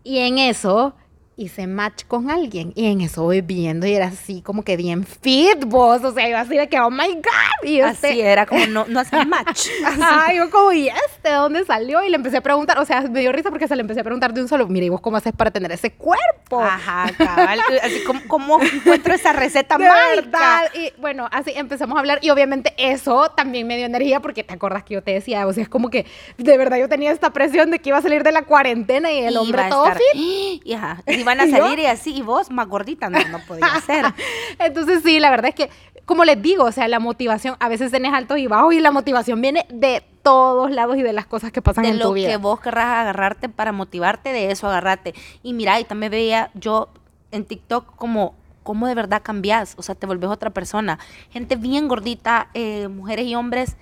Y 0.04 0.18
en 0.18 0.38
eso 0.38 0.94
hice 1.38 1.66
match 1.66 2.04
con 2.06 2.30
alguien 2.30 2.72
y 2.74 2.86
en 2.86 3.00
eso 3.00 3.22
voy 3.22 3.40
viendo 3.40 3.86
y 3.86 3.94
era 3.94 4.06
así 4.06 4.42
como 4.42 4.64
que 4.64 4.76
bien 4.76 5.06
fit 5.06 5.64
vos, 5.64 6.02
o 6.02 6.12
sea, 6.12 6.28
yo 6.28 6.36
así 6.36 6.56
de 6.56 6.68
que, 6.68 6.80
oh 6.80 6.90
my 6.90 7.14
God. 7.14 7.62
Y 7.62 7.80
este 7.80 8.08
así 8.08 8.20
era 8.20 8.44
como 8.44 8.66
no, 8.66 8.86
no 8.88 9.00
hacía 9.00 9.24
match. 9.24 9.68
Ay, 10.02 10.36
yo 10.36 10.50
como, 10.50 10.72
¿y 10.72 10.88
este? 10.88 11.28
¿De 11.28 11.34
dónde 11.34 11.64
salió? 11.64 12.02
Y 12.02 12.08
le 12.10 12.16
empecé 12.16 12.38
a 12.38 12.40
preguntar, 12.40 12.78
o 12.78 12.84
sea, 12.84 13.02
me 13.02 13.20
dio 13.20 13.32
risa 13.32 13.50
porque 13.50 13.68
se 13.68 13.76
le 13.76 13.82
empecé 13.82 14.00
a 14.00 14.04
preguntar 14.04 14.34
de 14.34 14.42
un 14.42 14.48
solo, 14.48 14.66
mire, 14.66 14.90
vos 14.90 15.00
cómo 15.00 15.16
haces 15.16 15.32
para 15.32 15.50
tener 15.50 15.70
ese 15.70 15.92
cuerpo? 15.92 16.60
Ajá, 16.60 17.10
cabal, 17.16 17.60
así 17.82 18.02
como, 18.04 18.20
¿cómo 18.26 18.60
encuentro 18.74 19.14
esa 19.14 19.32
receta 19.32 19.78
mágica? 19.78 20.70
Y 20.74 20.92
bueno, 21.00 21.28
así 21.30 21.52
empezamos 21.54 21.96
a 21.96 22.00
hablar 22.00 22.18
y 22.22 22.30
obviamente 22.30 22.74
eso 22.76 23.30
también 23.30 23.66
me 23.66 23.76
dio 23.76 23.86
energía 23.86 24.20
porque 24.20 24.42
te 24.42 24.54
acuerdas 24.54 24.82
que 24.82 24.94
yo 24.94 25.02
te 25.02 25.12
decía, 25.12 25.46
o 25.46 25.52
sea, 25.52 25.62
es 25.62 25.68
como 25.68 25.90
que 25.90 26.06
de 26.36 26.58
verdad 26.58 26.78
yo 26.78 26.88
tenía 26.88 27.12
esta 27.12 27.30
presión 27.30 27.70
de 27.70 27.78
que 27.78 27.90
iba 27.90 27.98
a 27.98 28.02
salir 28.02 28.22
de 28.24 28.32
la 28.32 28.42
cuarentena 28.42 29.12
y 29.12 29.20
el 29.20 29.36
hombre 29.36 29.62
todo 29.68 29.86
fit. 29.92 30.62
Y 30.68 30.72
ajá, 30.74 31.02
van 31.28 31.40
a 31.40 31.48
salir 31.48 31.78
y 31.78 31.86
así, 31.86 32.16
y 32.16 32.22
vos 32.22 32.50
más 32.50 32.66
gordita, 32.68 33.08
no, 33.10 33.18
no 33.28 33.38
podía 33.40 33.80
ser. 33.86 34.06
Entonces 34.58 35.02
sí, 35.04 35.20
la 35.20 35.30
verdad 35.30 35.50
es 35.50 35.54
que, 35.54 35.70
como 36.04 36.24
les 36.24 36.40
digo, 36.40 36.64
o 36.64 36.72
sea, 36.72 36.88
la 36.88 36.98
motivación, 36.98 37.56
a 37.60 37.68
veces 37.68 37.90
tenés 37.90 38.12
altos 38.12 38.38
y 38.38 38.46
bajos 38.46 38.74
y 38.74 38.80
la 38.80 38.90
motivación 38.90 39.40
viene 39.40 39.66
de 39.70 40.02
todos 40.22 40.70
lados 40.70 40.96
y 40.96 41.02
de 41.02 41.12
las 41.12 41.26
cosas 41.26 41.52
que 41.52 41.62
pasan 41.62 41.84
en 41.84 41.98
tu 41.98 42.12
vida. 42.12 42.28
De 42.28 42.34
lo 42.34 42.38
que 42.38 42.42
vos 42.42 42.60
querrás 42.60 43.00
agarrarte 43.00 43.48
para 43.48 43.72
motivarte, 43.72 44.32
de 44.32 44.50
eso 44.50 44.66
agarrarte. 44.68 45.14
Y 45.42 45.52
mira, 45.52 45.78
y 45.80 45.84
también 45.84 46.10
veía 46.10 46.50
yo 46.54 46.88
en 47.30 47.44
TikTok 47.44 47.96
como 47.96 48.34
cómo 48.62 48.86
de 48.86 48.94
verdad 48.94 49.22
cambias, 49.22 49.74
o 49.78 49.82
sea, 49.82 49.94
te 49.94 50.06
volvés 50.06 50.28
otra 50.28 50.50
persona. 50.50 50.98
Gente 51.30 51.56
bien 51.56 51.88
gordita, 51.88 52.48
eh, 52.52 52.88
mujeres 52.88 53.26
y 53.26 53.34
hombres, 53.34 53.76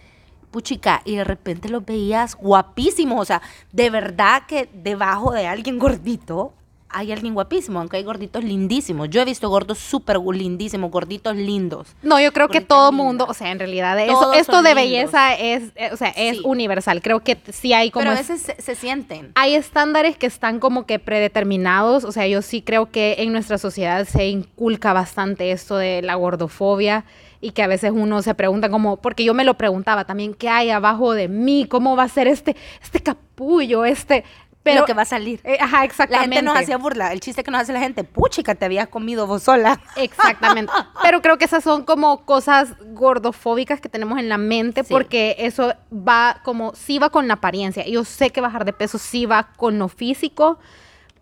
puchica, 0.53 1.03
y 1.05 1.16
de 1.16 1.25
repente 1.25 1.68
los 1.68 1.85
veías 1.85 2.37
guapísimos, 2.37 3.21
o 3.21 3.25
sea, 3.25 3.42
de 3.73 3.90
verdad 3.90 4.44
que 4.47 4.68
debajo 4.73 5.33
de 5.33 5.47
alguien 5.47 5.79
gordito 5.79 6.55
hay 6.88 7.12
alguien 7.12 7.35
guapísimo, 7.35 7.81
aunque 7.81 7.96
hay 7.96 8.05
gorditos 8.05 8.44
lindísimos. 8.44 9.11
Yo 9.11 9.20
he 9.20 9.25
visto 9.25 9.49
gordos 9.49 9.79
súper 9.79 10.18
lindísimos, 10.18 10.90
gorditos 10.90 11.37
lindos. 11.37 11.88
No, 12.03 12.20
yo 12.20 12.33
creo 12.33 12.49
que 12.49 12.61
todo 12.61 12.92
mundo, 12.92 13.27
o 13.29 13.35
sea, 13.35 13.51
en 13.51 13.59
realidad 13.59 13.99
esto 14.35 14.62
de 14.62 14.75
belleza 14.75 15.35
es, 15.35 15.72
eh, 15.75 15.90
o 15.92 15.96
sea, 15.96 16.09
es 16.16 16.40
universal. 16.40 17.03
Creo 17.03 17.20
que 17.20 17.38
sí 17.51 17.72
hay 17.72 17.90
como... 17.90 18.05
Pero 18.05 18.12
a 18.12 18.18
veces 18.18 18.53
se, 18.59 18.75
sienten. 18.75 19.33
Hay 19.35 19.55
estándares 19.55 20.16
que 20.16 20.27
están 20.27 20.61
como 20.61 20.87
que 20.87 20.99
predeterminados. 20.99 22.05
O 22.05 22.12
sea, 22.12 22.27
yo 22.27 22.42
sí 22.42 22.62
creo 22.62 22.90
que 22.90 23.16
en 23.18 23.33
nuestra 23.33 23.59
sociedad 23.59 24.07
se 24.07 24.29
inculca 24.29 24.92
bastante 24.92 25.51
esto 25.51 25.77
de 25.77 26.03
la 26.03 26.14
gordofobia 26.14 27.05
y 27.40 27.51
que 27.53 27.62
a 27.62 27.66
veces 27.66 27.92
uno 27.94 28.22
se 28.22 28.35
pregunta 28.35 28.70
como, 28.70 28.96
porque 28.96 29.25
yo 29.25 29.35
me 29.35 29.44
lo 29.44 29.55
preguntaba 29.55 30.05
también, 30.05 30.35
¿qué 30.35 30.49
hay 30.49 30.70
abajo 30.70 31.12
de 31.12 31.29
mí? 31.29 31.66
¿Cómo 31.68 31.96
va 31.96 32.05
a 32.05 32.09
ser 32.09 32.27
este, 32.29 32.57
este 32.83 33.01
capullo, 33.01 33.85
este, 33.85 34.25
pero, 34.66 34.81
lo 34.81 34.87
que 34.87 34.94
va 34.94 35.02
a 35.02 35.07
salir. 35.07 35.40
Eh, 35.44 35.59
ajá, 35.61 35.85
exactamente. 35.85 36.29
La 36.29 36.35
gente 36.35 36.42
nos 36.42 36.59
hacía 36.59 36.76
burla. 36.76 37.12
El 37.12 37.20
chiste 37.20 37.44
que 37.44 37.50
nos 37.50 37.61
hace 37.61 37.72
la 37.72 37.81
gente, 37.81 38.05
puchica, 38.05 38.55
te 38.55 38.64
habías 38.64 38.88
comido 38.88 39.26
vos 39.26 39.44
sola. 39.44 39.81
Exactamente. 39.96 40.72
Pero 41.02 41.22
creo 41.22 41.38
que 41.38 41.44
esas 41.44 41.62
son 41.62 41.85
como 41.85 42.24
cosas 42.24 42.74
gordofóbicas 42.92 43.81
que 43.81 43.88
tenemos 43.88 44.18
en 44.18 44.29
la 44.29 44.38
mente 44.38 44.83
porque 44.85 45.37
eso 45.38 45.74
va 45.92 46.40
como, 46.42 46.74
sí 46.74 46.98
va 46.98 47.11
con 47.11 47.29
la 47.29 47.35
apariencia. 47.35 47.87
Yo 47.87 48.05
sé 48.05 48.31
que 48.31 48.40
bajar 48.40 48.64
de 48.64 48.72
peso 48.72 48.98
sí 48.98 49.24
va 49.24 49.50
con 49.57 49.79
lo 49.79 49.88
físico, 49.88 50.59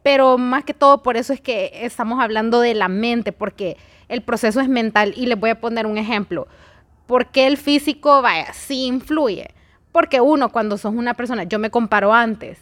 pero 0.02 0.38
más 0.38 0.64
que 0.64 0.74
todo 0.74 1.02
por 1.02 1.16
eso 1.16 1.32
es 1.32 1.40
que 1.40 1.70
estamos 1.82 2.20
hablando 2.22 2.60
de 2.60 2.74
la 2.74 2.88
mente, 2.88 3.32
porque 3.32 3.76
el 4.08 4.22
proceso 4.22 4.60
es 4.60 4.68
mental. 4.68 5.12
Y 5.16 5.26
les 5.26 5.38
voy 5.38 5.50
a 5.50 5.60
poner 5.60 5.86
un 5.86 5.98
ejemplo. 5.98 6.48
¿Por 7.06 7.26
qué 7.26 7.46
el 7.46 7.58
físico, 7.58 8.22
vaya, 8.22 8.52
sí 8.54 8.86
influye? 8.86 9.50
Porque 9.92 10.20
uno, 10.20 10.50
cuando 10.50 10.78
sos 10.78 10.94
una 10.94 11.14
persona, 11.14 11.44
yo 11.44 11.58
me 11.58 11.70
comparo 11.70 12.12
antes 12.14 12.58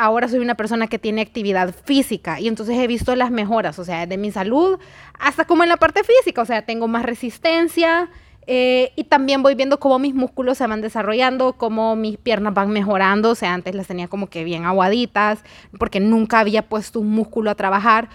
ahora 0.00 0.28
soy 0.28 0.38
una 0.40 0.54
persona 0.54 0.86
que 0.86 0.98
tiene 0.98 1.20
actividad 1.20 1.74
física 1.84 2.40
y 2.40 2.48
entonces 2.48 2.76
he 2.78 2.86
visto 2.86 3.14
las 3.14 3.30
mejoras, 3.30 3.78
o 3.78 3.84
sea, 3.84 4.06
de 4.06 4.16
mi 4.16 4.30
salud 4.30 4.78
hasta 5.18 5.44
como 5.44 5.62
en 5.62 5.68
la 5.68 5.76
parte 5.76 6.02
física, 6.02 6.40
o 6.40 6.46
sea, 6.46 6.62
tengo 6.62 6.88
más 6.88 7.04
resistencia 7.04 8.08
eh, 8.46 8.92
y 8.96 9.04
también 9.04 9.42
voy 9.42 9.54
viendo 9.54 9.78
cómo 9.78 9.98
mis 9.98 10.14
músculos 10.14 10.56
se 10.56 10.66
van 10.66 10.80
desarrollando, 10.80 11.52
cómo 11.52 11.96
mis 11.96 12.16
piernas 12.16 12.54
van 12.54 12.70
mejorando, 12.70 13.30
o 13.30 13.34
sea, 13.34 13.52
antes 13.52 13.74
las 13.74 13.88
tenía 13.88 14.08
como 14.08 14.28
que 14.28 14.42
bien 14.42 14.64
aguaditas 14.64 15.44
porque 15.78 16.00
nunca 16.00 16.40
había 16.40 16.62
puesto 16.62 17.00
un 17.00 17.10
músculo 17.10 17.50
a 17.50 17.54
trabajar 17.54 18.08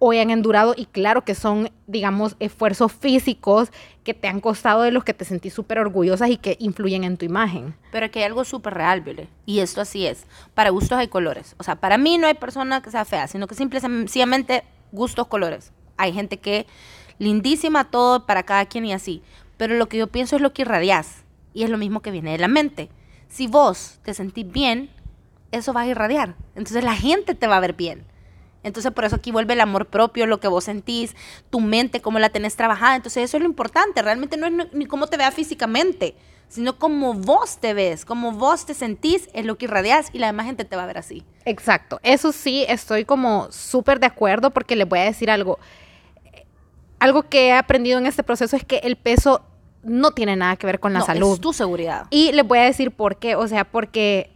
hoy 0.00 0.18
han 0.18 0.30
endurado 0.30 0.74
y 0.76 0.86
claro 0.86 1.24
que 1.24 1.34
son, 1.34 1.70
digamos, 1.86 2.34
esfuerzos 2.40 2.90
físicos 2.90 3.70
que 4.02 4.14
te 4.14 4.28
han 4.28 4.40
costado 4.40 4.82
de 4.82 4.90
los 4.90 5.04
que 5.04 5.14
te 5.14 5.26
sentís 5.26 5.52
súper 5.52 5.78
orgullosas 5.78 6.30
y 6.30 6.38
que 6.38 6.56
influyen 6.58 7.04
en 7.04 7.18
tu 7.18 7.26
imagen. 7.26 7.76
Pero 7.92 8.10
que 8.10 8.20
hay 8.20 8.24
algo 8.24 8.44
súper 8.44 8.74
real, 8.74 9.02
Viole, 9.02 9.28
y 9.44 9.60
esto 9.60 9.82
así 9.82 10.06
es. 10.06 10.26
Para 10.54 10.70
gustos 10.70 10.98
hay 10.98 11.08
colores. 11.08 11.54
O 11.58 11.62
sea, 11.62 11.76
para 11.76 11.98
mí 11.98 12.16
no 12.16 12.26
hay 12.26 12.34
persona 12.34 12.80
que 12.80 12.90
sea 12.90 13.04
fea, 13.04 13.28
sino 13.28 13.46
que 13.46 13.54
simplemente 13.54 14.64
gustos, 14.90 15.26
colores. 15.26 15.70
Hay 15.98 16.14
gente 16.14 16.38
que 16.38 16.66
lindísima 17.18 17.90
todo 17.90 18.24
para 18.24 18.42
cada 18.42 18.64
quien 18.64 18.86
y 18.86 18.94
así. 18.94 19.22
Pero 19.58 19.74
lo 19.74 19.86
que 19.90 19.98
yo 19.98 20.06
pienso 20.06 20.34
es 20.36 20.42
lo 20.42 20.54
que 20.54 20.62
irradias. 20.62 21.24
Y 21.52 21.64
es 21.64 21.70
lo 21.70 21.76
mismo 21.76 22.00
que 22.00 22.10
viene 22.10 22.32
de 22.32 22.38
la 22.38 22.48
mente. 22.48 22.88
Si 23.28 23.48
vos 23.48 24.00
te 24.02 24.14
sentís 24.14 24.50
bien, 24.50 24.88
eso 25.52 25.74
va 25.74 25.82
a 25.82 25.86
irradiar. 25.86 26.36
Entonces 26.54 26.82
la 26.82 26.94
gente 26.94 27.34
te 27.34 27.46
va 27.46 27.58
a 27.58 27.60
ver 27.60 27.74
bien. 27.74 28.06
Entonces 28.62 28.92
por 28.92 29.04
eso 29.04 29.16
aquí 29.16 29.32
vuelve 29.32 29.54
el 29.54 29.60
amor 29.60 29.86
propio, 29.86 30.26
lo 30.26 30.40
que 30.40 30.48
vos 30.48 30.64
sentís, 30.64 31.16
tu 31.48 31.60
mente, 31.60 32.00
cómo 32.00 32.18
la 32.18 32.28
tenés 32.28 32.56
trabajada. 32.56 32.96
Entonces 32.96 33.24
eso 33.24 33.36
es 33.36 33.42
lo 33.42 33.48
importante. 33.48 34.02
Realmente 34.02 34.36
no 34.36 34.46
es 34.46 34.72
ni 34.72 34.86
cómo 34.86 35.06
te 35.06 35.16
veas 35.16 35.34
físicamente, 35.34 36.14
sino 36.48 36.78
cómo 36.78 37.14
vos 37.14 37.58
te 37.58 37.74
ves, 37.74 38.04
cómo 38.04 38.32
vos 38.32 38.66
te 38.66 38.74
sentís, 38.74 39.30
es 39.32 39.46
lo 39.46 39.56
que 39.56 39.66
irradias 39.66 40.10
y 40.12 40.18
la 40.18 40.26
demás 40.26 40.46
gente 40.46 40.64
te 40.64 40.76
va 40.76 40.82
a 40.82 40.86
ver 40.86 40.98
así. 40.98 41.24
Exacto. 41.44 42.00
Eso 42.02 42.32
sí, 42.32 42.64
estoy 42.68 43.04
como 43.04 43.50
súper 43.50 44.00
de 44.00 44.06
acuerdo 44.06 44.50
porque 44.50 44.76
les 44.76 44.88
voy 44.88 44.98
a 44.98 45.04
decir 45.04 45.30
algo. 45.30 45.58
Algo 46.98 47.22
que 47.22 47.46
he 47.46 47.52
aprendido 47.52 47.98
en 47.98 48.04
este 48.04 48.22
proceso 48.22 48.56
es 48.56 48.64
que 48.64 48.78
el 48.78 48.96
peso 48.96 49.42
no 49.82 50.10
tiene 50.10 50.36
nada 50.36 50.56
que 50.56 50.66
ver 50.66 50.80
con 50.80 50.92
la 50.92 51.00
salud. 51.00 51.34
Es 51.34 51.40
tu 51.40 51.52
seguridad. 51.54 52.06
Y 52.10 52.32
les 52.32 52.46
voy 52.46 52.58
a 52.58 52.64
decir 52.64 52.90
por 52.90 53.16
qué. 53.16 53.36
O 53.36 53.48
sea, 53.48 53.64
porque 53.64 54.30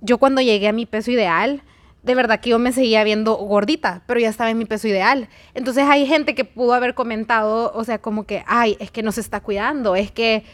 yo 0.00 0.18
cuando 0.18 0.40
llegué 0.40 0.68
a 0.68 0.72
mi 0.72 0.86
peso 0.86 1.10
ideal, 1.10 1.62
de 2.04 2.14
verdad 2.14 2.40
que 2.40 2.50
yo 2.50 2.58
me 2.58 2.70
seguía 2.70 3.02
viendo 3.02 3.34
gordita, 3.34 4.02
pero 4.06 4.20
ya 4.20 4.28
estaba 4.28 4.50
en 4.50 4.58
mi 4.58 4.66
peso 4.66 4.86
ideal. 4.86 5.28
Entonces 5.54 5.84
hay 5.84 6.06
gente 6.06 6.34
que 6.34 6.44
pudo 6.44 6.74
haber 6.74 6.94
comentado, 6.94 7.72
o 7.74 7.82
sea, 7.84 7.98
como 7.98 8.24
que, 8.24 8.44
ay, 8.46 8.76
es 8.78 8.90
que 8.90 9.02
no 9.02 9.10
se 9.10 9.22
está 9.22 9.40
cuidando, 9.40 9.96
es 9.96 10.10
que 10.10 10.44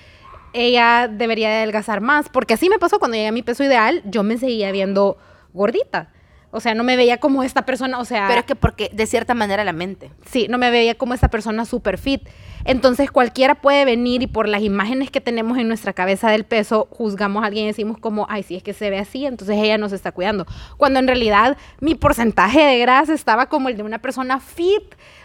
ella 0.53 1.09
debería 1.09 1.49
adelgazar 1.49 2.01
más, 2.01 2.29
porque 2.29 2.55
así 2.55 2.69
me 2.69 2.79
pasó 2.79 2.99
cuando 3.01 3.17
llegué 3.17 3.29
a 3.29 3.33
mi 3.33 3.43
peso 3.43 3.65
ideal, 3.65 4.03
yo 4.05 4.23
me 4.23 4.39
seguía 4.39 4.71
viendo 4.71 5.19
gordita. 5.53 6.13
O 6.53 6.59
sea, 6.59 6.75
no 6.75 6.83
me 6.83 6.97
veía 6.97 7.19
como 7.19 7.45
esta 7.45 7.65
persona, 7.65 8.01
o 8.01 8.05
sea... 8.05 8.27
Pero 8.27 8.41
es 8.41 8.47
que 8.47 8.57
porque 8.57 8.91
de 8.93 9.07
cierta 9.07 9.35
manera 9.35 9.63
la 9.63 9.73
mente. 9.73 10.11
Sí, 10.27 10.47
no 10.49 10.59
me 10.59 10.71
veía 10.71 10.97
como 10.97 11.15
esta 11.15 11.29
persona 11.29 11.65
super 11.65 11.97
fit. 11.97 12.29
Entonces 12.65 13.11
cualquiera 13.11 13.55
puede 13.55 13.85
venir 13.85 14.23
y 14.23 14.27
por 14.27 14.49
las 14.49 14.63
imágenes 14.63 15.11
que 15.11 15.21
tenemos 15.21 15.59
en 15.59 15.69
nuestra 15.69 15.93
cabeza 15.93 16.31
del 16.31 16.45
peso, 16.45 16.89
juzgamos 16.91 17.43
a 17.43 17.47
alguien 17.47 17.65
y 17.65 17.69
decimos 17.69 17.99
como, 17.99 18.27
ay, 18.29 18.43
si 18.43 18.57
es 18.57 18.63
que 18.63 18.73
se 18.73 18.91
ve 18.91 18.99
así, 18.99 19.27
entonces 19.27 19.57
ella 19.57 19.79
no 19.79 19.89
se 19.89 19.97
está 19.97 20.13
cuidando. 20.13 20.47
Cuando 20.77 20.99
en 20.99 21.07
realidad 21.07 21.57
mi 21.81 21.95
porcentaje 21.95 22.61
de 22.61 22.79
grasa 22.79 23.15
estaba 23.15 23.47
como 23.47 23.69
el 23.69 23.77
de 23.77 23.83
una 23.83 23.99
persona 23.99 24.41
fit. 24.41 24.83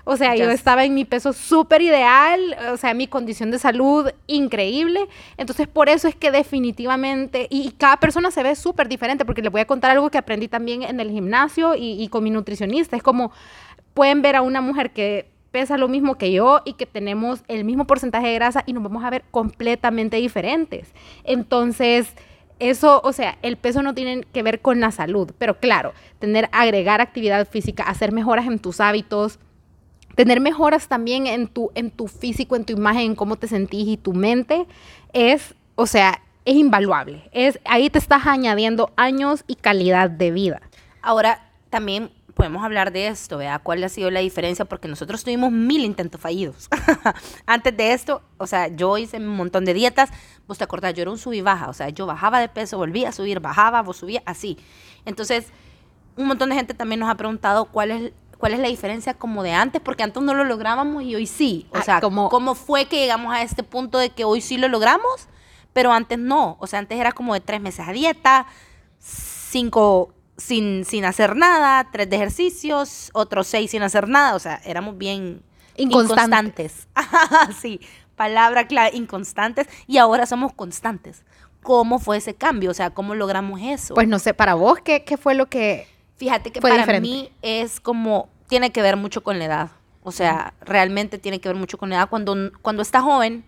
O 0.08 0.18
sea, 0.18 0.36
yo 0.36 0.52
estaba 0.52 0.86
en 0.86 0.94
mi 0.94 1.04
peso 1.04 1.34
súper 1.34 1.82
ideal, 1.82 2.56
o 2.72 2.78
sea, 2.78 2.94
mi 2.94 3.08
condición 3.08 3.50
de 3.50 3.58
salud 3.58 4.12
increíble. 4.28 5.08
Entonces, 5.36 5.68
por 5.68 5.90
eso 5.90 6.08
es 6.08 6.16
que 6.16 6.30
definitivamente, 6.30 7.48
y, 7.50 7.72
cada 7.72 7.98
persona 7.98 8.30
se 8.30 8.44
ve 8.44 8.56
súper 8.56 8.88
diferente, 8.88 9.26
porque 9.26 9.42
les 9.42 9.52
voy 9.52 9.62
a 9.62 9.66
contar 9.66 9.90
algo 9.90 10.12
que 10.12 10.20
aprendí 10.20 10.48
también 10.48 10.84
en 10.84 11.00
el 11.00 11.10
gimnasio 11.10 11.74
y, 11.74 12.02
y 12.02 12.08
con 12.10 12.24
mi 12.24 12.30
nutricionista. 12.30 12.96
Es 12.96 13.02
como, 13.02 13.32
pueden 13.96 14.22
ver 14.22 14.36
a 14.36 14.44
una 14.44 14.62
mujer 14.62 14.92
que 14.92 15.35
pesa 15.56 15.78
lo 15.78 15.88
mismo 15.88 16.18
que 16.18 16.34
yo 16.34 16.62
y 16.66 16.74
que 16.74 16.86
tenemos 16.86 17.42
el 17.48 17.64
mismo 17.64 17.88
porcentaje 17.88 18.28
de 18.28 18.34
grasa 18.34 18.64
y 18.66 18.74
nos 18.74 18.84
vamos 18.84 19.06
a 19.06 19.10
ver 19.10 19.24
completamente 19.32 20.18
diferentes. 20.18 20.94
Entonces, 21.24 22.14
eso, 22.60 23.00
o 23.06 23.14
sea, 23.14 23.38
el 23.42 23.56
peso 23.56 23.82
no 23.82 23.96
tiene 23.96 24.26
que 24.34 24.44
ver 24.44 24.60
con 24.60 24.82
la 24.82 24.92
salud, 24.92 25.32
pero 25.38 25.62
claro, 25.62 25.94
tener, 26.20 26.50
agregar 26.52 27.00
actividad 27.00 27.48
física, 27.48 27.84
hacer 27.84 28.12
mejoras 28.12 28.48
en 28.48 28.60
tus 28.60 28.82
hábitos, 28.82 29.40
tener 30.16 30.42
mejoras 30.42 30.90
también 30.90 31.26
en 31.26 31.48
tu, 31.48 31.72
en 31.74 31.90
tu 31.90 32.10
físico, 32.10 32.58
en 32.58 32.66
tu 32.66 32.74
imagen, 32.74 33.04
en 33.04 33.16
cómo 33.16 33.38
te 33.38 33.48
sentís 33.48 33.88
y 33.88 33.96
tu 33.96 34.12
mente, 34.12 34.66
es, 35.14 35.56
o 35.76 35.88
sea, 35.88 36.22
es 36.44 36.56
invaluable. 36.56 37.30
Es, 37.32 37.62
ahí 37.64 37.90
te 37.90 38.00
estás 38.00 38.28
añadiendo 38.28 38.92
años 38.98 39.46
y 39.48 39.56
calidad 39.56 40.10
de 40.10 40.32
vida. 40.32 40.62
Ahora, 41.02 41.50
también 41.70 42.12
podemos 42.36 42.64
hablar 42.64 42.92
de 42.92 43.08
esto, 43.08 43.38
vea 43.38 43.58
cuál 43.60 43.84
ha 43.84 43.90
sido 43.90 44.12
la 44.12 44.20
diferencia, 44.20 44.66
porque 44.66 44.88
nosotros 44.88 45.24
tuvimos 45.24 45.52
mil 45.52 45.84
intentos 45.84 46.20
fallidos. 46.22 46.70
Antes 47.46 47.76
de 47.76 47.94
esto, 47.94 48.22
o 48.38 48.46
sea, 48.46 48.68
yo 48.68 48.98
hice 48.98 49.18
un 49.18 49.28
montón 49.28 49.66
de 49.66 49.74
dietas, 49.74 50.10
vos 50.46 50.58
te 50.58 50.66
acordás, 50.66 50.94
yo 50.94 51.02
era 51.02 51.12
un 51.12 51.18
sub 51.18 51.34
y 51.34 51.42
baja, 51.42 51.70
o 51.70 51.74
sea, 51.74 51.90
yo 51.90 52.06
bajaba 52.06 52.40
de 52.40 52.50
peso, 52.50 52.78
volvía 52.78 53.10
a 53.10 53.12
subir, 53.14 53.40
bajaba, 53.40 53.82
vos 53.82 53.98
subía, 53.98 54.22
así. 54.26 54.58
Entonces, 55.06 55.48
un 56.18 56.28
montón 56.28 56.50
de 56.50 56.56
gente 56.56 56.74
también 56.74 57.00
nos 57.00 57.10
ha 57.10 57.16
preguntado 57.16 57.66
cuál 57.66 57.92
es 57.92 58.14
cuál 58.38 58.54
es 58.54 58.60
la 58.60 58.68
diferencia 58.68 59.14
como 59.14 59.44
de 59.44 59.54
antes, 59.54 59.82
porque 59.82 60.04
antes 60.04 60.22
no 60.22 60.34
lo 60.34 60.44
lográbamos 60.44 61.04
y 61.04 61.16
hoy 61.16 61.26
sí. 61.26 61.68
O 61.72 61.78
ah, 61.78 61.82
sea, 61.82 62.02
¿cómo 62.02 62.54
fue 62.54 62.86
que 62.86 62.98
llegamos 62.98 63.34
a 63.34 63.42
este 63.42 63.64
punto 63.64 63.98
de 63.98 64.10
que 64.10 64.26
hoy 64.26 64.42
sí 64.42 64.58
lo 64.58 64.68
logramos, 64.68 65.30
pero 65.72 65.94
antes 65.94 66.20
no? 66.20 66.58
O 66.60 66.68
sea, 66.68 66.80
antes 66.80 67.00
era 67.00 67.14
como 67.14 67.34
de 67.34 67.40
tres 67.40 67.62
meses 67.62 67.88
a 67.88 67.94
dieta, 67.94 68.46
cinco 69.00 70.15
sin, 70.38 70.86
sin 70.86 71.06
hacer 71.06 71.36
nada, 71.36 71.90
tres 71.92 72.10
de 72.10 72.16
ejercicios, 72.16 73.10
otros 73.14 73.48
seis 73.48 73.72
sin 73.72 73.84
hacer 73.84 74.08
nada. 74.08 74.36
O 74.36 74.40
sea, 74.40 74.62
éramos 74.66 74.98
bien 74.98 75.42
inconstantes. 75.76 76.88
sí, 77.62 77.80
palabra 78.16 78.68
clave, 78.68 78.96
inconstantes. 78.96 79.68
Y 79.88 79.98
ahora 79.98 80.26
somos 80.26 80.54
constantes. 80.54 81.24
¿Cómo 81.62 82.00
fue 82.00 82.18
ese 82.18 82.36
cambio? 82.36 82.72
O 82.72 82.74
sea, 82.74 82.92
¿cómo 82.92 83.16
logramos 83.16 83.60
eso? 83.62 83.96
Pues 83.96 84.08
no 84.08 84.20
sé, 84.20 84.34
para 84.34 84.54
vos, 84.54 84.80
¿qué, 84.84 85.04
qué 85.04 85.18
fue 85.18 85.34
lo 85.34 85.48
que 85.48 85.88
Fíjate 86.18 86.52
que 86.52 86.62
para 86.62 87.00
mí 87.00 87.30
es 87.42 87.80
como, 87.80 88.30
tiene 88.48 88.72
que 88.72 88.82
ver 88.82 88.96
mucho 88.96 89.22
con 89.22 89.38
la 89.38 89.46
edad. 89.46 89.72
O 90.02 90.12
sea, 90.12 90.54
realmente 90.62 91.18
tiene 91.18 91.40
que 91.40 91.50
ver 91.50 91.58
mucho 91.58 91.78
con 91.78 91.90
la 91.90 91.98
edad. 91.98 92.10
Cuando, 92.10 92.52
cuando 92.62 92.82
estás 92.82 93.04
joven, 93.04 93.44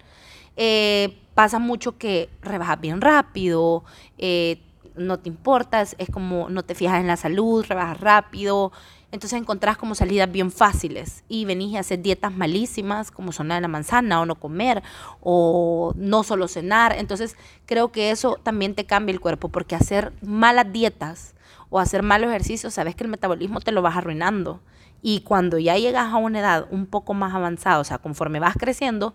eh, 0.58 1.18
pasa 1.34 1.60
mucho 1.60 1.98
que 1.98 2.30
rebajas 2.42 2.82
bien 2.82 3.00
rápido, 3.00 3.86
eh, 4.18 4.62
no 4.98 5.20
te 5.20 5.30
importas, 5.30 5.96
es 5.98 6.10
como 6.10 6.50
no 6.50 6.64
te 6.64 6.76
fijas 6.76 7.00
en 7.00 7.08
la 7.08 7.18
salud, 7.18 7.66
rebajas 7.68 8.00
rápido. 8.00 8.72
Entonces 9.12 9.40
encontrás 9.40 9.78
como 9.78 9.96
salidas 9.96 10.30
bien 10.30 10.52
fáciles 10.52 11.24
y 11.30 11.46
venís 11.46 11.78
a 11.78 11.80
hacer 11.80 12.02
dietas 12.02 12.36
malísimas 12.36 13.10
como 13.10 13.32
son 13.32 13.48
la 13.48 13.56
de 13.56 13.62
la 13.62 13.70
manzana 13.70 14.20
o 14.20 14.26
no 14.26 14.36
comer 14.36 14.84
o 15.22 15.94
no 15.96 16.24
solo 16.24 16.48
cenar. 16.50 16.94
Entonces 16.98 17.38
creo 17.66 17.92
que 17.92 18.12
eso 18.12 18.38
también 18.44 18.76
te 18.76 18.86
cambia 18.86 19.14
el 19.14 19.22
cuerpo 19.22 19.48
porque 19.48 19.76
hacer 19.76 20.12
malas 20.22 20.72
dietas 20.74 21.36
o 21.70 21.80
hacer 21.80 22.04
malos 22.04 22.30
ejercicios, 22.30 22.74
sabes 22.74 22.96
que 22.96 23.04
el 23.04 23.10
metabolismo 23.10 23.62
te 23.62 23.72
lo 23.72 23.82
vas 23.82 23.96
arruinando. 23.96 24.62
Y 25.02 25.22
cuando 25.22 25.58
ya 25.58 25.78
llegas 25.78 26.12
a 26.12 26.18
una 26.18 26.40
edad 26.40 26.68
un 26.72 26.86
poco 26.86 27.14
más 27.14 27.34
avanzada, 27.34 27.80
o 27.80 27.84
sea, 27.84 28.00
conforme 28.00 28.40
vas 28.40 28.56
creciendo, 28.58 29.14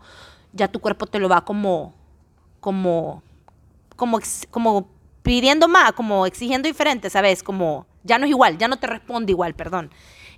ya 0.53 0.69
tu 0.69 0.81
cuerpo 0.81 1.07
te 1.07 1.19
lo 1.19 1.29
va 1.29 1.45
como, 1.45 1.95
como, 2.61 3.23
como, 3.97 4.21
como 4.51 4.89
pidiendo 5.23 5.69
más, 5.69 5.93
como 5.93 6.27
exigiendo 6.27 6.69
diferente, 6.69 7.11
¿sabes? 7.11 7.43
Como 7.43 7.87
ya 8.03 8.19
no 8.19 8.25
es 8.25 8.31
igual, 8.31 8.59
ya 8.59 8.69
no 8.69 8.79
te 8.79 8.87
responde 8.87 9.33
igual, 9.33 9.55
perdón. 9.55 9.91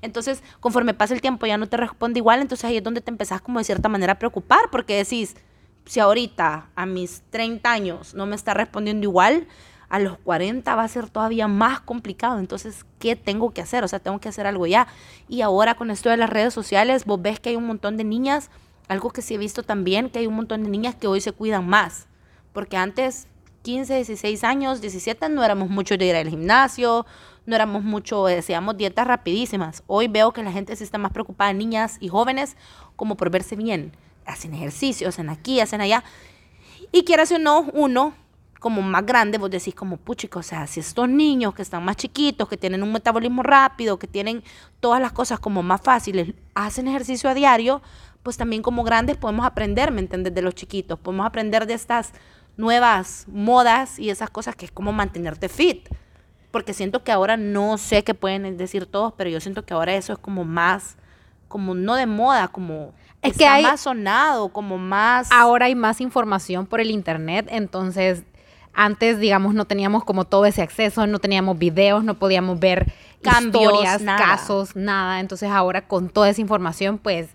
Entonces, 0.03 0.43
conforme 0.61 0.93
pasa 0.93 1.15
el 1.15 1.21
tiempo 1.21 1.47
ya 1.47 1.57
no 1.57 1.67
te 1.67 1.77
responde 1.77 2.19
igual, 2.19 2.43
entonces 2.43 2.65
ahí 2.65 2.77
es 2.77 2.83
donde 2.83 3.01
te 3.01 3.11
empezás 3.11 3.41
como 3.41 3.59
de 3.59 3.65
cierta 3.65 3.89
manera 3.89 4.13
a 4.13 4.19
preocupar, 4.19 4.71
porque 4.71 4.97
decís, 4.97 5.35
si 5.87 6.01
ahorita 6.01 6.69
a 6.75 6.87
mis 6.87 7.23
30 7.31 7.71
años 7.71 8.15
no 8.15 8.27
me 8.27 8.37
está 8.37 8.55
respondiendo 8.55 9.05
igual, 9.05 9.47
a 9.89 9.99
los 9.99 10.19
40 10.19 10.75
va 10.75 10.83
a 10.83 10.89
ser 10.89 11.09
todavía 11.09 11.47
más 11.47 11.81
complicado. 11.81 12.39
Entonces, 12.39 12.85
¿qué 12.99 13.17
tengo 13.17 13.53
que 13.53 13.61
hacer? 13.61 13.85
O 13.85 13.89
sea, 13.89 13.99
tengo 13.99 14.19
que 14.19 14.29
hacer 14.29 14.47
algo 14.47 14.67
ya. 14.67 14.89
Y 15.29 15.43
ahora 15.43 15.75
con 15.75 15.91
esto 15.91 16.11
de 16.11 16.17
las 16.17 16.31
redes 16.31 16.53
sociales, 16.53 17.05
vos 17.05 17.21
ves 17.23 17.39
que 17.39 17.51
hay 17.51 17.57
un 17.57 17.67
montón 17.67 17.97
de 17.97 18.05
niñas, 18.05 18.51
algo 18.89 19.11
que 19.11 19.23
sí 19.23 19.35
he 19.35 19.39
visto 19.39 19.63
también, 19.63 20.11
que 20.11 20.19
hay 20.19 20.27
un 20.27 20.35
montón 20.35 20.65
de 20.65 20.71
niñas 20.71 20.95
que 20.97 21.07
hoy 21.07 21.21
se 21.21 21.33
cuidan 21.33 21.69
más. 21.69 22.09
Porque 22.53 22.77
antes, 22.77 23.29
15, 23.65 23.95
16 23.95 24.45
años, 24.45 24.83
17, 24.83 25.31
no 25.31 25.43
éramos 25.43 25.71
mucho 25.71 25.97
de 25.97 26.05
ir 26.05 26.15
al 26.15 26.29
gimnasio, 26.29 27.07
no 27.47 27.57
éramos 27.57 27.83
mucho, 27.83 28.27
decíamos 28.27 28.77
dietas 28.77 29.07
rapidísimas. 29.07 29.83
Hoy 29.87 30.07
veo 30.07 30.33
que 30.33 30.43
la 30.43 30.53
gente 30.53 30.77
se 30.77 30.85
está 30.85 30.99
más 30.99 31.13
preocupada, 31.13 31.51
niñas 31.55 31.97
y 31.99 32.09
jóvenes, 32.09 32.59
como 32.95 33.17
por 33.17 33.31
verse 33.31 33.57
bien. 33.57 33.93
Hacen 34.27 34.53
ejercicio, 34.53 35.09
hacen 35.09 35.31
aquí, 35.31 35.61
hacen 35.61 35.81
allá. 35.81 36.05
Y 36.93 37.05
quieras 37.05 37.33
o 37.33 37.39
no, 37.39 37.63
uno 37.73 38.13
como 38.61 38.83
más 38.83 39.07
grande, 39.07 39.39
vos 39.39 39.51
decís 39.51 39.75
como, 39.75 39.97
puchico, 39.97 40.41
o 40.41 40.43
sea, 40.43 40.67
si 40.67 40.81
estos 40.81 41.09
niños 41.09 41.55
que 41.55 41.63
están 41.63 41.85
más 41.87 41.97
chiquitos, 41.97 42.49
que 42.49 42.59
tienen 42.59 42.83
un 42.83 42.93
metabolismo 42.93 43.43
rápido, 43.43 43.99
que 43.99 44.07
tienen 44.07 44.45
todas 44.81 45.01
las 45.01 45.13
cosas 45.13 45.41
como 45.41 45.63
más 45.63 45.81
fáciles, 45.81 46.35
hacen 46.55 46.87
ejercicio 46.87 47.31
a 47.31 47.35
diario, 47.35 47.81
pues 48.23 48.37
también 48.37 48.63
como 48.63 48.85
grandes 48.85 49.17
podemos 49.17 49.47
aprender, 49.47 49.91
¿me 49.91 50.01
entiendes? 50.01 50.35
De 50.35 50.43
los 50.43 50.55
chiquitos, 50.55 50.99
podemos 50.99 51.27
aprender 51.27 51.67
de 51.67 51.75
estas 51.75 52.13
nuevas 52.57 53.27
modas 53.29 53.99
y 53.99 54.11
esas 54.11 54.31
cosas 54.31 54.57
que 54.57 54.67
es 54.67 54.73
como 54.73 54.93
mantenerte 54.93 55.49
fit. 55.49 55.89
Porque 56.51 56.73
siento 56.73 57.03
que 57.03 57.11
ahora 57.11 57.37
no 57.37 57.79
sé 57.79 58.05
qué 58.05 58.15
pueden 58.15 58.57
decir 58.57 58.87
todos, 58.87 59.13
pero 59.17 59.29
yo 59.29 59.41
siento 59.41 59.65
que 59.65 59.75
ahora 59.75 59.95
eso 59.95 60.13
es 60.13 60.19
como 60.19 60.45
más, 60.45 60.97
como 61.49 61.75
no 61.75 61.97
de 61.97 62.07
moda, 62.07 62.49
como 62.49 62.93
es 63.23 63.37
que 63.37 63.47
hay, 63.47 63.65
más 63.65 63.81
sonado, 63.81 64.51
como 64.51 64.79
más... 64.79 65.33
Ahora 65.33 65.67
hay 65.67 65.75
más 65.75 66.01
información 66.01 66.67
por 66.67 66.81
el 66.81 66.91
internet, 66.91 67.49
entonces 67.51 68.23
antes, 68.75 69.19
digamos, 69.19 69.55
no 69.55 69.65
teníamos 69.65 70.05
como 70.05 70.25
todo 70.25 70.47
ese 70.47 70.63
acceso, 70.63 71.07
no 71.07 71.21
teníamos 71.21 71.59
videos, 71.59 72.05
no 72.05 72.15
podíamos 72.15 72.59
ver 72.59 72.93
Cambios, 73.23 73.65
historias, 73.65 74.03
casos, 74.03 74.77
nada. 74.77 75.21
Entonces 75.21 75.49
ahora 75.51 75.87
con 75.87 76.09
toda 76.09 76.29
esa 76.29 76.41
información, 76.41 76.99
pues 76.99 77.29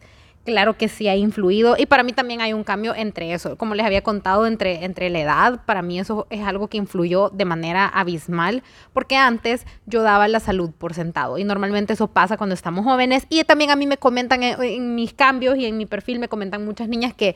claro 0.49 0.77
que 0.77 0.87
sí 0.87 1.07
ha 1.07 1.15
influido. 1.15 1.75
Y 1.77 1.85
para 1.85 2.01
mí 2.01 2.11
también 2.11 2.41
hay 2.41 2.53
un 2.53 2.63
cambio 2.63 2.95
entre 2.95 3.33
eso. 3.33 3.55
Como 3.55 3.75
les 3.75 3.85
había 3.85 4.01
contado, 4.01 4.47
entre, 4.47 4.83
entre 4.83 5.09
la 5.11 5.19
edad, 5.19 5.61
para 5.65 5.83
mí 5.83 5.99
eso 5.99 6.25
es 6.31 6.41
algo 6.41 6.67
que 6.67 6.77
influyó 6.77 7.29
de 7.29 7.45
manera 7.45 7.85
abismal, 7.85 8.63
porque 8.91 9.15
antes 9.15 9.65
yo 9.85 10.01
daba 10.01 10.27
la 10.27 10.39
salud 10.39 10.71
por 10.75 10.95
sentado. 10.95 11.37
Y 11.37 11.43
normalmente 11.43 11.93
eso 11.93 12.07
pasa 12.07 12.35
cuando 12.35 12.55
estamos 12.55 12.83
jóvenes. 12.83 13.27
Y 13.29 13.43
también 13.43 13.69
a 13.69 13.75
mí 13.75 13.85
me 13.85 13.97
comentan 13.97 14.41
en, 14.41 14.95
mis 14.95 15.13
cambios 15.13 15.55
y 15.57 15.65
en 15.65 15.77
mi 15.77 15.85
perfil, 15.85 16.17
me 16.17 16.27
comentan 16.27 16.65
muchas 16.65 16.87
niñas 16.87 17.13
que, 17.13 17.35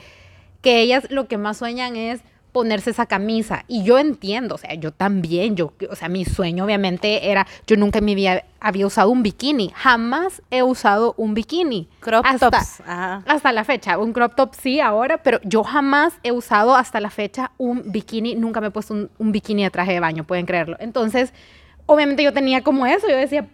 que 0.61 0.81
ellas 0.81 1.05
lo 1.11 1.27
que 1.27 1.37
más 1.37 1.57
sueñan 1.57 1.95
es 1.95 2.21
ponerse 2.53 2.91
esa 2.91 3.07
camisa. 3.07 3.65
Y 3.67 3.83
yo 3.83 3.97
entiendo, 3.97 4.55
o 4.55 4.57
sea, 4.57 4.73
yo 4.75 4.91
también, 4.91 5.57
yo, 5.57 5.73
o 5.89 5.95
sea, 5.95 6.07
mi 6.07 6.23
sueño 6.23 6.63
obviamente 6.63 7.29
era, 7.29 7.45
yo 7.67 7.75
nunca 7.75 7.99
en 7.99 8.05
mi 8.05 8.15
vida 8.15 8.43
había 8.61 8.87
usado 8.87 9.09
un 9.09 9.23
bikini, 9.23 9.73
jamás 9.75 10.41
he 10.51 10.63
usado 10.63 11.15
un 11.17 11.33
bikini. 11.33 11.89
Crop 11.99 12.25
hasta, 12.25 12.49
tops. 12.49 12.81
Hasta 12.87 13.51
la 13.51 13.65
fecha, 13.65 13.97
un 13.97 14.13
crop 14.13 14.35
top 14.35 14.53
sí 14.53 14.79
ahora, 14.79 15.17
pero 15.17 15.39
yo 15.43 15.63
jamás 15.63 16.13
he 16.23 16.31
usado 16.31 16.75
hasta 16.75 17.01
la 17.01 17.09
fecha 17.09 17.51
un 17.57 17.91
bikini, 17.91 18.35
nunca 18.35 18.61
me 18.61 18.67
he 18.67 18.71
puesto 18.71 18.93
un, 18.93 19.09
un 19.17 19.31
bikini 19.33 19.63
de 19.63 19.71
traje 19.71 19.91
de 19.91 19.99
baño, 19.99 20.23
pueden 20.23 20.45
creerlo. 20.45 20.77
Entonces, 20.79 21.33
obviamente 21.87 22.23
yo 22.23 22.31
tenía 22.31 22.63
como 22.63 22.85
eso, 22.85 23.09
yo 23.09 23.17
decía, 23.17 23.47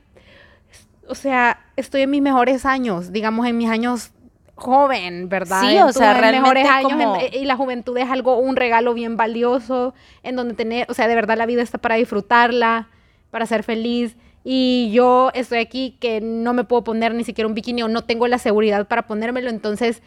o 1.07 1.15
sea, 1.15 1.65
estoy 1.77 2.01
en 2.01 2.11
mis 2.11 2.21
mejores 2.21 2.65
años, 2.65 3.11
digamos 3.11 3.47
en 3.47 3.57
mis 3.57 3.69
años 3.69 4.11
joven, 4.59 5.29
¿verdad? 5.29 5.61
Sí, 5.61 5.77
o 5.79 5.91
sea, 5.91 6.13
realmente 6.13 6.41
mejores 6.41 6.67
años 6.67 7.23
y 7.31 7.45
la 7.45 7.55
juventud 7.55 7.97
es 7.97 8.09
algo, 8.09 8.37
un 8.37 8.55
regalo 8.55 8.93
bien 8.93 9.17
valioso, 9.17 9.93
en 10.23 10.35
donde 10.35 10.53
tener, 10.53 10.85
o 10.89 10.93
sea, 10.93 11.07
de 11.07 11.15
verdad 11.15 11.37
la 11.37 11.45
vida 11.45 11.61
está 11.61 11.77
para 11.77 11.95
disfrutarla, 11.95 12.89
para 13.31 13.45
ser 13.45 13.63
feliz. 13.63 14.15
Y 14.43 14.91
yo 14.93 15.31
estoy 15.33 15.59
aquí 15.59 15.97
que 15.99 16.21
no 16.21 16.53
me 16.53 16.63
puedo 16.63 16.83
poner 16.83 17.13
ni 17.13 17.23
siquiera 17.23 17.47
un 17.47 17.53
bikini 17.53 17.83
o 17.83 17.87
no 17.87 18.03
tengo 18.03 18.27
la 18.27 18.37
seguridad 18.37 18.87
para 18.87 19.07
ponérmelo, 19.07 19.49
entonces, 19.49 20.01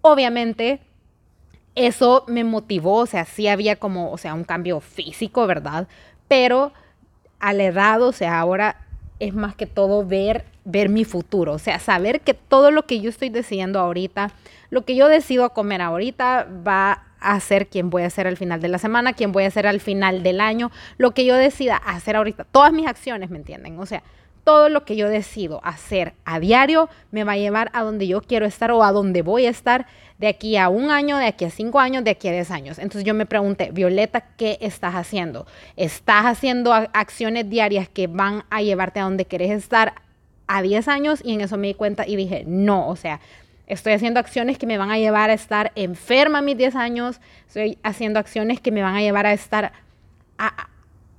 obviamente, 0.00 0.80
eso 1.74 2.24
me 2.26 2.42
motivó, 2.42 2.96
o 2.96 3.06
sea, 3.06 3.24
sí 3.24 3.48
había 3.48 3.76
como, 3.76 4.10
o 4.10 4.18
sea, 4.18 4.34
un 4.34 4.44
cambio 4.44 4.80
físico, 4.80 5.46
¿verdad? 5.46 5.88
Pero 6.26 6.72
a 7.38 7.52
la 7.52 7.64
edad, 7.64 8.02
o 8.02 8.12
sea, 8.12 8.40
ahora 8.40 8.85
es 9.18 9.34
más 9.34 9.54
que 9.54 9.66
todo 9.66 10.04
ver, 10.04 10.44
ver 10.64 10.88
mi 10.88 11.04
futuro. 11.04 11.52
O 11.52 11.58
sea, 11.58 11.78
saber 11.78 12.20
que 12.20 12.34
todo 12.34 12.70
lo 12.70 12.84
que 12.84 13.00
yo 13.00 13.10
estoy 13.10 13.30
decidiendo 13.30 13.80
ahorita, 13.80 14.32
lo 14.70 14.84
que 14.84 14.94
yo 14.94 15.08
decido 15.08 15.50
comer 15.50 15.80
ahorita 15.82 16.48
va 16.66 17.04
a 17.20 17.40
ser 17.40 17.68
quien 17.68 17.90
voy 17.90 18.02
a 18.02 18.10
ser 18.10 18.26
al 18.26 18.36
final 18.36 18.60
de 18.60 18.68
la 18.68 18.78
semana, 18.78 19.14
quién 19.14 19.32
voy 19.32 19.44
a 19.44 19.50
ser 19.50 19.66
al 19.66 19.80
final 19.80 20.22
del 20.22 20.40
año, 20.40 20.70
lo 20.98 21.12
que 21.12 21.24
yo 21.24 21.34
decida 21.34 21.76
hacer 21.76 22.16
ahorita, 22.16 22.44
todas 22.44 22.72
mis 22.72 22.86
acciones, 22.86 23.30
¿me 23.30 23.38
entienden? 23.38 23.78
O 23.78 23.86
sea, 23.86 24.02
todo 24.44 24.68
lo 24.68 24.84
que 24.84 24.94
yo 24.94 25.08
decido 25.08 25.60
hacer 25.64 26.14
a 26.24 26.38
diario 26.38 26.88
me 27.10 27.24
va 27.24 27.32
a 27.32 27.36
llevar 27.36 27.68
a 27.72 27.82
donde 27.82 28.06
yo 28.06 28.22
quiero 28.22 28.46
estar 28.46 28.70
o 28.70 28.84
a 28.84 28.92
donde 28.92 29.22
voy 29.22 29.46
a 29.46 29.50
estar 29.50 29.86
de 30.18 30.28
aquí 30.28 30.56
a 30.56 30.68
un 30.68 30.90
año, 30.90 31.18
de 31.18 31.26
aquí 31.26 31.44
a 31.44 31.50
cinco 31.50 31.78
años, 31.78 32.02
de 32.04 32.10
aquí 32.10 32.28
a 32.28 32.32
diez 32.32 32.50
años. 32.50 32.78
Entonces 32.78 33.04
yo 33.04 33.14
me 33.14 33.26
pregunté, 33.26 33.70
Violeta, 33.72 34.22
¿qué 34.36 34.58
estás 34.60 34.94
haciendo? 34.94 35.46
¿Estás 35.76 36.24
haciendo 36.24 36.72
acciones 36.72 37.48
diarias 37.50 37.88
que 37.88 38.06
van 38.06 38.44
a 38.50 38.62
llevarte 38.62 39.00
a 39.00 39.04
donde 39.04 39.26
quieres 39.26 39.50
estar 39.50 39.94
a 40.46 40.62
diez 40.62 40.88
años? 40.88 41.20
Y 41.22 41.34
en 41.34 41.42
eso 41.42 41.58
me 41.58 41.68
di 41.68 41.74
cuenta 41.74 42.06
y 42.06 42.16
dije, 42.16 42.44
no, 42.46 42.88
o 42.88 42.96
sea, 42.96 43.20
estoy 43.66 43.92
haciendo 43.92 44.20
acciones 44.20 44.58
que 44.58 44.66
me 44.66 44.78
van 44.78 44.90
a 44.90 44.98
llevar 44.98 45.28
a 45.28 45.34
estar 45.34 45.72
enferma 45.74 46.38
a 46.38 46.42
mis 46.42 46.56
diez 46.56 46.76
años, 46.76 47.20
estoy 47.46 47.78
haciendo 47.82 48.18
acciones 48.18 48.60
que 48.60 48.70
me 48.70 48.82
van 48.82 48.94
a 48.94 49.00
llevar 49.00 49.26
a 49.26 49.32
estar 49.32 49.72
a, 50.38 50.68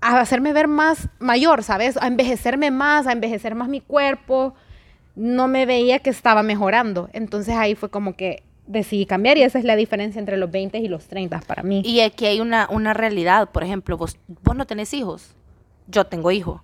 a 0.01 0.19
hacerme 0.19 0.53
ver 0.53 0.67
más 0.67 1.09
mayor, 1.19 1.61
¿sabes? 1.63 1.97
A 1.97 2.07
envejecerme 2.07 2.71
más, 2.71 3.05
a 3.05 3.11
envejecer 3.11 3.53
más 3.53 3.67
mi 3.67 3.81
cuerpo. 3.81 4.55
No 5.15 5.47
me 5.47 5.65
veía 5.65 5.99
que 5.99 6.09
estaba 6.11 6.43
mejorando. 6.43 7.09
Entonces 7.13 7.55
ahí 7.55 7.75
fue 7.75 7.89
como 7.89 8.15
que 8.15 8.43
decidí 8.67 9.05
cambiar 9.05 9.37
y 9.37 9.43
esa 9.43 9.57
es 9.57 9.65
la 9.65 9.75
diferencia 9.75 10.19
entre 10.19 10.37
los 10.37 10.51
20 10.51 10.77
y 10.77 10.87
los 10.87 11.07
30 11.07 11.39
para 11.41 11.63
mí. 11.63 11.81
Y 11.85 12.01
aquí 12.01 12.25
hay 12.25 12.39
una, 12.39 12.67
una 12.69 12.93
realidad, 12.93 13.49
por 13.49 13.63
ejemplo, 13.63 13.97
vos, 13.97 14.17
vos 14.43 14.55
no 14.55 14.67
tenés 14.67 14.93
hijos, 14.93 15.35
yo 15.87 16.05
tengo 16.05 16.31
hijos. 16.31 16.61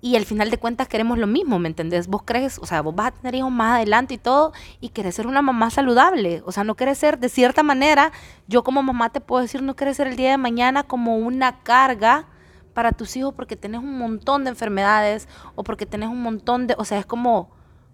Y 0.00 0.14
al 0.14 0.24
final 0.24 0.48
de 0.48 0.58
cuentas 0.58 0.86
queremos 0.86 1.18
lo 1.18 1.26
mismo, 1.26 1.58
¿me 1.58 1.68
entendés? 1.68 2.06
Vos 2.06 2.22
crees, 2.24 2.58
o 2.60 2.66
sea, 2.66 2.82
vos 2.82 2.94
vas 2.94 3.08
a 3.08 3.10
tener 3.10 3.34
hijos 3.34 3.50
más 3.50 3.76
adelante 3.76 4.14
y 4.14 4.18
todo, 4.18 4.52
y 4.80 4.90
querés 4.90 5.16
ser 5.16 5.26
una 5.26 5.42
mamá 5.42 5.70
saludable. 5.70 6.42
O 6.46 6.52
sea, 6.52 6.62
no 6.62 6.76
querés 6.76 6.98
ser, 6.98 7.18
de 7.18 7.28
cierta 7.28 7.64
manera, 7.64 8.12
yo 8.46 8.62
como 8.62 8.82
mamá 8.82 9.10
te 9.10 9.20
puedo 9.20 9.42
decir, 9.42 9.60
no 9.60 9.74
querés 9.74 9.96
ser 9.96 10.06
el 10.06 10.16
día 10.16 10.30
de 10.30 10.38
mañana 10.38 10.84
como 10.84 11.16
una 11.16 11.62
carga 11.64 12.26
para 12.74 12.92
tus 12.92 13.16
hijos 13.16 13.34
porque 13.34 13.56
tenés 13.56 13.80
un 13.80 13.98
montón 13.98 14.44
de 14.44 14.50
enfermedades 14.50 15.26
o 15.56 15.64
porque 15.64 15.84
tenés 15.84 16.10
un 16.10 16.22
montón 16.22 16.68
de, 16.68 16.76
o 16.78 16.84
sea, 16.84 17.00
es 17.00 17.06
como 17.06 17.50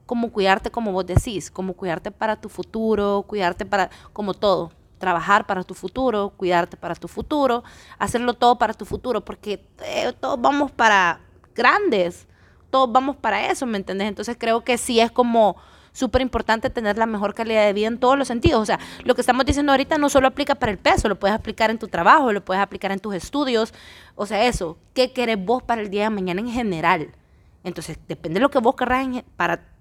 como 0.07 0.31
cuidarte 0.31 0.71
como 0.71 0.93
vos 0.93 1.07
decís, 1.07 1.51
como 1.51 1.75
cuidarte 1.75 2.11
para 2.11 2.37
tu 2.37 2.49
futuro, 2.49 3.25
cuidarte 3.27 3.65
para 3.65 3.91
como 4.13 4.35
todo, 4.35 4.73
trabajar 4.99 5.47
para 5.47 5.63
tu 5.65 5.75
futuro, 5.75 6.33
cuidarte 6.37 6.77
para 6.77 6.95
tu 6.95 7.09
futuro, 7.09 7.65
hacerlo 7.99 8.35
todo 8.35 8.57
para 8.59 8.75
tu 8.75 8.85
futuro, 8.85 9.25
porque 9.25 9.67
eh, 9.85 10.13
todos 10.21 10.41
vamos 10.41 10.71
para 10.71 11.21
grandes, 11.55 12.27
todos 12.71 12.91
vamos 12.91 13.17
para 13.17 13.51
eso, 13.51 13.67
¿me 13.67 13.79
entendés? 13.79 14.09
Entonces 14.09 14.37
creo 14.39 14.65
que 14.65 14.79
sí 14.79 15.01
es 15.01 15.11
como 15.11 15.57
súper 15.93 16.23
importante 16.23 16.69
tener 16.71 16.99
la 16.99 17.07
mejor 17.07 17.35
calidad 17.35 17.65
de 17.65 17.73
vida 17.73 17.87
en 17.87 17.99
todos 17.99 18.19
los 18.19 18.29
sentidos. 18.29 18.61
O 18.61 18.67
sea, 18.67 18.79
lo 19.05 19.15
que 19.15 19.21
estamos 19.23 19.47
diciendo 19.47 19.73
ahorita 19.73 19.97
no 19.97 20.09
solo 20.11 20.27
aplica 20.27 20.57
para 20.57 20.73
el 20.73 20.79
peso, 20.79 21.09
lo 21.09 21.19
puedes 21.19 21.35
aplicar 21.35 21.71
en 21.71 21.79
tu 21.79 21.89
trabajo, 21.89 22.33
lo 22.33 22.45
puedes 22.45 22.63
aplicar 22.63 22.91
en 22.91 22.99
tus 22.99 23.15
estudios. 23.15 23.73
O 24.17 24.27
sea, 24.27 24.45
eso, 24.45 24.77
¿qué 24.93 25.13
querés 25.13 25.43
vos 25.43 25.63
para 25.63 25.81
el 25.81 25.91
día 25.91 26.05
de 26.05 26.11
mañana 26.11 26.41
en 26.41 26.51
general? 26.51 27.15
Entonces, 27.63 27.99
depende 28.09 28.41
de 28.41 28.43
lo 28.43 28.51
que 28.51 28.59
vos 28.59 28.75
querrás 28.75 29.07
para 29.37 29.74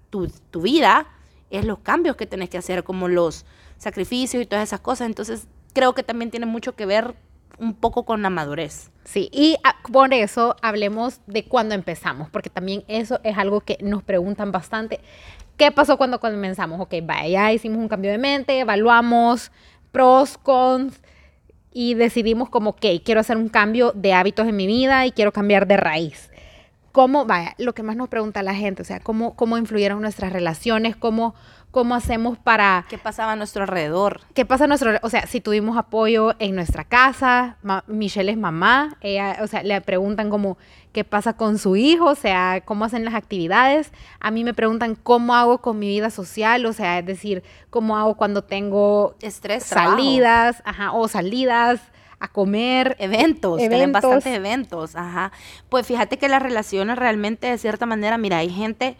tu, 0.50 0.60
vida, 0.60 1.06
es 1.50 1.64
los 1.64 1.78
cambios 1.80 2.16
que 2.16 2.26
tenés 2.26 2.48
que 2.48 2.58
hacer, 2.58 2.84
como 2.84 3.08
los 3.08 3.44
sacrificios 3.78 4.42
y 4.42 4.46
todas 4.46 4.62
esas 4.68 4.80
cosas. 4.80 5.06
Entonces, 5.06 5.46
creo 5.72 5.94
que 5.94 6.02
también 6.02 6.30
tiene 6.30 6.46
mucho 6.46 6.74
que 6.74 6.86
ver 6.86 7.14
un 7.58 7.74
poco 7.74 8.04
con 8.04 8.22
la 8.22 8.30
madurez. 8.30 8.90
Sí, 9.04 9.28
y 9.32 9.56
por 9.92 10.12
eso 10.14 10.56
hablemos 10.62 11.20
de 11.26 11.44
cuándo 11.44 11.74
empezamos, 11.74 12.30
porque 12.30 12.50
también 12.50 12.84
eso 12.88 13.20
es 13.22 13.36
algo 13.36 13.60
que 13.60 13.78
nos 13.80 14.02
preguntan 14.02 14.50
bastante. 14.50 15.00
¿Qué 15.56 15.70
pasó 15.70 15.96
cuando 15.96 16.18
comenzamos? 16.18 16.80
Ok, 16.80 16.94
vaya, 17.04 17.28
ya 17.28 17.52
hicimos 17.52 17.78
un 17.78 17.88
cambio 17.88 18.10
de 18.10 18.18
mente, 18.18 18.58
evaluamos 18.58 19.52
pros, 19.92 20.36
cons 20.38 21.00
y 21.72 21.94
decidimos 21.94 22.48
como, 22.48 22.70
ok, 22.70 22.86
quiero 23.04 23.20
hacer 23.20 23.36
un 23.36 23.48
cambio 23.48 23.92
de 23.94 24.12
hábitos 24.12 24.48
en 24.48 24.56
mi 24.56 24.66
vida 24.66 25.06
y 25.06 25.12
quiero 25.12 25.32
cambiar 25.32 25.66
de 25.66 25.76
raíz. 25.76 26.30
¿Cómo, 26.94 27.26
vaya, 27.26 27.56
lo 27.58 27.74
que 27.74 27.82
más 27.82 27.96
nos 27.96 28.08
pregunta 28.08 28.44
la 28.44 28.54
gente, 28.54 28.82
o 28.82 28.84
sea, 28.84 29.00
cómo, 29.00 29.34
cómo 29.34 29.58
influyeron 29.58 30.00
nuestras 30.00 30.32
relaciones, 30.32 30.94
cómo, 30.94 31.34
cómo 31.72 31.96
hacemos 31.96 32.38
para... 32.38 32.86
¿Qué 32.88 32.98
pasaba 32.98 33.32
a 33.32 33.36
nuestro 33.36 33.62
alrededor? 33.62 34.20
¿Qué 34.32 34.46
pasa 34.46 34.62
a 34.62 34.66
nuestro 34.68 34.92
O 35.02 35.10
sea, 35.10 35.26
si 35.26 35.40
tuvimos 35.40 35.76
apoyo 35.76 36.36
en 36.38 36.54
nuestra 36.54 36.84
casa, 36.84 37.56
Michelle 37.88 38.30
es 38.30 38.38
mamá, 38.38 38.96
ella, 39.00 39.38
o 39.42 39.48
sea, 39.48 39.64
le 39.64 39.80
preguntan 39.80 40.30
como 40.30 40.56
qué 40.92 41.02
pasa 41.02 41.32
con 41.32 41.58
su 41.58 41.74
hijo, 41.74 42.04
o 42.04 42.14
sea, 42.14 42.62
cómo 42.64 42.84
hacen 42.84 43.04
las 43.04 43.14
actividades. 43.14 43.90
A 44.20 44.30
mí 44.30 44.44
me 44.44 44.54
preguntan 44.54 44.94
cómo 44.94 45.34
hago 45.34 45.58
con 45.58 45.80
mi 45.80 45.88
vida 45.88 46.10
social, 46.10 46.64
o 46.64 46.72
sea, 46.72 47.00
es 47.00 47.06
decir, 47.06 47.42
cómo 47.70 47.96
hago 47.96 48.14
cuando 48.14 48.44
tengo 48.44 49.16
estrés, 49.20 49.64
salidas, 49.64 50.62
ajá, 50.64 50.92
o 50.92 51.08
salidas 51.08 51.80
a 52.24 52.28
comer. 52.28 52.96
Eventos, 52.98 53.60
eventos. 53.60 54.02
bastantes 54.02 54.34
eventos, 54.34 54.96
ajá. 54.96 55.32
Pues 55.68 55.86
fíjate 55.86 56.18
que 56.18 56.28
las 56.28 56.42
relaciones 56.42 56.96
realmente, 56.98 57.46
de 57.46 57.58
cierta 57.58 57.86
manera, 57.86 58.18
mira, 58.18 58.38
hay 58.38 58.50
gente 58.50 58.96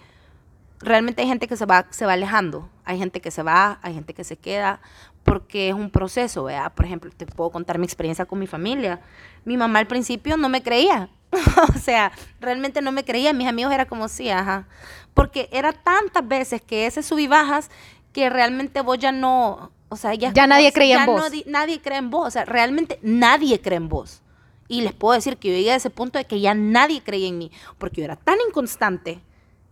realmente 0.85 1.23
hay 1.23 1.29
gente 1.29 1.49
que 1.49 1.57
se 1.57 1.67
va, 1.67 1.87
se 1.91 2.07
va 2.07 2.13
alejando, 2.13 2.69
hay 2.85 2.99
gente 2.99 3.21
que 3.21 3.31
se 3.31 3.43
va, 3.43 3.79
hay 3.83 3.95
gente 3.95 4.15
que 4.15 4.23
se 4.23 4.37
queda, 4.37 4.81
porque 5.25 5.71
es 5.71 5.75
un 5.75 5.91
proceso, 5.91 6.45
¿vea? 6.45 6.71
Por 6.71 6.85
ejemplo, 6.85 7.11
te 7.17 7.27
puedo 7.27 7.51
contar 7.51 7.79
mi 7.79 7.85
experiencia 7.85 8.27
con 8.27 8.39
mi 8.39 8.47
familia. 8.47 9.01
Mi 9.45 9.57
mamá 9.57 9.79
al 9.79 9.87
principio 9.87 10.37
no 10.37 10.49
me 10.49 10.63
creía, 10.63 11.09
o 11.75 11.79
sea, 11.79 12.13
realmente 12.41 12.83
no 12.83 12.93
me 12.93 13.05
creía, 13.05 13.33
mis 13.33 13.49
amigos 13.49 13.73
era 13.73 13.87
como 13.87 14.09
sí, 14.09 14.31
ajá, 14.31 14.67
porque 15.15 15.49
era 15.53 15.73
tantas 15.73 16.27
veces 16.27 16.63
que 16.63 16.87
ese 16.87 17.03
subí 17.03 17.27
bajas 17.27 17.71
que 18.13 18.31
realmente 18.31 18.81
vos 18.81 18.99
ya 18.99 19.11
no, 19.11 19.73
o 19.89 19.97
sea, 19.97 20.15
ya, 20.15 20.33
ya 20.33 20.47
nadie 20.47 20.73
creía 20.73 21.05
en 21.05 21.07
vos. 21.07 21.33
nadie 21.47 21.81
cree 21.81 21.99
en 21.99 22.11
vos, 22.11 22.29
o 22.29 22.31
sea, 22.31 22.45
realmente 22.45 22.99
nadie 23.03 23.61
cree 23.61 23.77
en 23.77 23.89
vos. 23.89 24.23
Y 24.67 24.81
les 24.81 24.93
puedo 24.93 25.15
decir 25.15 25.37
que 25.37 25.49
yo 25.49 25.55
llegué 25.55 25.73
a 25.73 25.77
ese 25.77 25.91
punto 25.91 26.19
de 26.19 26.25
que 26.25 26.41
ya 26.41 26.55
nadie 26.55 27.03
creía 27.03 27.29
en 27.29 27.39
mí, 27.39 27.51
porque 27.79 28.01
yo 28.01 28.05
era 28.05 28.17
tan 28.17 28.39
inconstante 28.49 29.21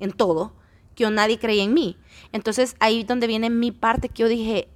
en 0.00 0.12
todo, 0.12 0.52
que 0.94 1.04
yo 1.04 1.10
nadie 1.10 1.38
creía 1.38 1.62
en 1.62 1.74
mí. 1.74 1.96
Entonces 2.32 2.76
ahí 2.78 3.00
es 3.00 3.06
donde 3.06 3.26
viene 3.26 3.50
mi 3.50 3.72
parte 3.72 4.08
que 4.08 4.22
yo 4.22 4.28
dije, 4.28 4.68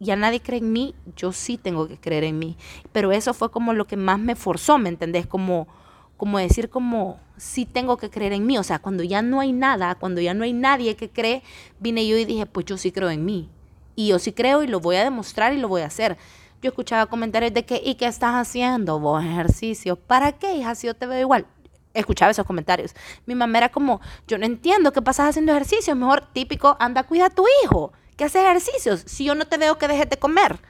ya 0.00 0.16
nadie 0.16 0.40
cree 0.40 0.58
en 0.60 0.72
mí, 0.72 0.94
yo 1.16 1.32
sí 1.32 1.58
tengo 1.58 1.88
que 1.88 1.98
creer 1.98 2.24
en 2.24 2.38
mí. 2.38 2.56
Pero 2.92 3.12
eso 3.12 3.34
fue 3.34 3.50
como 3.50 3.72
lo 3.74 3.86
que 3.86 3.96
más 3.96 4.18
me 4.18 4.36
forzó, 4.36 4.78
¿me 4.78 4.88
entendés? 4.88 5.26
Como, 5.26 5.68
como 6.16 6.38
decir 6.38 6.70
como, 6.70 7.20
sí 7.36 7.66
tengo 7.66 7.96
que 7.96 8.10
creer 8.10 8.32
en 8.32 8.46
mí. 8.46 8.58
O 8.58 8.62
sea, 8.62 8.78
cuando 8.78 9.02
ya 9.02 9.22
no 9.22 9.40
hay 9.40 9.52
nada, 9.52 9.96
cuando 9.96 10.20
ya 10.20 10.34
no 10.34 10.44
hay 10.44 10.52
nadie 10.52 10.96
que 10.96 11.10
cree, 11.10 11.42
vine 11.78 12.06
yo 12.06 12.16
y 12.16 12.24
dije, 12.24 12.46
pues 12.46 12.66
yo 12.66 12.78
sí 12.78 12.92
creo 12.92 13.10
en 13.10 13.24
mí. 13.24 13.48
Y 13.98 14.06
yo 14.06 14.20
sí 14.20 14.32
creo 14.32 14.62
y 14.62 14.68
lo 14.68 14.78
voy 14.78 14.94
a 14.94 15.02
demostrar 15.02 15.52
y 15.52 15.56
lo 15.58 15.66
voy 15.66 15.82
a 15.82 15.86
hacer. 15.86 16.18
Yo 16.62 16.68
escuchaba 16.68 17.06
comentarios 17.06 17.52
de 17.52 17.64
que, 17.64 17.82
¿y 17.84 17.96
qué 17.96 18.06
estás 18.06 18.36
haciendo 18.36 19.00
vos 19.00 19.24
ejercicio? 19.24 19.96
¿Para 19.96 20.30
qué, 20.30 20.54
hija? 20.54 20.76
Si 20.76 20.86
yo 20.86 20.94
te 20.94 21.06
veo 21.06 21.18
igual 21.18 21.46
escuchaba 21.94 22.30
esos 22.30 22.46
comentarios. 22.46 22.94
Mi 23.26 23.34
mamá 23.34 23.58
era 23.58 23.70
como, 23.70 24.00
yo 24.28 24.38
no 24.38 24.46
entiendo 24.46 24.92
qué 24.92 25.02
pasas 25.02 25.30
haciendo 25.30 25.50
ejercicio, 25.50 25.96
mejor 25.96 26.28
típico, 26.32 26.76
anda, 26.78 27.02
cuida 27.02 27.26
a 27.26 27.30
tu 27.30 27.44
hijo, 27.64 27.92
que 28.16 28.22
hace 28.22 28.40
ejercicios, 28.40 29.02
si 29.04 29.24
yo 29.24 29.34
no 29.34 29.46
te 29.46 29.58
veo 29.58 29.78
que 29.78 29.88
dejes 29.88 30.08
de 30.08 30.16
comer. 30.16 30.60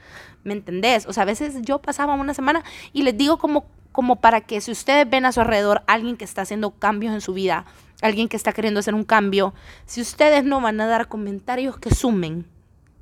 ¿Me 0.43 0.53
entendés? 0.53 1.05
O 1.05 1.13
sea, 1.13 1.21
a 1.21 1.27
veces 1.27 1.53
yo 1.61 1.83
pasaba 1.83 2.15
una 2.15 2.33
semana 2.33 2.63
y 2.93 3.03
les 3.03 3.15
digo 3.15 3.37
como, 3.37 3.67
como 3.91 4.15
para 4.15 4.41
que 4.41 4.59
si 4.59 4.71
ustedes 4.71 5.07
ven 5.07 5.27
a 5.27 5.31
su 5.31 5.41
alrededor 5.41 5.83
alguien 5.85 6.17
que 6.17 6.25
está 6.25 6.41
haciendo 6.41 6.71
cambios 6.71 7.13
en 7.13 7.21
su 7.21 7.33
vida, 7.33 7.65
alguien 8.01 8.27
que 8.27 8.37
está 8.37 8.53
queriendo 8.53 8.79
hacer 8.79 8.95
un 8.95 9.03
cambio, 9.03 9.53
si 9.85 10.01
ustedes 10.01 10.43
no 10.43 10.61
van 10.61 10.81
a 10.81 10.87
dar 10.87 11.09
comentarios 11.09 11.77
que 11.77 11.93
sumen, 11.93 12.47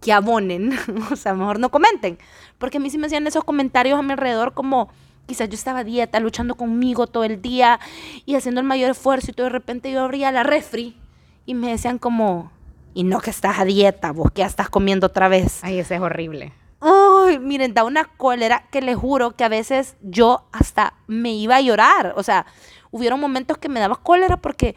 que 0.01 0.13
abonen, 0.13 0.77
o 1.11 1.15
sea, 1.15 1.33
mejor 1.33 1.59
no 1.59 1.69
comenten, 1.69 2.17
porque 2.57 2.77
a 2.77 2.79
mí 2.79 2.89
sí 2.89 2.97
me 2.97 3.07
hacían 3.07 3.27
esos 3.27 3.43
comentarios 3.43 3.99
a 3.99 4.01
mi 4.01 4.11
alrededor 4.11 4.53
como 4.53 4.89
quizás 5.25 5.49
yo 5.49 5.55
estaba 5.55 5.79
a 5.79 5.83
dieta, 5.83 6.19
luchando 6.19 6.55
conmigo 6.55 7.05
todo 7.07 7.23
el 7.23 7.41
día 7.41 7.79
y 8.25 8.35
haciendo 8.35 8.61
el 8.61 8.67
mayor 8.67 8.91
esfuerzo 8.91 9.31
y 9.31 9.33
todo 9.33 9.45
de 9.45 9.51
repente 9.51 9.91
yo 9.91 10.01
abría 10.01 10.31
la 10.31 10.43
refri 10.43 10.97
y 11.45 11.53
me 11.53 11.69
decían 11.69 11.97
como, 11.97 12.51
y 12.93 13.03
no 13.03 13.19
que 13.19 13.29
estás 13.29 13.59
a 13.59 13.65
dieta, 13.65 14.11
vos 14.11 14.31
que 14.31 14.39
ya 14.39 14.47
estás 14.47 14.69
comiendo 14.69 15.07
otra 15.07 15.27
vez. 15.27 15.63
Ay, 15.63 15.79
ese 15.79 15.95
es 15.95 16.01
horrible. 16.01 16.53
Ay, 16.79 17.39
miren, 17.39 17.73
da 17.73 17.83
una 17.83 18.05
cólera 18.05 18.67
que 18.71 18.81
les 18.81 18.97
juro 18.97 19.35
que 19.35 19.43
a 19.43 19.49
veces 19.49 19.95
yo 20.01 20.45
hasta 20.51 20.93
me 21.07 21.33
iba 21.33 21.55
a 21.55 21.61
llorar. 21.61 22.13
O 22.17 22.23
sea, 22.23 22.45
hubieron 22.91 23.19
momentos 23.19 23.57
que 23.57 23.69
me 23.69 23.79
daba 23.79 23.95
cólera 23.95 24.37
porque 24.37 24.75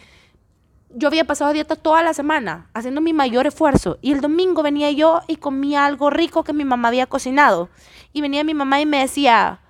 yo 0.92 1.08
había 1.08 1.24
pasado 1.24 1.52
dieta 1.52 1.76
toda 1.76 2.02
la 2.02 2.14
semana, 2.14 2.68
haciendo 2.74 3.00
mi 3.00 3.12
mayor 3.12 3.46
esfuerzo. 3.46 3.98
Y 4.02 4.12
el 4.12 4.20
domingo 4.20 4.62
venía 4.62 4.90
yo 4.90 5.20
y 5.28 5.36
comía 5.36 5.86
algo 5.86 6.10
rico 6.10 6.44
que 6.44 6.52
mi 6.52 6.64
mamá 6.64 6.88
había 6.88 7.06
cocinado. 7.06 7.68
Y 8.12 8.20
venía 8.20 8.44
mi 8.44 8.54
mamá 8.54 8.80
y 8.80 8.86
me 8.86 9.00
decía, 9.00 9.60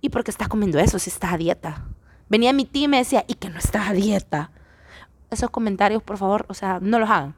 ¿y 0.00 0.10
por 0.10 0.22
qué 0.22 0.30
estás 0.30 0.48
comiendo 0.48 0.78
eso 0.78 0.98
si 0.98 1.10
estás 1.10 1.32
a 1.32 1.38
dieta? 1.38 1.84
Venía 2.28 2.52
mi 2.52 2.64
tía 2.64 2.84
y 2.84 2.88
me 2.88 2.98
decía, 2.98 3.24
¿y 3.26 3.34
que 3.34 3.48
no 3.48 3.58
estás 3.58 3.88
a 3.88 3.92
dieta? 3.92 4.50
Esos 5.30 5.50
comentarios, 5.50 6.02
por 6.02 6.18
favor, 6.18 6.44
o 6.48 6.54
sea, 6.54 6.78
no 6.80 6.98
los 6.98 7.08
hagan. 7.08 7.34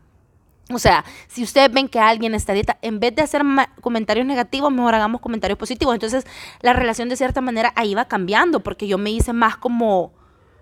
O 0.70 0.78
sea, 0.78 1.04
si 1.28 1.42
ustedes 1.42 1.72
ven 1.72 1.88
que 1.88 1.98
alguien 1.98 2.34
está 2.34 2.52
a 2.52 2.54
dieta, 2.54 2.78
en 2.82 3.00
vez 3.00 3.14
de 3.14 3.22
hacer 3.22 3.42
comentarios 3.80 4.26
negativos, 4.26 4.70
mejor 4.72 4.94
hagamos 4.94 5.20
comentarios 5.20 5.58
positivos. 5.58 5.94
Entonces, 5.94 6.26
la 6.60 6.72
relación 6.72 7.08
de 7.08 7.16
cierta 7.16 7.40
manera 7.40 7.72
ahí 7.76 7.94
va 7.94 8.06
cambiando, 8.06 8.60
porque 8.60 8.86
yo 8.86 8.98
me 8.98 9.10
hice 9.10 9.32
más 9.32 9.56
como, 9.56 10.12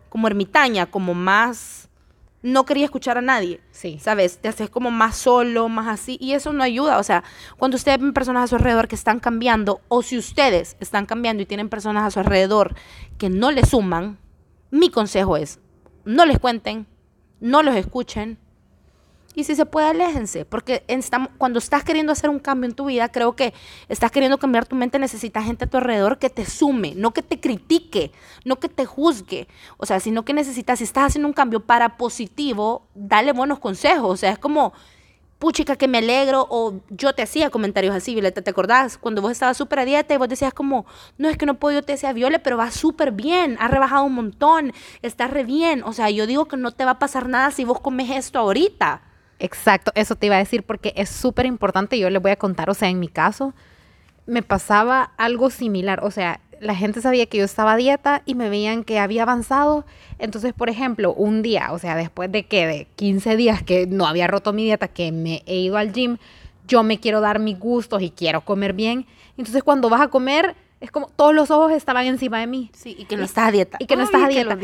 como 0.08 0.28
ermitaña, 0.28 0.86
como 0.86 1.14
más 1.14 1.85
no 2.46 2.64
quería 2.64 2.84
escuchar 2.84 3.18
a 3.18 3.22
nadie. 3.22 3.60
Sí. 3.72 3.98
¿Sabes? 4.00 4.38
Te 4.38 4.48
haces 4.48 4.70
como 4.70 4.92
más 4.92 5.16
solo, 5.16 5.68
más 5.68 5.88
así. 5.88 6.16
Y 6.20 6.32
eso 6.32 6.52
no 6.52 6.62
ayuda. 6.62 6.98
O 6.98 7.02
sea, 7.02 7.24
cuando 7.58 7.76
ustedes 7.76 7.98
ven 7.98 8.12
personas 8.12 8.44
a 8.44 8.46
su 8.46 8.54
alrededor 8.54 8.86
que 8.86 8.94
están 8.94 9.18
cambiando, 9.18 9.80
o 9.88 10.02
si 10.02 10.16
ustedes 10.16 10.76
están 10.78 11.06
cambiando 11.06 11.42
y 11.42 11.46
tienen 11.46 11.68
personas 11.68 12.04
a 12.04 12.10
su 12.12 12.20
alrededor 12.20 12.76
que 13.18 13.30
no 13.30 13.50
les 13.50 13.70
suman, 13.70 14.18
mi 14.70 14.90
consejo 14.90 15.36
es, 15.36 15.58
no 16.04 16.24
les 16.24 16.38
cuenten, 16.38 16.86
no 17.40 17.64
los 17.64 17.74
escuchen, 17.74 18.38
y 19.36 19.44
si 19.44 19.54
se 19.54 19.66
puede, 19.66 19.88
aléjense, 19.88 20.46
porque 20.46 20.82
cuando 21.36 21.58
estás 21.58 21.84
queriendo 21.84 22.10
hacer 22.10 22.30
un 22.30 22.38
cambio 22.38 22.70
en 22.70 22.74
tu 22.74 22.86
vida, 22.86 23.10
creo 23.10 23.36
que 23.36 23.52
estás 23.86 24.10
queriendo 24.10 24.38
cambiar 24.38 24.64
tu 24.64 24.74
mente, 24.76 24.98
necesitas 24.98 25.44
gente 25.44 25.66
a 25.66 25.68
tu 25.68 25.76
alrededor 25.76 26.18
que 26.18 26.30
te 26.30 26.46
sume, 26.46 26.94
no 26.96 27.12
que 27.12 27.20
te 27.20 27.38
critique, 27.38 28.12
no 28.46 28.56
que 28.56 28.70
te 28.70 28.86
juzgue. 28.86 29.46
O 29.76 29.84
sea, 29.84 30.00
sino 30.00 30.24
que 30.24 30.32
necesitas, 30.32 30.78
si 30.78 30.84
estás 30.84 31.08
haciendo 31.08 31.28
un 31.28 31.34
cambio 31.34 31.60
para 31.60 31.98
positivo, 31.98 32.86
dale 32.94 33.32
buenos 33.32 33.58
consejos. 33.58 34.10
O 34.10 34.16
sea, 34.16 34.32
es 34.32 34.38
como, 34.38 34.72
puchica, 35.38 35.76
que 35.76 35.86
me 35.86 35.98
alegro, 35.98 36.46
o 36.48 36.80
yo 36.88 37.12
te 37.14 37.20
hacía 37.20 37.50
comentarios 37.50 37.94
así, 37.94 38.14
Violeta, 38.14 38.40
¿te 38.40 38.48
acordás? 38.48 38.96
Cuando 38.96 39.20
vos 39.20 39.32
estabas 39.32 39.58
súper 39.58 39.80
a 39.80 39.84
dieta 39.84 40.14
y 40.14 40.16
vos 40.16 40.30
decías 40.30 40.54
como, 40.54 40.86
no, 41.18 41.28
es 41.28 41.36
que 41.36 41.44
no 41.44 41.58
puedo, 41.58 41.80
yo 41.80 41.82
te 41.84 41.92
decía, 41.92 42.14
Viole, 42.14 42.38
pero 42.38 42.56
va 42.56 42.70
súper 42.70 43.12
bien, 43.12 43.58
has 43.60 43.70
rebajado 43.70 44.04
un 44.04 44.14
montón, 44.14 44.72
estás 45.02 45.30
re 45.30 45.44
bien. 45.44 45.82
O 45.84 45.92
sea, 45.92 46.08
yo 46.08 46.26
digo 46.26 46.46
que 46.46 46.56
no 46.56 46.72
te 46.72 46.86
va 46.86 46.92
a 46.92 46.98
pasar 46.98 47.28
nada 47.28 47.50
si 47.50 47.66
vos 47.66 47.80
comes 47.80 48.08
esto 48.08 48.38
ahorita. 48.38 49.02
Exacto, 49.38 49.92
eso 49.94 50.16
te 50.16 50.26
iba 50.26 50.36
a 50.36 50.38
decir 50.38 50.62
porque 50.62 50.92
es 50.96 51.08
súper 51.08 51.46
importante. 51.46 51.98
Yo 51.98 52.08
les 52.10 52.22
voy 52.22 52.30
a 52.30 52.36
contar, 52.36 52.70
o 52.70 52.74
sea, 52.74 52.88
en 52.88 53.00
mi 53.00 53.08
caso, 53.08 53.54
me 54.26 54.42
pasaba 54.42 55.12
algo 55.18 55.50
similar. 55.50 56.04
O 56.04 56.10
sea, 56.10 56.40
la 56.60 56.74
gente 56.74 57.00
sabía 57.00 57.26
que 57.26 57.38
yo 57.38 57.44
estaba 57.44 57.72
a 57.72 57.76
dieta 57.76 58.22
y 58.24 58.34
me 58.34 58.48
veían 58.48 58.84
que 58.84 58.98
había 58.98 59.22
avanzado. 59.22 59.84
Entonces, 60.18 60.54
por 60.54 60.70
ejemplo, 60.70 61.12
un 61.12 61.42
día, 61.42 61.72
o 61.72 61.78
sea, 61.78 61.96
después 61.96 62.32
de 62.32 62.46
que 62.46 62.66
de 62.66 62.86
15 62.96 63.36
días 63.36 63.62
que 63.62 63.86
no 63.86 64.06
había 64.06 64.26
roto 64.26 64.52
mi 64.52 64.64
dieta, 64.64 64.88
que 64.88 65.12
me 65.12 65.42
he 65.46 65.56
ido 65.56 65.76
al 65.76 65.92
gym, 65.92 66.16
yo 66.66 66.82
me 66.82 66.98
quiero 66.98 67.20
dar 67.20 67.38
mis 67.38 67.58
gustos 67.58 68.02
y 68.02 68.10
quiero 68.10 68.40
comer 68.40 68.72
bien. 68.72 69.06
Entonces, 69.36 69.62
cuando 69.62 69.90
vas 69.90 70.00
a 70.00 70.08
comer, 70.08 70.56
es 70.80 70.90
como 70.90 71.08
todos 71.08 71.34
los 71.34 71.50
ojos 71.50 71.72
estaban 71.72 72.06
encima 72.06 72.40
de 72.40 72.46
mí. 72.46 72.70
Sí, 72.72 72.96
y 72.98 73.04
que 73.04 73.16
no 73.16 73.24
estás 73.24 73.48
a 73.48 73.50
dieta. 73.50 73.76
Y 73.80 73.86
que 73.86 73.96
no 73.96 74.04
estás 74.04 74.22
a 74.22 74.28
dieta. 74.28 74.56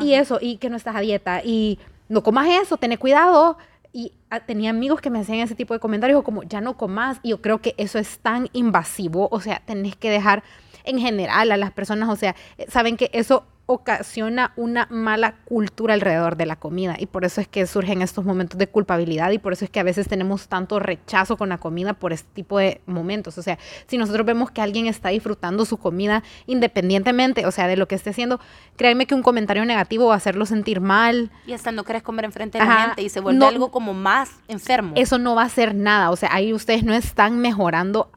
Y, 0.00 0.04
y, 0.04 0.14
eso, 0.14 0.38
y 0.40 0.58
que 0.58 0.68
no 0.68 0.76
estás 0.76 0.94
a 0.94 1.00
dieta. 1.00 1.42
Y 1.42 1.78
no 2.08 2.22
comas 2.22 2.48
eso, 2.48 2.76
ten 2.76 2.94
cuidado 2.96 3.56
y 3.92 4.12
ah, 4.30 4.40
tenía 4.40 4.70
amigos 4.70 5.00
que 5.00 5.10
me 5.10 5.20
hacían 5.20 5.38
ese 5.38 5.54
tipo 5.54 5.74
de 5.74 5.80
comentarios 5.80 6.22
como 6.22 6.42
ya 6.42 6.60
no 6.60 6.76
comas 6.76 7.18
y 7.22 7.30
yo 7.30 7.42
creo 7.42 7.60
que 7.60 7.74
eso 7.78 7.98
es 7.98 8.18
tan 8.18 8.48
invasivo, 8.52 9.28
o 9.30 9.40
sea, 9.40 9.62
tenés 9.64 9.96
que 9.96 10.10
dejar 10.10 10.42
en 10.84 10.98
general 10.98 11.52
a 11.52 11.56
las 11.56 11.72
personas, 11.72 12.08
o 12.08 12.16
sea, 12.16 12.34
eh, 12.56 12.66
saben 12.68 12.96
que 12.96 13.10
eso 13.12 13.44
ocasiona 13.70 14.52
una 14.56 14.86
mala 14.90 15.36
cultura 15.44 15.92
alrededor 15.92 16.38
de 16.38 16.46
la 16.46 16.56
comida 16.56 16.96
y 16.98 17.04
por 17.04 17.26
eso 17.26 17.42
es 17.42 17.48
que 17.48 17.66
surgen 17.66 18.00
estos 18.00 18.24
momentos 18.24 18.58
de 18.58 18.66
culpabilidad 18.66 19.30
y 19.30 19.38
por 19.38 19.52
eso 19.52 19.66
es 19.66 19.70
que 19.70 19.78
a 19.78 19.82
veces 19.82 20.08
tenemos 20.08 20.48
tanto 20.48 20.78
rechazo 20.78 21.36
con 21.36 21.50
la 21.50 21.58
comida 21.58 21.92
por 21.92 22.14
este 22.14 22.30
tipo 22.32 22.58
de 22.58 22.80
momentos. 22.86 23.36
O 23.36 23.42
sea, 23.42 23.58
si 23.86 23.98
nosotros 23.98 24.24
vemos 24.24 24.50
que 24.50 24.62
alguien 24.62 24.86
está 24.86 25.10
disfrutando 25.10 25.66
su 25.66 25.76
comida 25.76 26.22
independientemente, 26.46 27.44
o 27.44 27.50
sea, 27.50 27.66
de 27.66 27.76
lo 27.76 27.86
que 27.86 27.94
esté 27.94 28.08
haciendo, 28.08 28.40
créanme 28.76 29.04
que 29.04 29.14
un 29.14 29.22
comentario 29.22 29.66
negativo 29.66 30.06
va 30.06 30.14
a 30.14 30.16
hacerlo 30.16 30.46
sentir 30.46 30.80
mal. 30.80 31.30
Y 31.46 31.52
hasta 31.52 31.70
no 31.70 31.84
querés 31.84 32.02
comer 32.02 32.24
enfrente 32.24 32.56
de 32.56 32.64
la 32.64 32.86
gente 32.86 33.02
y 33.02 33.10
se 33.10 33.20
vuelve 33.20 33.44
algo 33.44 33.70
como 33.70 33.92
más 33.92 34.30
enfermo. 34.48 34.92
Eso 34.96 35.18
no 35.18 35.34
va 35.34 35.42
a 35.42 35.46
hacer 35.46 35.74
nada, 35.74 36.08
o 36.10 36.16
sea, 36.16 36.30
ahí 36.32 36.54
ustedes 36.54 36.84
no 36.84 36.94
están 36.94 37.38
mejorando 37.38 38.10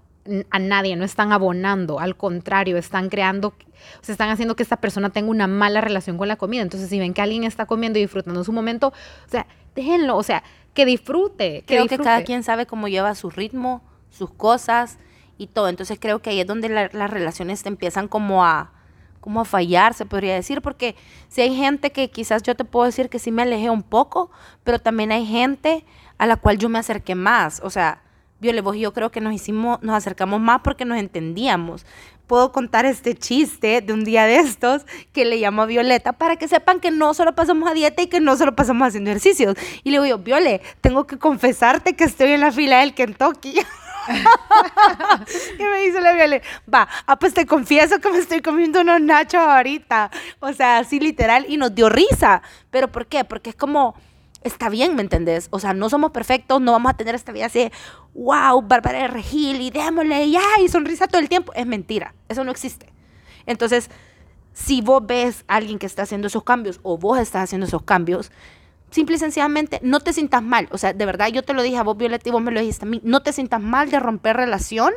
a 0.50 0.60
nadie, 0.60 0.96
no 0.96 1.04
están 1.04 1.32
abonando, 1.32 2.00
al 2.00 2.16
contrario, 2.16 2.78
están 2.78 3.10
creando, 3.10 3.50
o 3.50 4.04
sea, 4.04 4.14
están 4.14 4.30
haciendo 4.30 4.56
que 4.56 4.64
esta 4.64 4.78
persona 4.78 5.10
tenga 5.10 5.30
una 5.30 5.48
mala 5.48 5.82
relación 5.82 6.18
con 6.18 6.28
la 6.28 6.36
comida. 6.36 6.62
Entonces, 6.62 6.90
si 6.90 7.00
ven 7.00 7.14
que 7.14 7.22
alguien 7.22 7.44
está 7.44 7.66
comiendo 7.66 8.00
y 8.00 8.04
disfrutando 8.04 8.44
su 8.44 8.54
momento, 8.54 8.90
o 8.90 9.30
sea, 9.30 9.48
déjenlo, 9.76 10.18
o 10.18 10.24
sea, 10.24 10.44
que 10.74 10.86
disfrute. 10.86 11.64
creo 11.66 11.88
que 11.88 11.98
cada 11.98 12.24
quien 12.24 12.44
sabe 12.44 12.66
cómo 12.66 12.88
lleva 12.88 13.16
su 13.16 13.30
ritmo, 13.30 13.82
sus 14.10 14.32
cosas 14.32 14.98
y 15.38 15.48
todo. 15.48 15.70
Entonces, 15.70 15.98
creo 16.00 16.22
que 16.22 16.30
ahí 16.30 16.40
es 16.40 16.48
donde 16.48 16.70
las 16.70 17.10
relaciones 17.10 17.64
te 17.64 17.70
empiezan 17.70 18.08
como 18.08 18.46
a 18.46 18.72
como 19.22 19.42
a 19.42 19.46
fallar, 19.46 19.94
se 19.94 20.08
podría 20.08 20.34
decir, 20.34 20.64
porque 20.64 20.96
si 21.30 21.42
hay 21.42 21.56
gente 21.56 21.92
que 21.92 22.10
quizás 22.10 22.42
yo 22.42 22.56
te 22.56 22.66
puedo 22.66 22.88
decir 22.88 23.08
que 23.08 23.20
sí 23.20 23.32
me 23.32 23.44
alejé 23.44 23.70
un 23.70 23.84
poco, 23.84 24.32
pero 24.64 24.80
también 24.80 25.12
hay 25.12 25.28
gente 25.28 25.86
a 26.18 26.26
la 26.26 26.38
cual 26.38 26.58
yo 26.58 26.70
me 26.70 26.80
acerqué 26.80 27.14
más, 27.14 27.62
o 27.64 27.70
sea, 27.70 28.02
Viole, 28.42 28.62
vos 28.62 28.76
y 28.76 28.80
yo 28.80 28.92
creo 28.92 29.12
que 29.12 29.22
nos 29.22 29.34
hicimos, 29.34 29.84
nos 29.84 29.96
acercamos 29.96 30.42
más 30.42 30.62
porque 30.64 30.84
nos 30.84 30.98
entendíamos. 30.98 31.86
Puedo 32.26 32.52
contar 32.52 32.88
este 32.88 33.14
chiste 33.14 33.82
de 33.82 33.94
un 33.94 34.04
día 34.04 34.26
de 34.26 34.38
estos 34.38 34.84
que 35.14 35.26
le 35.26 35.38
llamo 35.38 35.62
a 35.62 35.66
Violeta 35.68 36.14
para 36.14 36.38
que 36.38 36.48
sepan 36.48 36.80
que 36.80 36.90
no 36.90 37.14
solo 37.14 37.36
pasamos 37.36 37.70
a 37.70 37.76
dieta 37.76 38.02
y 38.02 38.08
que 38.08 38.20
no 38.20 38.36
solo 38.36 38.56
pasamos 38.56 38.88
haciendo 38.88 39.12
ejercicios. 39.12 39.56
Y 39.84 39.92
le 39.92 39.98
digo 39.98 40.06
yo, 40.08 40.18
Viole, 40.18 40.60
tengo 40.82 41.06
que 41.06 41.20
confesarte 41.20 41.96
que 41.96 42.04
estoy 42.04 42.32
en 42.32 42.42
la 42.42 42.52
fila 42.52 42.80
del 42.80 42.96
Kentucky. 42.96 43.60
y 45.60 45.64
me 45.64 45.82
dice 45.82 46.02
la 46.02 46.14
Viole, 46.14 46.42
va, 46.74 46.88
ah, 47.06 47.20
pues 47.20 47.36
te 47.36 47.46
confieso 47.46 48.00
que 48.00 48.10
me 48.10 48.18
estoy 48.18 48.42
comiendo 48.42 48.82
unos 48.82 49.02
nachos 49.02 49.40
ahorita. 49.40 50.10
O 50.40 50.52
sea, 50.52 50.80
así 50.80 51.00
literal, 51.00 51.46
y 51.48 51.58
nos 51.58 51.76
dio 51.76 51.90
risa. 51.90 52.42
¿Pero 52.72 52.92
por 52.92 53.06
qué? 53.06 53.24
Porque 53.24 53.52
es 53.52 53.56
como 53.56 53.94
está 54.44 54.70
bien, 54.70 54.96
¿me 54.96 55.02
entendés? 55.02 55.48
O 55.52 55.60
sea, 55.60 55.74
no 55.74 55.90
somos 55.90 56.12
perfectos, 56.12 56.62
no 56.62 56.72
vamos 56.72 56.92
a 56.92 56.98
tener 56.98 57.16
esta 57.16 57.32
vida 57.32 57.46
así, 57.46 57.72
wow, 58.14 58.62
Bárbara 58.62 59.00
de 59.00 59.08
Regil, 59.08 59.62
y 59.62 59.70
démosle, 59.70 60.26
y 60.26 60.36
ay, 60.36 60.68
sonrisa 60.68 61.08
todo 61.08 61.22
el 61.22 61.30
tiempo. 61.30 61.54
Es 61.54 61.66
mentira, 61.66 62.14
eso 62.30 62.44
no 62.44 62.52
existe. 62.52 62.88
Entonces, 63.46 63.90
si 64.54 64.82
vos 64.82 65.06
ves 65.06 65.46
a 65.48 65.56
alguien 65.56 65.80
que 65.80 65.86
está 65.86 66.04
haciendo 66.04 66.28
esos 66.28 66.44
cambios 66.44 66.80
o 66.84 66.98
vos 66.98 67.20
estás 67.20 67.44
haciendo 67.44 67.68
esos 67.68 67.84
cambios, 67.84 68.32
simple 68.90 69.16
y 69.16 69.20
sencillamente 69.20 69.80
no 69.84 70.00
te 70.00 70.14
sientas 70.14 70.44
mal. 70.44 70.68
O 70.72 70.78
sea, 70.78 70.94
de 70.94 71.06
verdad, 71.06 71.30
yo 71.30 71.44
te 71.44 71.54
lo 71.54 71.62
dije 71.62 71.78
a 71.78 71.84
vos, 71.84 71.98
Violeta, 71.98 72.30
y 72.30 72.32
vos 72.32 72.42
me 72.42 72.52
lo 72.52 72.60
dijiste 72.60 72.86
a 72.86 72.90
mí, 72.90 73.02
no 73.04 73.22
te 73.22 73.34
sientas 73.34 73.62
mal 73.62 73.90
de 73.90 74.00
romper 74.00 74.38
relación 74.38 74.94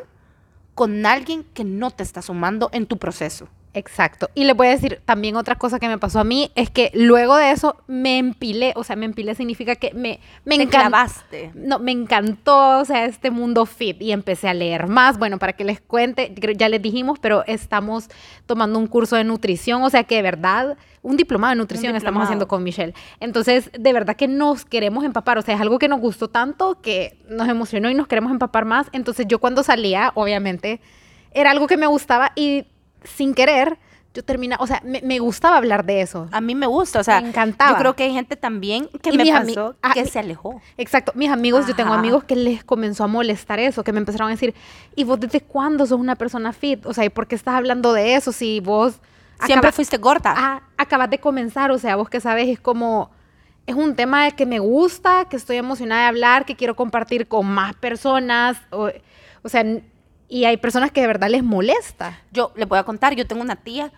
con 0.74 1.06
alguien 1.06 1.44
que 1.54 1.64
no 1.64 1.90
te 1.90 2.02
está 2.02 2.20
sumando 2.20 2.68
en 2.72 2.86
tu 2.86 2.98
proceso. 2.98 3.48
Exacto. 3.74 4.30
Y 4.34 4.44
le 4.44 4.52
voy 4.52 4.68
a 4.68 4.70
decir 4.70 5.00
también 5.04 5.36
otra 5.36 5.56
cosa 5.56 5.80
que 5.80 5.88
me 5.88 5.98
pasó 5.98 6.20
a 6.20 6.24
mí, 6.24 6.50
es 6.54 6.70
que 6.70 6.90
luego 6.94 7.36
de 7.36 7.50
eso 7.50 7.76
me 7.88 8.18
empilé, 8.18 8.72
o 8.76 8.84
sea, 8.84 8.94
me 8.94 9.04
empilé 9.04 9.34
significa 9.34 9.74
que 9.74 9.92
me, 9.94 10.20
me 10.44 10.54
encantó. 10.54 10.96
No, 11.54 11.80
me 11.80 11.90
encantó, 11.90 12.78
o 12.78 12.84
sea, 12.84 13.04
este 13.04 13.32
mundo 13.32 13.66
fit 13.66 14.00
y 14.00 14.12
empecé 14.12 14.48
a 14.48 14.54
leer 14.54 14.86
más. 14.86 15.18
Bueno, 15.18 15.38
para 15.38 15.54
que 15.54 15.64
les 15.64 15.80
cuente, 15.80 16.32
ya 16.56 16.68
les 16.68 16.80
dijimos, 16.80 17.18
pero 17.18 17.44
estamos 17.46 18.08
tomando 18.46 18.78
un 18.78 18.86
curso 18.86 19.16
de 19.16 19.24
nutrición, 19.24 19.82
o 19.82 19.90
sea 19.90 20.04
que 20.04 20.16
de 20.16 20.22
verdad, 20.22 20.76
un 21.02 21.16
diplomado 21.16 21.50
de 21.50 21.56
nutrición 21.56 21.96
estamos 21.96 22.22
haciendo 22.22 22.46
con 22.46 22.62
Michelle. 22.62 22.94
Entonces, 23.18 23.70
de 23.76 23.92
verdad 23.92 24.14
que 24.14 24.28
nos 24.28 24.64
queremos 24.64 25.04
empapar, 25.04 25.36
o 25.36 25.42
sea, 25.42 25.56
es 25.56 25.60
algo 25.60 25.78
que 25.78 25.88
nos 25.88 26.00
gustó 26.00 26.28
tanto 26.28 26.80
que 26.80 27.18
nos 27.28 27.48
emocionó 27.48 27.90
y 27.90 27.94
nos 27.94 28.06
queremos 28.06 28.30
empapar 28.30 28.64
más. 28.64 28.86
Entonces, 28.92 29.26
yo 29.28 29.40
cuando 29.40 29.64
salía, 29.64 30.12
obviamente, 30.14 30.80
era 31.32 31.50
algo 31.50 31.66
que 31.66 31.76
me 31.76 31.86
gustaba 31.86 32.32
y 32.36 32.66
sin 33.04 33.34
querer, 33.34 33.78
yo 34.14 34.24
termina, 34.24 34.56
o 34.60 34.66
sea, 34.66 34.80
me, 34.84 35.18
gustaba 35.18 35.56
hablar 35.56 35.84
de 35.84 36.00
eso. 36.00 36.28
A 36.30 36.40
mí 36.40 36.54
me 36.54 36.68
gusta, 36.68 37.00
o 37.00 37.04
sea, 37.04 37.20
me 37.20 37.28
encantaba. 37.28 37.72
Yo 37.72 37.78
creo 37.78 37.96
que 37.96 38.04
hay 38.04 38.12
gente 38.12 38.36
también 38.36 38.88
que 39.02 39.12
me 39.12 39.26
pasó 39.26 39.74
ah, 39.82 39.92
que 39.92 40.06
se 40.06 40.20
alejó. 40.20 40.60
Exacto, 40.78 41.12
mis 41.16 41.30
amigos, 41.30 41.66
yo 41.66 41.74
tengo 41.74 41.92
amigos 41.92 42.22
que 42.22 42.36
les 42.36 42.62
comenzó 42.62 43.02
a 43.02 43.06
molestar 43.08 43.58
eso, 43.58 43.82
que 43.82 43.92
me 43.92 43.98
empezaron 43.98 44.28
a 44.28 44.30
decir, 44.30 44.54
¿y 44.94 45.02
vos 45.02 45.18
desde 45.18 45.40
cuándo 45.40 45.84
sos 45.84 45.98
una 45.98 46.14
persona 46.14 46.52
fit? 46.52 46.86
O 46.86 46.94
sea, 46.94 47.04
¿y 47.04 47.08
por 47.08 47.26
qué 47.26 47.34
estás 47.34 47.54
hablando 47.54 47.92
de 47.92 48.14
eso 48.14 48.30
si 48.30 48.60
vos 48.60 49.00
siempre 49.44 49.72
fuiste 49.72 49.96
gorda? 49.96 50.32
Ah, 50.36 50.62
acabas 50.76 51.10
de 51.10 51.18
comenzar, 51.18 51.72
o 51.72 51.78
sea, 51.78 51.96
vos 51.96 52.08
que 52.08 52.20
sabes, 52.20 52.48
es 52.48 52.60
como 52.60 53.10
es 53.66 53.74
un 53.74 53.96
tema 53.96 54.30
que 54.30 54.46
me 54.46 54.60
gusta, 54.60 55.26
que 55.28 55.36
estoy 55.36 55.56
emocionada 55.56 56.02
de 56.02 56.08
hablar, 56.08 56.44
que 56.44 56.54
quiero 56.54 56.76
compartir 56.76 57.26
con 57.26 57.46
más 57.46 57.74
personas, 57.74 58.58
o, 58.70 58.90
o 59.42 59.48
sea, 59.48 59.64
y 60.28 60.44
hay 60.44 60.56
personas 60.56 60.90
que 60.90 61.00
de 61.00 61.06
verdad 61.06 61.30
les 61.30 61.44
molesta. 61.44 62.20
Yo 62.32 62.52
les 62.56 62.68
voy 62.68 62.78
a 62.78 62.84
contar, 62.84 63.14
yo 63.14 63.26
tengo 63.26 63.42
una 63.42 63.56
tía 63.56 63.92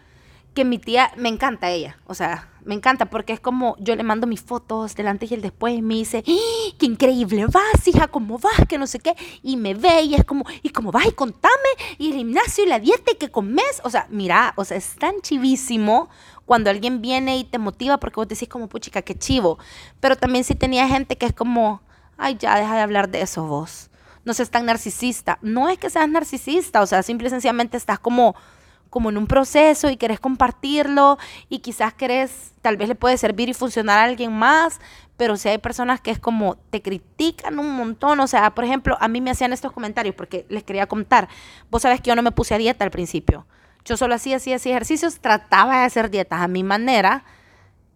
que 0.56 0.64
mi 0.64 0.78
tía, 0.78 1.12
me 1.16 1.28
encanta 1.28 1.70
ella, 1.70 1.98
o 2.06 2.14
sea, 2.14 2.48
me 2.64 2.74
encanta 2.74 3.10
porque 3.10 3.34
es 3.34 3.40
como, 3.40 3.76
yo 3.78 3.94
le 3.94 4.02
mando 4.02 4.26
mis 4.26 4.40
fotos 4.40 4.94
delante 4.94 5.26
y 5.28 5.34
el 5.34 5.42
después 5.42 5.74
y 5.74 5.82
me 5.82 5.96
dice, 5.96 6.24
¡Ah, 6.26 6.74
qué 6.78 6.86
increíble 6.86 7.44
vas, 7.44 7.86
hija, 7.86 8.08
cómo 8.08 8.38
vas, 8.38 8.66
que 8.66 8.78
no 8.78 8.86
sé 8.86 8.98
qué, 8.98 9.14
y 9.42 9.58
me 9.58 9.74
ve 9.74 10.00
y 10.04 10.14
es 10.14 10.24
como, 10.24 10.46
¿y 10.62 10.70
cómo 10.70 10.90
vas? 10.92 11.04
Y 11.06 11.12
contame, 11.12 11.52
y 11.98 12.08
el 12.08 12.16
gimnasio 12.16 12.64
y 12.64 12.68
la 12.68 12.80
dieta 12.80 13.12
y 13.12 13.16
qué 13.16 13.30
comes, 13.30 13.82
o 13.84 13.90
sea, 13.90 14.06
mira, 14.08 14.54
o 14.56 14.64
sea, 14.64 14.78
es 14.78 14.96
tan 14.96 15.20
chivísimo 15.20 16.08
cuando 16.46 16.70
alguien 16.70 17.02
viene 17.02 17.36
y 17.36 17.44
te 17.44 17.58
motiva 17.58 17.98
porque 17.98 18.16
vos 18.16 18.26
decís 18.26 18.48
como, 18.48 18.66
puchica, 18.66 19.02
qué 19.02 19.14
chivo, 19.14 19.58
pero 20.00 20.16
también 20.16 20.42
sí 20.42 20.54
tenía 20.54 20.88
gente 20.88 21.16
que 21.18 21.26
es 21.26 21.34
como, 21.34 21.82
ay, 22.16 22.38
ya, 22.40 22.56
deja 22.56 22.76
de 22.76 22.80
hablar 22.80 23.10
de 23.10 23.20
eso 23.20 23.44
vos 23.44 23.90
no 24.26 24.34
seas 24.34 24.50
tan 24.50 24.66
narcisista. 24.66 25.38
No 25.40 25.70
es 25.70 25.78
que 25.78 25.88
seas 25.88 26.08
narcisista, 26.08 26.82
o 26.82 26.86
sea, 26.86 27.02
simple 27.02 27.28
y 27.28 27.30
sencillamente 27.30 27.76
estás 27.76 28.00
como, 28.00 28.34
como 28.90 29.08
en 29.08 29.16
un 29.16 29.28
proceso 29.28 29.88
y 29.88 29.96
querés 29.96 30.20
compartirlo 30.20 31.16
y 31.48 31.60
quizás 31.60 31.94
querés, 31.94 32.52
tal 32.60 32.76
vez 32.76 32.88
le 32.88 32.96
puede 32.96 33.16
servir 33.16 33.48
y 33.48 33.54
funcionar 33.54 34.00
a 34.00 34.02
alguien 34.02 34.32
más, 34.32 34.80
pero 35.16 35.36
si 35.36 35.48
hay 35.48 35.58
personas 35.58 36.00
que 36.00 36.10
es 36.10 36.18
como 36.18 36.56
te 36.70 36.82
critican 36.82 37.60
un 37.60 37.70
montón, 37.76 38.18
o 38.18 38.26
sea, 38.26 38.50
por 38.50 38.64
ejemplo, 38.64 38.98
a 39.00 39.06
mí 39.06 39.20
me 39.20 39.30
hacían 39.30 39.52
estos 39.52 39.70
comentarios 39.70 40.16
porque 40.16 40.44
les 40.48 40.64
quería 40.64 40.86
contar, 40.86 41.28
vos 41.70 41.82
sabes 41.82 42.00
que 42.00 42.08
yo 42.08 42.16
no 42.16 42.22
me 42.22 42.32
puse 42.32 42.54
a 42.54 42.58
dieta 42.58 42.84
al 42.84 42.90
principio, 42.90 43.46
yo 43.84 43.96
solo 43.96 44.16
hacía, 44.16 44.38
hacía, 44.38 44.56
hacía 44.56 44.72
ejercicios, 44.72 45.20
trataba 45.20 45.78
de 45.78 45.84
hacer 45.84 46.10
dietas 46.10 46.40
a 46.40 46.48
mi 46.48 46.64
manera 46.64 47.24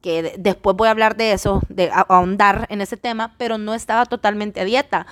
que 0.00 0.36
después 0.38 0.76
voy 0.76 0.88
a 0.88 0.92
hablar 0.92 1.16
de 1.16 1.32
eso, 1.32 1.62
de 1.68 1.90
ahondar 1.92 2.66
en 2.70 2.80
ese 2.80 2.96
tema, 2.96 3.34
pero 3.36 3.58
no 3.58 3.74
estaba 3.74 4.06
totalmente 4.06 4.60
a 4.60 4.64
dieta. 4.64 5.06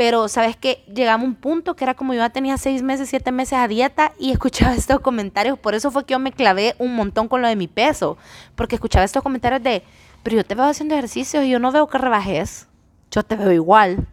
Pero, 0.00 0.28
¿sabes 0.28 0.56
qué? 0.56 0.82
Llegaba 0.86 1.22
un 1.22 1.34
punto 1.34 1.76
que 1.76 1.84
era 1.84 1.92
como 1.92 2.14
yo 2.14 2.20
ya 2.20 2.30
tenía 2.30 2.56
seis 2.56 2.82
meses, 2.82 3.10
siete 3.10 3.32
meses 3.32 3.58
a 3.58 3.68
dieta 3.68 4.14
y 4.18 4.30
escuchaba 4.32 4.74
estos 4.74 5.00
comentarios. 5.00 5.58
Por 5.58 5.74
eso 5.74 5.90
fue 5.90 6.06
que 6.06 6.12
yo 6.12 6.18
me 6.18 6.32
clavé 6.32 6.74
un 6.78 6.96
montón 6.96 7.28
con 7.28 7.42
lo 7.42 7.48
de 7.48 7.54
mi 7.54 7.68
peso. 7.68 8.16
Porque 8.54 8.76
escuchaba 8.76 9.04
estos 9.04 9.22
comentarios 9.22 9.62
de, 9.62 9.82
pero 10.22 10.36
yo 10.36 10.44
te 10.46 10.54
veo 10.54 10.64
haciendo 10.64 10.94
ejercicio 10.94 11.42
y 11.42 11.50
yo 11.50 11.58
no 11.58 11.70
veo 11.70 11.86
que 11.86 11.98
rebajes. 11.98 12.66
Yo 13.10 13.22
te 13.22 13.36
veo 13.36 13.52
igual. 13.52 14.08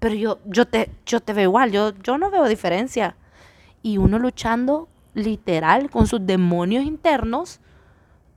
Pero 0.00 0.16
yo, 0.16 0.40
yo, 0.44 0.66
te, 0.66 0.90
yo 1.06 1.20
te 1.20 1.32
veo 1.32 1.44
igual. 1.44 1.70
Yo, 1.70 1.92
yo 2.02 2.18
no 2.18 2.28
veo 2.28 2.48
diferencia. 2.48 3.14
Y 3.80 3.98
uno 3.98 4.18
luchando 4.18 4.88
literal 5.14 5.88
con 5.88 6.08
sus 6.08 6.26
demonios 6.26 6.82
internos 6.82 7.60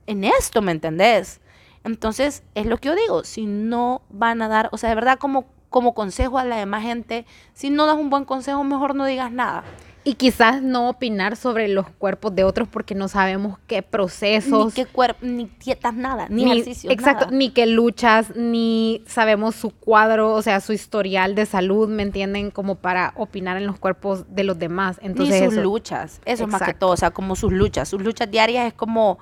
en 0.06 0.22
esto, 0.22 0.62
¿me 0.62 0.70
entendés? 0.70 1.40
Entonces, 1.82 2.44
es 2.54 2.66
lo 2.66 2.76
que 2.76 2.90
yo 2.90 2.94
digo, 2.94 3.24
si 3.24 3.46
no 3.46 4.02
van 4.08 4.40
a 4.40 4.46
dar, 4.46 4.68
o 4.70 4.78
sea, 4.78 4.88
de 4.90 4.94
verdad 4.94 5.18
como, 5.18 5.46
como 5.70 5.94
consejo 5.94 6.38
a 6.38 6.44
la 6.44 6.56
demás 6.56 6.82
gente, 6.82 7.26
si 7.54 7.70
no 7.70 7.86
das 7.86 7.96
un 7.96 8.10
buen 8.10 8.24
consejo, 8.24 8.62
mejor 8.64 8.94
no 8.94 9.04
digas 9.04 9.32
nada. 9.32 9.64
Y 10.06 10.14
quizás 10.14 10.62
no 10.62 10.88
opinar 10.88 11.34
sobre 11.34 11.66
los 11.66 11.90
cuerpos 11.90 12.32
de 12.32 12.44
otros 12.44 12.68
porque 12.68 12.94
no 12.94 13.08
sabemos 13.08 13.58
qué 13.66 13.82
procesos. 13.82 14.66
Ni 14.66 14.70
qué 14.70 14.86
cuerpo, 14.86 15.18
ni 15.26 15.50
dietas, 15.58 15.94
nada, 15.94 16.28
ni, 16.30 16.44
ejercicio. 16.44 16.92
Exacto, 16.92 17.32
ni 17.32 17.50
qué 17.50 17.66
luchas, 17.66 18.36
ni 18.36 19.02
sabemos 19.08 19.56
su 19.56 19.70
cuadro, 19.70 20.32
o 20.34 20.42
sea, 20.42 20.60
su 20.60 20.72
historial 20.72 21.34
de 21.34 21.44
salud, 21.44 21.88
¿me 21.88 22.04
entienden? 22.04 22.52
Como 22.52 22.76
para 22.76 23.14
opinar 23.16 23.56
en 23.56 23.66
los 23.66 23.80
cuerpos 23.80 24.32
de 24.32 24.44
los 24.44 24.60
demás. 24.60 25.00
Entonces, 25.02 25.40
ni 25.40 25.46
sus 25.46 25.56
luchas, 25.56 26.20
eso 26.24 26.44
es 26.44 26.50
más 26.50 26.62
que 26.62 26.74
todo, 26.74 26.90
o 26.90 26.96
sea, 26.96 27.10
como 27.10 27.34
sus 27.34 27.52
luchas. 27.52 27.88
Sus 27.88 28.00
luchas 28.00 28.30
diarias 28.30 28.68
es 28.68 28.74
como 28.74 29.18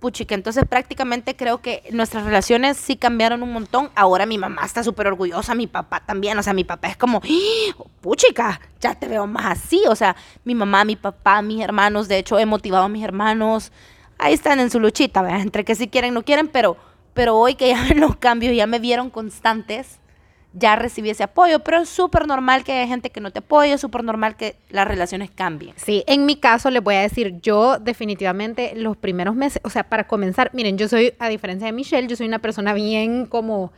puchica. 0.00 0.34
Entonces 0.34 0.64
prácticamente 0.68 1.36
creo 1.36 1.58
que 1.62 1.84
nuestras 1.92 2.24
relaciones 2.24 2.76
sí 2.76 2.96
cambiaron 2.96 3.42
un 3.42 3.52
montón. 3.52 3.90
Ahora 3.94 4.26
mi 4.26 4.38
mamá 4.38 4.64
está 4.64 4.82
súper 4.82 5.06
orgullosa, 5.06 5.54
mi 5.54 5.66
papá 5.66 6.00
también. 6.00 6.38
O 6.38 6.42
sea, 6.42 6.52
mi 6.52 6.64
papá 6.64 6.88
es 6.88 6.96
como, 6.96 7.22
¡Ah! 7.22 7.84
puchica, 8.00 8.60
ya 8.80 8.94
te 8.94 9.06
veo 9.06 9.26
más 9.26 9.58
así. 9.58 9.82
O 9.88 9.94
sea, 9.94 10.16
mi 10.44 10.54
mamá, 10.54 10.84
mi 10.84 10.96
papá, 10.96 11.42
mis 11.42 11.62
hermanos, 11.62 12.08
de 12.08 12.18
hecho 12.18 12.38
he 12.38 12.46
motivado 12.46 12.84
a 12.84 12.88
mis 12.88 13.04
hermanos. 13.04 13.70
Ahí 14.18 14.34
están 14.34 14.58
en 14.58 14.70
su 14.70 14.80
luchita, 14.80 15.22
¿verdad? 15.22 15.40
entre 15.40 15.64
que 15.64 15.74
sí 15.74 15.88
quieren, 15.88 16.14
no 16.14 16.22
quieren, 16.24 16.48
pero, 16.48 16.76
pero 17.14 17.36
hoy 17.36 17.54
que 17.54 17.68
ya 17.68 17.82
ven 17.88 18.00
los 18.00 18.16
cambios, 18.16 18.56
ya 18.56 18.66
me 18.66 18.80
vieron 18.80 19.10
constantes 19.10 19.99
ya 20.52 20.76
recibí 20.76 21.10
ese 21.10 21.22
apoyo, 21.22 21.60
pero 21.60 21.78
es 21.78 21.88
súper 21.88 22.26
normal 22.26 22.64
que 22.64 22.72
haya 22.72 22.86
gente 22.86 23.10
que 23.10 23.20
no 23.20 23.30
te 23.30 23.38
apoye, 23.38 23.72
es 23.72 23.80
súper 23.80 24.02
normal 24.02 24.36
que 24.36 24.56
las 24.70 24.86
relaciones 24.86 25.30
cambien. 25.30 25.74
Sí, 25.76 26.02
en 26.06 26.26
mi 26.26 26.36
caso 26.36 26.70
les 26.70 26.82
voy 26.82 26.96
a 26.96 27.00
decir, 27.00 27.40
yo 27.40 27.78
definitivamente 27.78 28.72
los 28.74 28.96
primeros 28.96 29.36
meses, 29.36 29.60
o 29.64 29.70
sea, 29.70 29.84
para 29.84 30.08
comenzar, 30.08 30.50
miren, 30.52 30.76
yo 30.76 30.88
soy, 30.88 31.14
a 31.18 31.28
diferencia 31.28 31.66
de 31.66 31.72
Michelle, 31.72 32.08
yo 32.08 32.16
soy 32.16 32.26
una 32.26 32.40
persona 32.40 32.72
bien 32.72 33.26
como... 33.26 33.72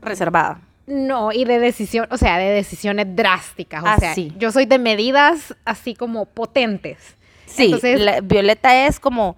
Reservada. 0.00 0.60
No, 0.86 1.32
y 1.32 1.44
de 1.44 1.58
decisión, 1.58 2.06
o 2.10 2.16
sea, 2.16 2.38
de 2.38 2.50
decisiones 2.50 3.06
drásticas. 3.16 3.82
O 3.82 4.00
sea, 4.00 4.14
yo 4.14 4.52
soy 4.52 4.66
de 4.66 4.78
medidas 4.78 5.54
así 5.64 5.94
como 5.94 6.26
potentes. 6.26 6.98
Sí, 7.46 7.66
Entonces, 7.66 8.00
Violeta 8.22 8.86
es 8.86 9.00
como 9.00 9.36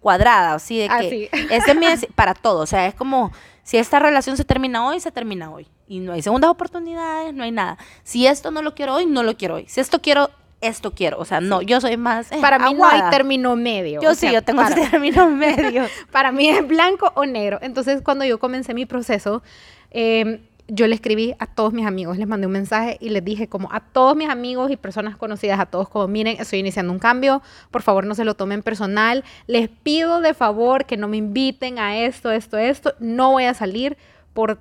cuadrada, 0.00 0.54
así 0.54 0.78
de 0.78 0.88
que 0.88 1.30
es 1.50 2.06
para 2.14 2.34
todo, 2.34 2.60
o 2.60 2.66
sea, 2.66 2.86
es 2.86 2.94
como 2.94 3.32
si 3.62 3.76
esta 3.76 3.98
relación 3.98 4.36
se 4.36 4.44
termina 4.44 4.86
hoy, 4.86 5.00
se 5.00 5.10
termina 5.10 5.50
hoy 5.50 5.66
y 5.90 5.98
no 5.98 6.12
hay 6.12 6.22
segundas 6.22 6.48
oportunidades, 6.48 7.34
no 7.34 7.42
hay 7.42 7.50
nada. 7.50 7.76
Si 8.04 8.24
esto 8.24 8.52
no 8.52 8.62
lo 8.62 8.76
quiero 8.76 8.94
hoy, 8.94 9.06
no 9.06 9.24
lo 9.24 9.36
quiero 9.36 9.56
hoy. 9.56 9.64
Si 9.66 9.80
esto 9.80 10.00
quiero, 10.00 10.30
esto 10.60 10.92
quiero. 10.92 11.18
O 11.18 11.24
sea, 11.24 11.40
no, 11.40 11.62
yo 11.62 11.80
soy 11.80 11.96
más. 11.96 12.30
Eh, 12.30 12.38
para 12.40 12.60
mí 12.60 12.74
no 12.74 12.86
hay 12.86 13.02
término 13.10 13.56
medio. 13.56 14.00
Yo 14.00 14.14
sí, 14.14 14.30
yo 14.32 14.40
tengo 14.40 14.62
ese 14.62 14.88
término 14.88 15.28
medio. 15.30 15.82
para 16.12 16.30
mí 16.30 16.48
es 16.48 16.64
blanco 16.64 17.10
o 17.16 17.26
negro. 17.26 17.58
Entonces, 17.60 18.02
cuando 18.02 18.24
yo 18.24 18.38
comencé 18.38 18.72
mi 18.72 18.86
proceso, 18.86 19.42
em, 19.90 20.38
yo 20.68 20.86
le 20.86 20.94
escribí 20.94 21.34
a 21.40 21.46
todos 21.46 21.72
mis 21.72 21.84
amigos, 21.84 22.18
les 22.18 22.28
mandé 22.28 22.46
un 22.46 22.52
mensaje 22.52 22.96
y 23.00 23.08
les 23.08 23.24
dije 23.24 23.48
como 23.48 23.68
a 23.72 23.80
todos 23.80 24.14
mis 24.14 24.28
amigos 24.28 24.70
y 24.70 24.76
personas 24.76 25.16
conocidas, 25.16 25.58
a 25.58 25.66
todos 25.66 25.88
como 25.88 26.06
miren, 26.06 26.36
estoy 26.38 26.60
iniciando 26.60 26.92
un 26.92 27.00
cambio, 27.00 27.42
por 27.72 27.82
favor 27.82 28.06
no 28.06 28.14
se 28.14 28.24
lo 28.24 28.34
tomen 28.34 28.62
personal, 28.62 29.24
les 29.48 29.68
pido 29.68 30.20
de 30.20 30.34
favor 30.34 30.84
que 30.84 30.96
no 30.96 31.08
me 31.08 31.16
inviten 31.16 31.80
a 31.80 31.98
esto, 31.98 32.30
esto, 32.30 32.58
esto, 32.58 32.94
no 33.00 33.32
voy 33.32 33.46
a 33.46 33.54
salir 33.54 33.96
por 34.32 34.60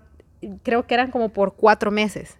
creo 0.64 0.86
que 0.88 0.94
eran 0.94 1.12
como 1.12 1.30
por 1.30 1.54
cuatro 1.54 1.92
meses. 1.92 2.38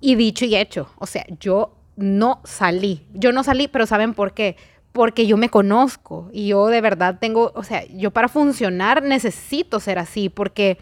Y 0.00 0.14
dicho 0.14 0.44
y 0.44 0.54
hecho, 0.54 0.88
o 0.98 1.06
sea, 1.06 1.26
yo 1.40 1.74
no 1.96 2.40
salí. 2.44 3.04
Yo 3.12 3.32
no 3.32 3.42
salí, 3.42 3.68
pero 3.68 3.86
¿saben 3.86 4.14
por 4.14 4.32
qué? 4.32 4.56
Porque 4.92 5.26
yo 5.26 5.36
me 5.36 5.48
conozco 5.48 6.28
y 6.32 6.48
yo 6.48 6.66
de 6.68 6.80
verdad 6.80 7.18
tengo, 7.20 7.52
o 7.54 7.64
sea, 7.64 7.84
yo 7.86 8.12
para 8.12 8.28
funcionar 8.28 9.02
necesito 9.02 9.80
ser 9.80 9.98
así, 9.98 10.28
porque 10.28 10.78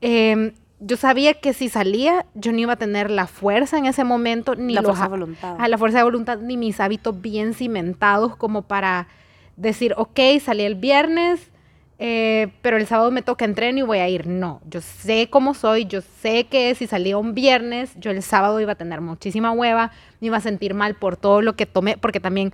em, 0.00 0.52
yo 0.80 0.96
sabía 0.96 1.34
que 1.34 1.52
si 1.52 1.68
salía, 1.68 2.26
yo 2.34 2.52
no 2.52 2.58
iba 2.58 2.74
a 2.74 2.76
tener 2.76 3.10
la 3.10 3.26
fuerza 3.26 3.78
en 3.78 3.86
ese 3.86 4.04
momento, 4.04 4.54
ni 4.54 4.74
la 4.74 4.82
fuerza 4.82 5.04
de 5.04 5.08
voluntad. 5.08 5.56
A 5.58 5.68
la 5.68 5.78
fuerza 5.78 5.98
de 5.98 6.04
voluntad, 6.04 6.38
ni 6.38 6.56
mis 6.56 6.78
hábitos 6.80 7.20
bien 7.20 7.54
cimentados 7.54 8.36
como 8.36 8.62
para 8.62 9.08
decir, 9.56 9.94
ok, 9.96 10.20
salí 10.40 10.62
el 10.62 10.76
viernes, 10.76 11.50
eh, 11.98 12.48
pero 12.62 12.76
el 12.76 12.86
sábado 12.86 13.10
me 13.10 13.22
toca 13.22 13.44
entreno 13.44 13.80
y 13.80 13.82
voy 13.82 13.98
a 13.98 14.08
ir. 14.08 14.26
No, 14.26 14.60
yo 14.68 14.80
sé 14.80 15.28
cómo 15.30 15.54
soy, 15.54 15.86
yo 15.86 16.00
sé 16.00 16.44
que 16.44 16.74
si 16.74 16.86
salía 16.86 17.18
un 17.18 17.34
viernes, 17.34 17.90
yo 17.96 18.10
el 18.10 18.22
sábado 18.22 18.60
iba 18.60 18.72
a 18.72 18.76
tener 18.76 19.00
muchísima 19.00 19.50
hueva, 19.50 19.90
me 20.20 20.28
iba 20.28 20.36
a 20.36 20.40
sentir 20.40 20.74
mal 20.74 20.94
por 20.94 21.16
todo 21.16 21.42
lo 21.42 21.56
que 21.56 21.66
tomé, 21.66 21.96
porque 21.98 22.20
también 22.20 22.52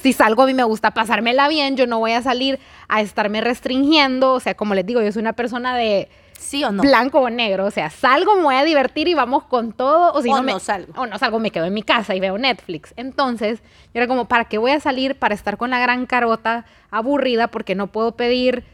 si 0.00 0.12
salgo 0.12 0.42
a 0.42 0.46
mí 0.46 0.54
me 0.54 0.64
gusta 0.64 0.92
pasármela 0.92 1.48
bien, 1.48 1.76
yo 1.76 1.86
no 1.86 1.98
voy 1.98 2.12
a 2.12 2.22
salir 2.22 2.58
a 2.88 3.00
estarme 3.00 3.40
restringiendo, 3.40 4.34
o 4.34 4.40
sea, 4.40 4.54
como 4.54 4.74
les 4.74 4.86
digo, 4.86 5.02
yo 5.02 5.10
soy 5.12 5.20
una 5.20 5.32
persona 5.32 5.76
de 5.76 6.08
sí 6.38 6.64
o 6.64 6.72
no. 6.72 6.82
Blanco 6.82 7.20
o 7.20 7.30
negro, 7.30 7.66
o 7.66 7.70
sea, 7.70 7.90
salgo, 7.90 8.36
me 8.36 8.42
voy 8.42 8.54
a 8.54 8.64
divertir 8.64 9.08
y 9.08 9.14
vamos 9.14 9.44
con 9.44 9.72
todo, 9.72 10.12
o 10.12 10.22
si 10.22 10.30
no, 10.30 10.42
no 10.42 10.58
salgo. 10.58 10.92
O 11.00 11.06
no 11.06 11.18
salgo, 11.18 11.38
me 11.38 11.50
quedo 11.50 11.66
en 11.66 11.74
mi 11.74 11.82
casa 11.82 12.14
y 12.14 12.20
veo 12.20 12.38
Netflix. 12.38 12.94
Entonces, 12.96 13.60
yo 13.60 14.00
era 14.00 14.06
como, 14.06 14.26
¿para 14.26 14.44
qué 14.46 14.58
voy 14.58 14.70
a 14.70 14.80
salir 14.80 15.18
para 15.18 15.34
estar 15.34 15.56
con 15.56 15.70
la 15.70 15.78
gran 15.78 16.06
carota 16.06 16.64
aburrida 16.90 17.48
porque 17.48 17.74
no 17.74 17.88
puedo 17.88 18.12
pedir 18.12 18.64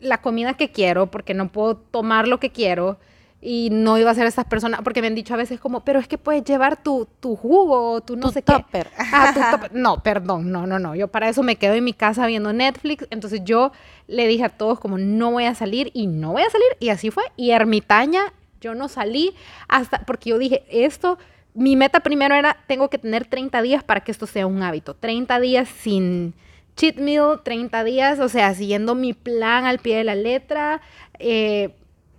la 0.00 0.20
comida 0.20 0.54
que 0.54 0.70
quiero, 0.70 1.10
porque 1.10 1.34
no 1.34 1.48
puedo 1.48 1.76
tomar 1.76 2.28
lo 2.28 2.40
que 2.40 2.50
quiero? 2.50 2.98
Y 3.46 3.68
no 3.70 3.98
iba 3.98 4.10
a 4.10 4.14
ser 4.14 4.26
esas 4.26 4.46
personas, 4.46 4.80
porque 4.82 5.02
me 5.02 5.08
han 5.08 5.14
dicho 5.14 5.34
a 5.34 5.36
veces 5.36 5.60
como, 5.60 5.84
pero 5.84 6.00
es 6.00 6.08
que 6.08 6.16
puedes 6.16 6.44
llevar 6.44 6.82
tu, 6.82 7.06
tu 7.20 7.36
jugo, 7.36 8.00
tu 8.00 8.16
no 8.16 8.30
sé 8.30 8.40
topper. 8.40 8.86
qué. 8.86 8.94
Ah, 9.12 9.32
tu 9.34 9.40
topper. 9.50 9.74
No, 9.74 10.02
perdón, 10.02 10.50
no, 10.50 10.66
no, 10.66 10.78
no. 10.78 10.94
Yo 10.94 11.08
para 11.08 11.28
eso 11.28 11.42
me 11.42 11.56
quedo 11.56 11.74
en 11.74 11.84
mi 11.84 11.92
casa 11.92 12.26
viendo 12.26 12.54
Netflix. 12.54 13.06
Entonces 13.10 13.42
yo 13.44 13.70
le 14.06 14.26
dije 14.26 14.44
a 14.44 14.48
todos 14.48 14.80
como, 14.80 14.96
no 14.96 15.30
voy 15.30 15.44
a 15.44 15.54
salir 15.54 15.90
y 15.92 16.06
no 16.06 16.32
voy 16.32 16.40
a 16.40 16.48
salir. 16.48 16.68
Y 16.80 16.88
así 16.88 17.10
fue. 17.10 17.24
Y 17.36 17.50
ermitaña, 17.50 18.32
yo 18.62 18.74
no 18.74 18.88
salí 18.88 19.34
hasta, 19.68 19.98
porque 20.06 20.30
yo 20.30 20.38
dije, 20.38 20.64
esto, 20.70 21.18
mi 21.52 21.76
meta 21.76 22.00
primero 22.00 22.34
era, 22.34 22.56
tengo 22.66 22.88
que 22.88 22.96
tener 22.96 23.26
30 23.26 23.60
días 23.60 23.84
para 23.84 24.00
que 24.00 24.10
esto 24.10 24.26
sea 24.26 24.46
un 24.46 24.62
hábito. 24.62 24.94
30 24.94 25.38
días 25.40 25.68
sin 25.68 26.32
cheat 26.76 26.96
meal, 26.96 27.42
30 27.44 27.84
días, 27.84 28.20
o 28.20 28.30
sea, 28.30 28.54
siguiendo 28.54 28.94
mi 28.94 29.12
plan 29.12 29.66
al 29.66 29.80
pie 29.80 29.98
de 29.98 30.04
la 30.04 30.14
letra. 30.14 30.80
Eh, 31.18 31.74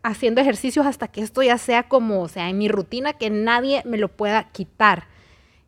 haciendo 0.06 0.39
ejercicios 0.39 0.86
hasta 0.86 1.08
que 1.08 1.22
esto 1.22 1.41
ya 1.41 1.58
sea 1.58 1.84
como, 1.84 2.22
o 2.22 2.28
sea, 2.28 2.49
en 2.49 2.60
mi 2.60 2.68
rutina, 2.68 3.14
que 3.14 3.32
nadie 3.32 3.82
me 3.86 3.97
lo 3.97 4.08
pueda 4.08 4.43
quitar. 4.51 5.08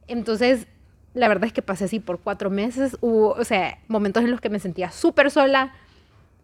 Entonces, 0.08 0.68
la 1.16 1.28
verdad 1.28 1.46
es 1.46 1.54
que 1.54 1.64
pasé 1.64 1.86
así 1.86 2.00
por 2.00 2.20
cuatro 2.20 2.52
meses. 2.52 2.98
Hubo, 3.02 3.32
o 3.32 3.44
sea, 3.44 3.80
momentos 3.88 4.24
en 4.24 4.30
los 4.30 4.40
que 4.40 4.50
me 4.50 4.60
sentía 4.60 4.92
súper 4.92 5.32
sola, 5.32 5.74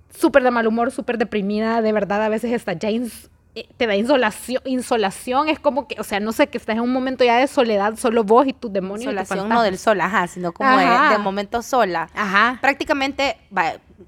súper 0.10 0.42
de 0.42 0.50
mal 0.50 0.66
humor, 0.66 0.90
súper 0.90 1.20
deprimida. 1.20 1.84
De 1.84 1.94
verdad, 1.94 2.24
a 2.24 2.30
veces 2.30 2.52
hasta 2.52 2.74
eh, 2.74 3.30
te 3.78 3.88
da 3.88 3.96
insolación, 3.96 4.62
insolación. 4.66 5.50
Es 5.50 5.60
como 5.60 5.88
que, 5.88 6.00
o 6.00 6.04
sea, 6.04 6.20
no 6.20 6.32
sé, 6.32 6.48
que 6.48 6.58
estás 6.58 6.76
en 6.76 6.82
un 6.82 6.92
momento 6.92 7.24
ya 7.24 7.38
de 7.38 7.48
soledad, 7.48 7.96
solo 7.98 8.24
vos 8.24 8.48
y 8.48 8.54
tus 8.54 8.74
demonios. 8.74 9.14
Insolación 9.14 9.50
no 9.50 9.62
del 9.62 9.78
sol, 9.78 10.02
ajá, 10.02 10.28
sino 10.28 10.52
como 10.52 10.78
de, 10.78 10.86
de, 10.86 11.18
momento 11.20 11.62
sola. 11.62 12.10
Ajá. 12.16 12.58
Prácticamente, 12.62 13.38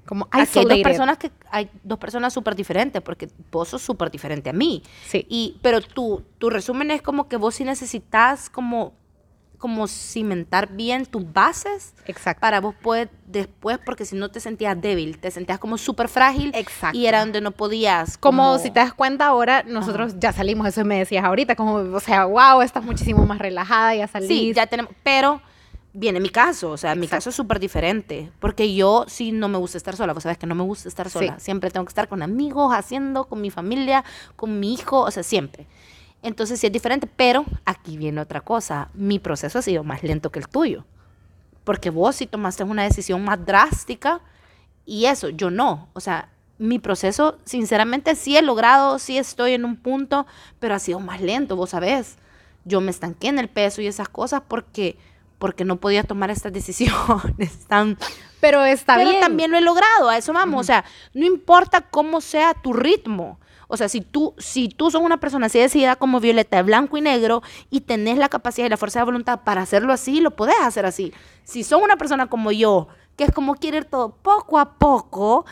como 0.04 0.28
hay 0.30 0.46
dos 0.46 0.78
personas 0.82 1.18
que 1.18 1.30
hay 1.50 1.70
dos 1.82 1.98
personas 1.98 2.32
súper 2.32 2.54
diferentes 2.54 3.00
porque 3.02 3.28
vos 3.50 3.68
sos 3.68 3.82
súper 3.82 4.10
diferente 4.10 4.50
a 4.50 4.52
mí 4.52 4.82
sí 5.06 5.26
y 5.28 5.56
pero 5.62 5.80
tu 5.80 6.22
tu 6.38 6.50
resumen 6.50 6.90
es 6.90 7.02
como 7.02 7.28
que 7.28 7.36
vos 7.36 7.54
sí 7.54 7.64
necesitas 7.64 8.50
como 8.50 8.92
como 9.56 9.88
cimentar 9.88 10.68
bien 10.72 11.06
tus 11.06 11.32
bases 11.32 11.94
Exacto. 12.06 12.40
para 12.40 12.60
vos 12.60 12.74
poder 12.74 13.10
después, 13.26 13.78
porque 13.84 14.04
si 14.04 14.16
no 14.16 14.30
te 14.30 14.40
sentías 14.40 14.80
débil, 14.80 15.18
te 15.18 15.30
sentías 15.30 15.58
como 15.58 15.78
súper 15.78 16.08
frágil 16.08 16.52
Exacto. 16.54 16.96
y 16.96 17.06
era 17.06 17.20
donde 17.20 17.40
no 17.40 17.50
podías. 17.50 18.18
Como, 18.18 18.58
si 18.58 18.70
te 18.70 18.80
das 18.80 18.94
cuenta 18.94 19.26
ahora, 19.26 19.62
nosotros 19.64 20.14
ya 20.18 20.32
salimos, 20.32 20.66
eso 20.68 20.84
me 20.84 20.98
decías 20.98 21.24
ahorita, 21.24 21.56
como, 21.56 21.74
o 21.74 22.00
sea, 22.00 22.24
wow, 22.24 22.62
estás 22.62 22.84
muchísimo 22.84 23.26
más 23.26 23.38
relajada, 23.38 23.94
ya 23.94 24.06
salís. 24.06 24.28
Sí, 24.28 24.52
ya 24.54 24.66
tenemos, 24.66 24.92
pero 25.02 25.40
viene 25.96 26.20
mi 26.20 26.28
caso, 26.28 26.70
o 26.70 26.76
sea, 26.76 26.94
mi 26.94 27.08
caso 27.08 27.30
es 27.30 27.36
súper 27.36 27.58
diferente, 27.58 28.30
porque 28.38 28.74
yo 28.74 29.06
sí 29.08 29.32
no 29.32 29.48
me 29.48 29.56
gusta 29.56 29.78
estar 29.78 29.96
sola, 29.96 30.12
vos 30.12 30.22
sabes 30.22 30.36
que 30.36 30.46
no 30.46 30.54
me 30.54 30.62
gusta 30.62 30.88
estar 30.88 31.08
sola, 31.08 31.38
siempre 31.40 31.70
tengo 31.70 31.86
que 31.86 31.90
estar 31.90 32.06
con 32.06 32.22
amigos, 32.22 32.74
haciendo, 32.74 33.24
con 33.24 33.40
mi 33.40 33.50
familia, 33.50 34.04
con 34.36 34.60
mi 34.60 34.74
hijo, 34.74 35.00
o 35.00 35.10
sea, 35.10 35.22
siempre. 35.22 35.66
Entonces 36.26 36.58
sí 36.58 36.66
es 36.66 36.72
diferente, 36.72 37.06
pero 37.06 37.44
aquí 37.64 37.96
viene 37.96 38.20
otra 38.20 38.40
cosa, 38.40 38.88
mi 38.94 39.20
proceso 39.20 39.60
ha 39.60 39.62
sido 39.62 39.84
más 39.84 40.02
lento 40.02 40.32
que 40.32 40.40
el 40.40 40.48
tuyo, 40.48 40.84
porque 41.62 41.88
vos 41.88 42.16
sí 42.16 42.26
tomaste 42.26 42.64
una 42.64 42.82
decisión 42.82 43.24
más 43.24 43.46
drástica 43.46 44.20
y 44.84 45.04
eso, 45.06 45.28
yo 45.28 45.52
no. 45.52 45.88
O 45.92 46.00
sea, 46.00 46.30
mi 46.58 46.80
proceso, 46.80 47.38
sinceramente, 47.44 48.16
sí 48.16 48.36
he 48.36 48.42
logrado, 48.42 48.98
sí 48.98 49.16
estoy 49.18 49.52
en 49.52 49.64
un 49.64 49.76
punto, 49.76 50.26
pero 50.58 50.74
ha 50.74 50.80
sido 50.80 50.98
más 50.98 51.20
lento, 51.20 51.54
vos 51.54 51.70
sabés. 51.70 52.16
Yo 52.64 52.80
me 52.80 52.90
estanqué 52.90 53.28
en 53.28 53.38
el 53.38 53.48
peso 53.48 53.80
y 53.80 53.86
esas 53.86 54.08
cosas 54.08 54.42
porque, 54.48 54.98
porque 55.38 55.64
no 55.64 55.76
podía 55.76 56.02
tomar 56.02 56.32
estas 56.32 56.52
decisiones 56.52 57.66
tan... 57.68 57.98
Pero 58.40 58.64
está 58.64 58.96
pero 58.96 59.10
bien. 59.10 59.20
también 59.20 59.52
lo 59.52 59.58
he 59.58 59.60
logrado, 59.60 60.08
a 60.08 60.18
eso 60.18 60.32
vamos. 60.32 60.62
O 60.62 60.64
sea, 60.64 60.84
no 61.14 61.24
importa 61.24 61.82
cómo 61.82 62.20
sea 62.20 62.52
tu 62.52 62.72
ritmo. 62.72 63.38
O 63.68 63.76
sea, 63.76 63.88
si 63.88 64.00
tú, 64.00 64.34
si 64.38 64.68
tú 64.68 64.90
sos 64.90 65.02
una 65.02 65.18
persona 65.18 65.46
así 65.46 65.58
decidida 65.58 65.96
como 65.96 66.20
Violeta, 66.20 66.58
de 66.58 66.62
blanco 66.62 66.96
y 66.96 67.00
negro, 67.00 67.42
y 67.70 67.80
tenés 67.80 68.18
la 68.18 68.28
capacidad 68.28 68.66
y 68.66 68.70
la 68.70 68.76
fuerza 68.76 69.00
de 69.00 69.04
voluntad 69.04 69.40
para 69.44 69.62
hacerlo 69.62 69.92
así, 69.92 70.20
lo 70.20 70.32
podés 70.32 70.56
hacer 70.62 70.86
así. 70.86 71.12
Si 71.44 71.64
sos 71.64 71.82
una 71.82 71.96
persona 71.96 72.28
como 72.28 72.52
yo, 72.52 72.88
que 73.16 73.24
es 73.24 73.32
como 73.32 73.54
quiere 73.54 73.78
ir 73.78 73.84
todo 73.86 74.16
poco 74.16 74.58
a 74.58 74.74
poco, 74.78 75.44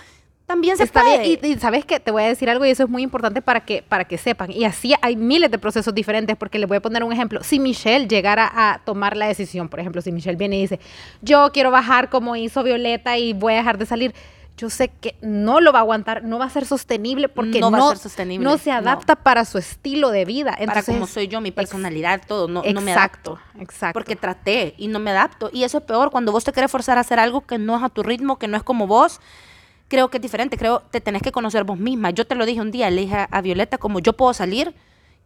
también 0.46 0.76
se 0.76 0.84
Está 0.84 1.00
puede. 1.00 1.20
bien. 1.20 1.38
Y, 1.42 1.46
y 1.52 1.58
sabes 1.58 1.86
que 1.86 1.98
te 2.00 2.10
voy 2.10 2.22
a 2.22 2.26
decir 2.26 2.50
algo 2.50 2.66
y 2.66 2.70
eso 2.70 2.82
es 2.84 2.90
muy 2.90 3.02
importante 3.02 3.40
para 3.40 3.64
que, 3.64 3.82
para 3.82 4.04
que 4.04 4.18
sepan. 4.18 4.50
Y 4.52 4.64
así 4.64 4.94
hay 5.00 5.16
miles 5.16 5.50
de 5.50 5.58
procesos 5.58 5.94
diferentes 5.94 6.36
porque 6.36 6.58
les 6.58 6.68
voy 6.68 6.76
a 6.76 6.82
poner 6.82 7.02
un 7.02 7.12
ejemplo. 7.12 7.42
Si 7.42 7.58
Michelle 7.58 8.06
llegara 8.06 8.50
a 8.54 8.82
tomar 8.84 9.16
la 9.16 9.26
decisión, 9.26 9.70
por 9.70 9.80
ejemplo, 9.80 10.02
si 10.02 10.12
Michelle 10.12 10.36
viene 10.36 10.58
y 10.58 10.60
dice, 10.62 10.80
yo 11.22 11.50
quiero 11.52 11.70
bajar 11.70 12.10
como 12.10 12.36
hizo 12.36 12.62
Violeta 12.62 13.16
y 13.16 13.32
voy 13.32 13.54
a 13.54 13.56
dejar 13.56 13.78
de 13.78 13.86
salir. 13.86 14.14
Yo 14.57 14.70
sé 14.70 14.88
que 14.88 15.16
no 15.20 15.61
lo 15.61 15.72
va 15.72 15.80
a 15.80 15.82
aguantar, 15.82 16.22
no 16.22 16.38
va 16.38 16.44
a 16.44 16.50
ser 16.50 16.64
sostenible 16.64 17.28
porque 17.28 17.59
No 17.59 17.70
no, 17.72 17.78
va 17.78 17.86
a 17.86 17.88
ser 17.90 17.98
sostenible, 17.98 18.44
no 18.44 18.57
se 18.57 18.70
no. 18.70 18.76
adapta 18.76 19.16
para 19.16 19.44
su 19.44 19.59
estilo 19.59 20.11
de 20.11 20.24
vida. 20.24 20.52
para 20.52 20.62
Entonces, 20.62 20.94
como 20.94 21.07
soy 21.09 21.26
yo, 21.26 21.40
mi 21.40 21.50
personalidad, 21.50 22.22
todo, 22.26 22.46
no, 22.46 22.62
no 22.62 22.80
me 22.80 22.92
exacto, 22.92 23.32
adapto. 23.32 23.61
exacto. 23.61 23.98
Porque 23.98 24.14
traté 24.14 24.74
y 24.78 24.86
no 24.86 25.00
me 25.00 25.11
adapto. 25.11 25.50
Y 25.52 25.64
eso 25.64 25.78
es 25.78 25.84
peor 25.84 26.11
cuando 26.12 26.30
vos 26.30 26.44
te 26.44 26.52
querés 26.52 26.70
forzar 26.70 26.98
a 26.98 27.00
hacer 27.00 27.18
algo 27.18 27.40
que 27.46 27.59
no 27.59 27.76
es 27.76 27.82
a 27.82 27.88
tu 27.88 28.05
ritmo, 28.05 28.38
que 28.38 28.46
no 28.46 28.57
es 28.57 28.62
como 28.62 28.86
vos. 28.86 29.20
Creo 29.88 30.09
que 30.09 30.18
es 30.18 30.22
diferente, 30.22 30.57
creo 30.57 30.80
te 30.90 31.00
tenés 31.00 31.22
que 31.22 31.32
conocer 31.32 31.64
vos 31.64 31.78
misma. 31.78 32.11
Yo 32.11 32.24
te 32.26 32.36
lo 32.36 32.46
dije 32.46 32.61
un 32.61 32.70
día, 32.70 32.88
le 32.90 33.02
dije 33.02 33.16
a, 33.16 33.24
a 33.30 33.40
Violeta 33.40 33.76
como 33.78 33.98
yo 33.98 34.12
puedo 34.12 34.32
salir 34.34 34.72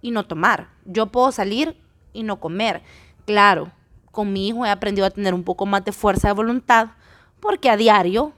y 0.00 0.10
no 0.10 0.24
tomar. 0.24 0.68
Yo 0.86 1.06
puedo 1.08 1.32
salir 1.32 1.76
y 2.14 2.22
no 2.22 2.40
comer. 2.40 2.82
Claro, 3.26 3.70
con 4.10 4.32
mi 4.32 4.48
hijo 4.48 4.64
he 4.64 4.70
aprendido 4.70 5.06
a 5.06 5.10
tener 5.10 5.34
un 5.34 5.44
poco 5.44 5.66
más 5.66 5.84
de 5.84 5.92
fuerza 5.92 6.28
de 6.28 6.34
voluntad 6.34 6.88
porque 7.40 7.68
a 7.70 7.76
diario 7.76 8.32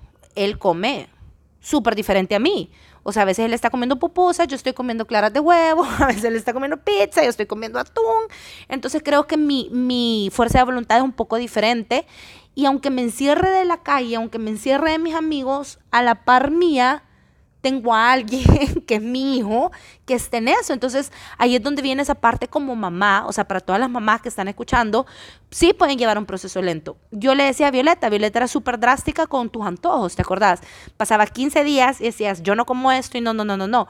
él 0.44 0.58
come 0.58 1.08
súper 1.60 1.94
diferente 1.94 2.34
a 2.34 2.38
mí. 2.38 2.70
O 3.02 3.12
sea, 3.12 3.22
a 3.22 3.24
veces 3.24 3.46
él 3.46 3.54
está 3.54 3.70
comiendo 3.70 3.98
pupusas, 3.98 4.46
yo 4.46 4.56
estoy 4.56 4.72
comiendo 4.72 5.06
claras 5.06 5.32
de 5.32 5.40
huevo, 5.40 5.84
a 5.98 6.06
veces 6.06 6.24
él 6.24 6.36
está 6.36 6.52
comiendo 6.52 6.78
pizza, 6.78 7.22
yo 7.22 7.30
estoy 7.30 7.46
comiendo 7.46 7.78
atún. 7.78 8.24
Entonces 8.68 9.02
creo 9.04 9.26
que 9.26 9.36
mi, 9.36 9.68
mi 9.70 10.30
fuerza 10.32 10.58
de 10.58 10.64
voluntad 10.64 10.98
es 10.98 11.04
un 11.04 11.12
poco 11.12 11.36
diferente. 11.36 12.06
Y 12.54 12.66
aunque 12.66 12.90
me 12.90 13.02
encierre 13.02 13.50
de 13.50 13.64
la 13.64 13.82
calle, 13.82 14.16
aunque 14.16 14.38
me 14.38 14.50
encierre 14.50 14.92
de 14.92 14.98
mis 14.98 15.14
amigos, 15.14 15.78
a 15.90 16.02
la 16.02 16.24
par 16.24 16.50
mía, 16.50 17.04
tengo 17.60 17.94
a 17.94 18.12
alguien 18.12 18.44
que 18.86 18.96
es 18.96 19.02
mi 19.02 19.36
hijo, 19.36 19.70
que 20.06 20.14
esté 20.14 20.38
en 20.38 20.48
eso. 20.48 20.72
Entonces, 20.72 21.12
ahí 21.38 21.56
es 21.56 21.62
donde 21.62 21.82
viene 21.82 22.02
esa 22.02 22.14
parte 22.14 22.48
como 22.48 22.74
mamá, 22.76 23.24
o 23.26 23.32
sea, 23.32 23.44
para 23.44 23.60
todas 23.60 23.80
las 23.80 23.90
mamás 23.90 24.22
que 24.22 24.28
están 24.28 24.48
escuchando, 24.48 25.06
sí 25.50 25.72
pueden 25.72 25.98
llevar 25.98 26.18
un 26.18 26.26
proceso 26.26 26.60
lento. 26.62 26.96
Yo 27.10 27.34
le 27.34 27.44
decía 27.44 27.68
a 27.68 27.70
Violeta, 27.70 28.08
Violeta 28.08 28.38
era 28.38 28.48
súper 28.48 28.78
drástica 28.78 29.26
con 29.26 29.50
tus 29.50 29.66
antojos, 29.66 30.16
¿te 30.16 30.22
acordás? 30.22 30.60
Pasaba 30.96 31.26
15 31.26 31.64
días 31.64 32.00
y 32.00 32.04
decías, 32.04 32.42
yo 32.42 32.54
no 32.54 32.64
como 32.64 32.92
esto 32.92 33.18
y 33.18 33.20
no, 33.20 33.34
no, 33.34 33.44
no, 33.44 33.56
no, 33.56 33.66
no. 33.66 33.88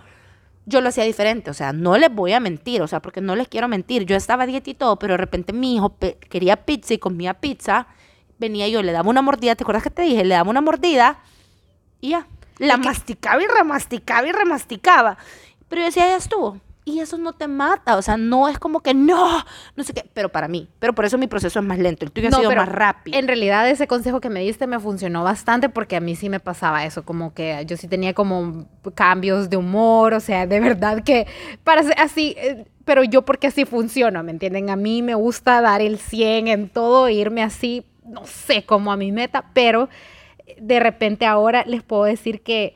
Yo 0.66 0.80
lo 0.80 0.90
hacía 0.90 1.04
diferente, 1.04 1.50
o 1.50 1.54
sea, 1.54 1.72
no 1.72 1.96
les 1.96 2.14
voy 2.14 2.32
a 2.32 2.40
mentir, 2.40 2.82
o 2.82 2.86
sea, 2.86 3.00
porque 3.00 3.20
no 3.20 3.34
les 3.34 3.48
quiero 3.48 3.66
mentir. 3.66 4.04
Yo 4.04 4.14
estaba 4.14 4.46
dieta 4.46 4.70
y 4.70 4.74
todo, 4.74 4.98
pero 4.98 5.14
de 5.14 5.18
repente 5.18 5.52
mi 5.52 5.74
hijo 5.74 5.96
quería 6.28 6.64
pizza 6.64 6.94
y 6.94 6.98
comía 6.98 7.34
pizza, 7.34 7.88
venía 8.38 8.68
yo, 8.68 8.82
le 8.82 8.92
daba 8.92 9.08
una 9.08 9.22
mordida, 9.22 9.54
¿te 9.56 9.64
acuerdas 9.64 9.82
que 9.82 9.90
te 9.90 10.02
dije? 10.02 10.24
Le 10.24 10.34
daba 10.34 10.50
una 10.50 10.60
mordida 10.60 11.20
y 12.00 12.10
ya. 12.10 12.26
La 12.66 12.76
masticaba 12.76 13.42
y 13.42 13.46
remasticaba 13.46 14.26
y 14.28 14.32
remasticaba. 14.32 15.16
Pero 15.68 15.80
yo 15.82 15.86
decía, 15.86 16.06
ya 16.06 16.16
estuvo. 16.16 16.58
Y 16.84 17.00
eso 17.00 17.18
no 17.18 17.32
te 17.34 17.46
mata. 17.46 17.96
O 17.96 18.02
sea, 18.02 18.16
no 18.16 18.48
es 18.48 18.58
como 18.58 18.80
que 18.80 18.94
no, 18.94 19.44
no 19.76 19.84
sé 19.84 19.92
qué. 19.92 20.04
Pero 20.12 20.30
para 20.30 20.48
mí. 20.48 20.68
Pero 20.78 20.94
por 20.94 21.04
eso 21.04 21.18
mi 21.18 21.26
proceso 21.26 21.60
es 21.60 21.64
más 21.64 21.78
lento. 21.78 22.04
El 22.04 22.10
tuyo 22.10 22.28
ha 22.28 22.30
No, 22.30 22.38
sido 22.38 22.48
pero 22.48 22.62
más 22.62 22.68
rápido. 22.70 23.18
En 23.18 23.26
realidad 23.28 23.68
ese 23.68 23.86
consejo 23.86 24.20
que 24.20 24.30
me 24.30 24.40
diste 24.40 24.66
me 24.66 24.80
funcionó 24.80 25.22
bastante 25.22 25.68
porque 25.68 25.96
a 25.96 26.00
mí 26.00 26.16
sí 26.16 26.28
me 26.28 26.40
pasaba 26.40 26.84
eso, 26.84 27.04
como 27.04 27.32
que 27.34 27.64
yo 27.66 27.76
sí 27.76 27.86
tenía 27.86 28.14
como 28.14 28.66
cambios 28.94 29.50
de 29.50 29.56
humor, 29.56 30.14
o 30.14 30.20
sea, 30.20 30.46
de 30.46 30.58
verdad 30.60 31.02
que 31.04 31.26
para 31.64 31.82
así, 31.98 32.34
eh, 32.38 32.66
pero 32.84 33.04
yo 33.04 33.24
porque 33.24 33.46
así 33.46 33.64
funciono, 33.66 34.22
¿me 34.22 34.32
entienden? 34.32 34.70
A 34.70 34.76
mí 34.76 35.02
me 35.02 35.14
gusta 35.14 35.60
dar 35.60 35.82
el 35.82 35.98
100 35.98 36.48
en 36.48 36.68
todo, 36.68 37.08
irme 37.08 37.42
así, 37.42 37.86
no 38.04 38.24
sé, 38.26 38.64
como 38.64 38.90
a 38.90 38.96
mi 38.96 39.12
meta, 39.12 39.44
pero 39.52 39.88
de 40.60 40.80
repente 40.80 41.26
ahora 41.26 41.64
les 41.66 41.82
puedo 41.82 42.04
decir 42.04 42.42
que 42.42 42.74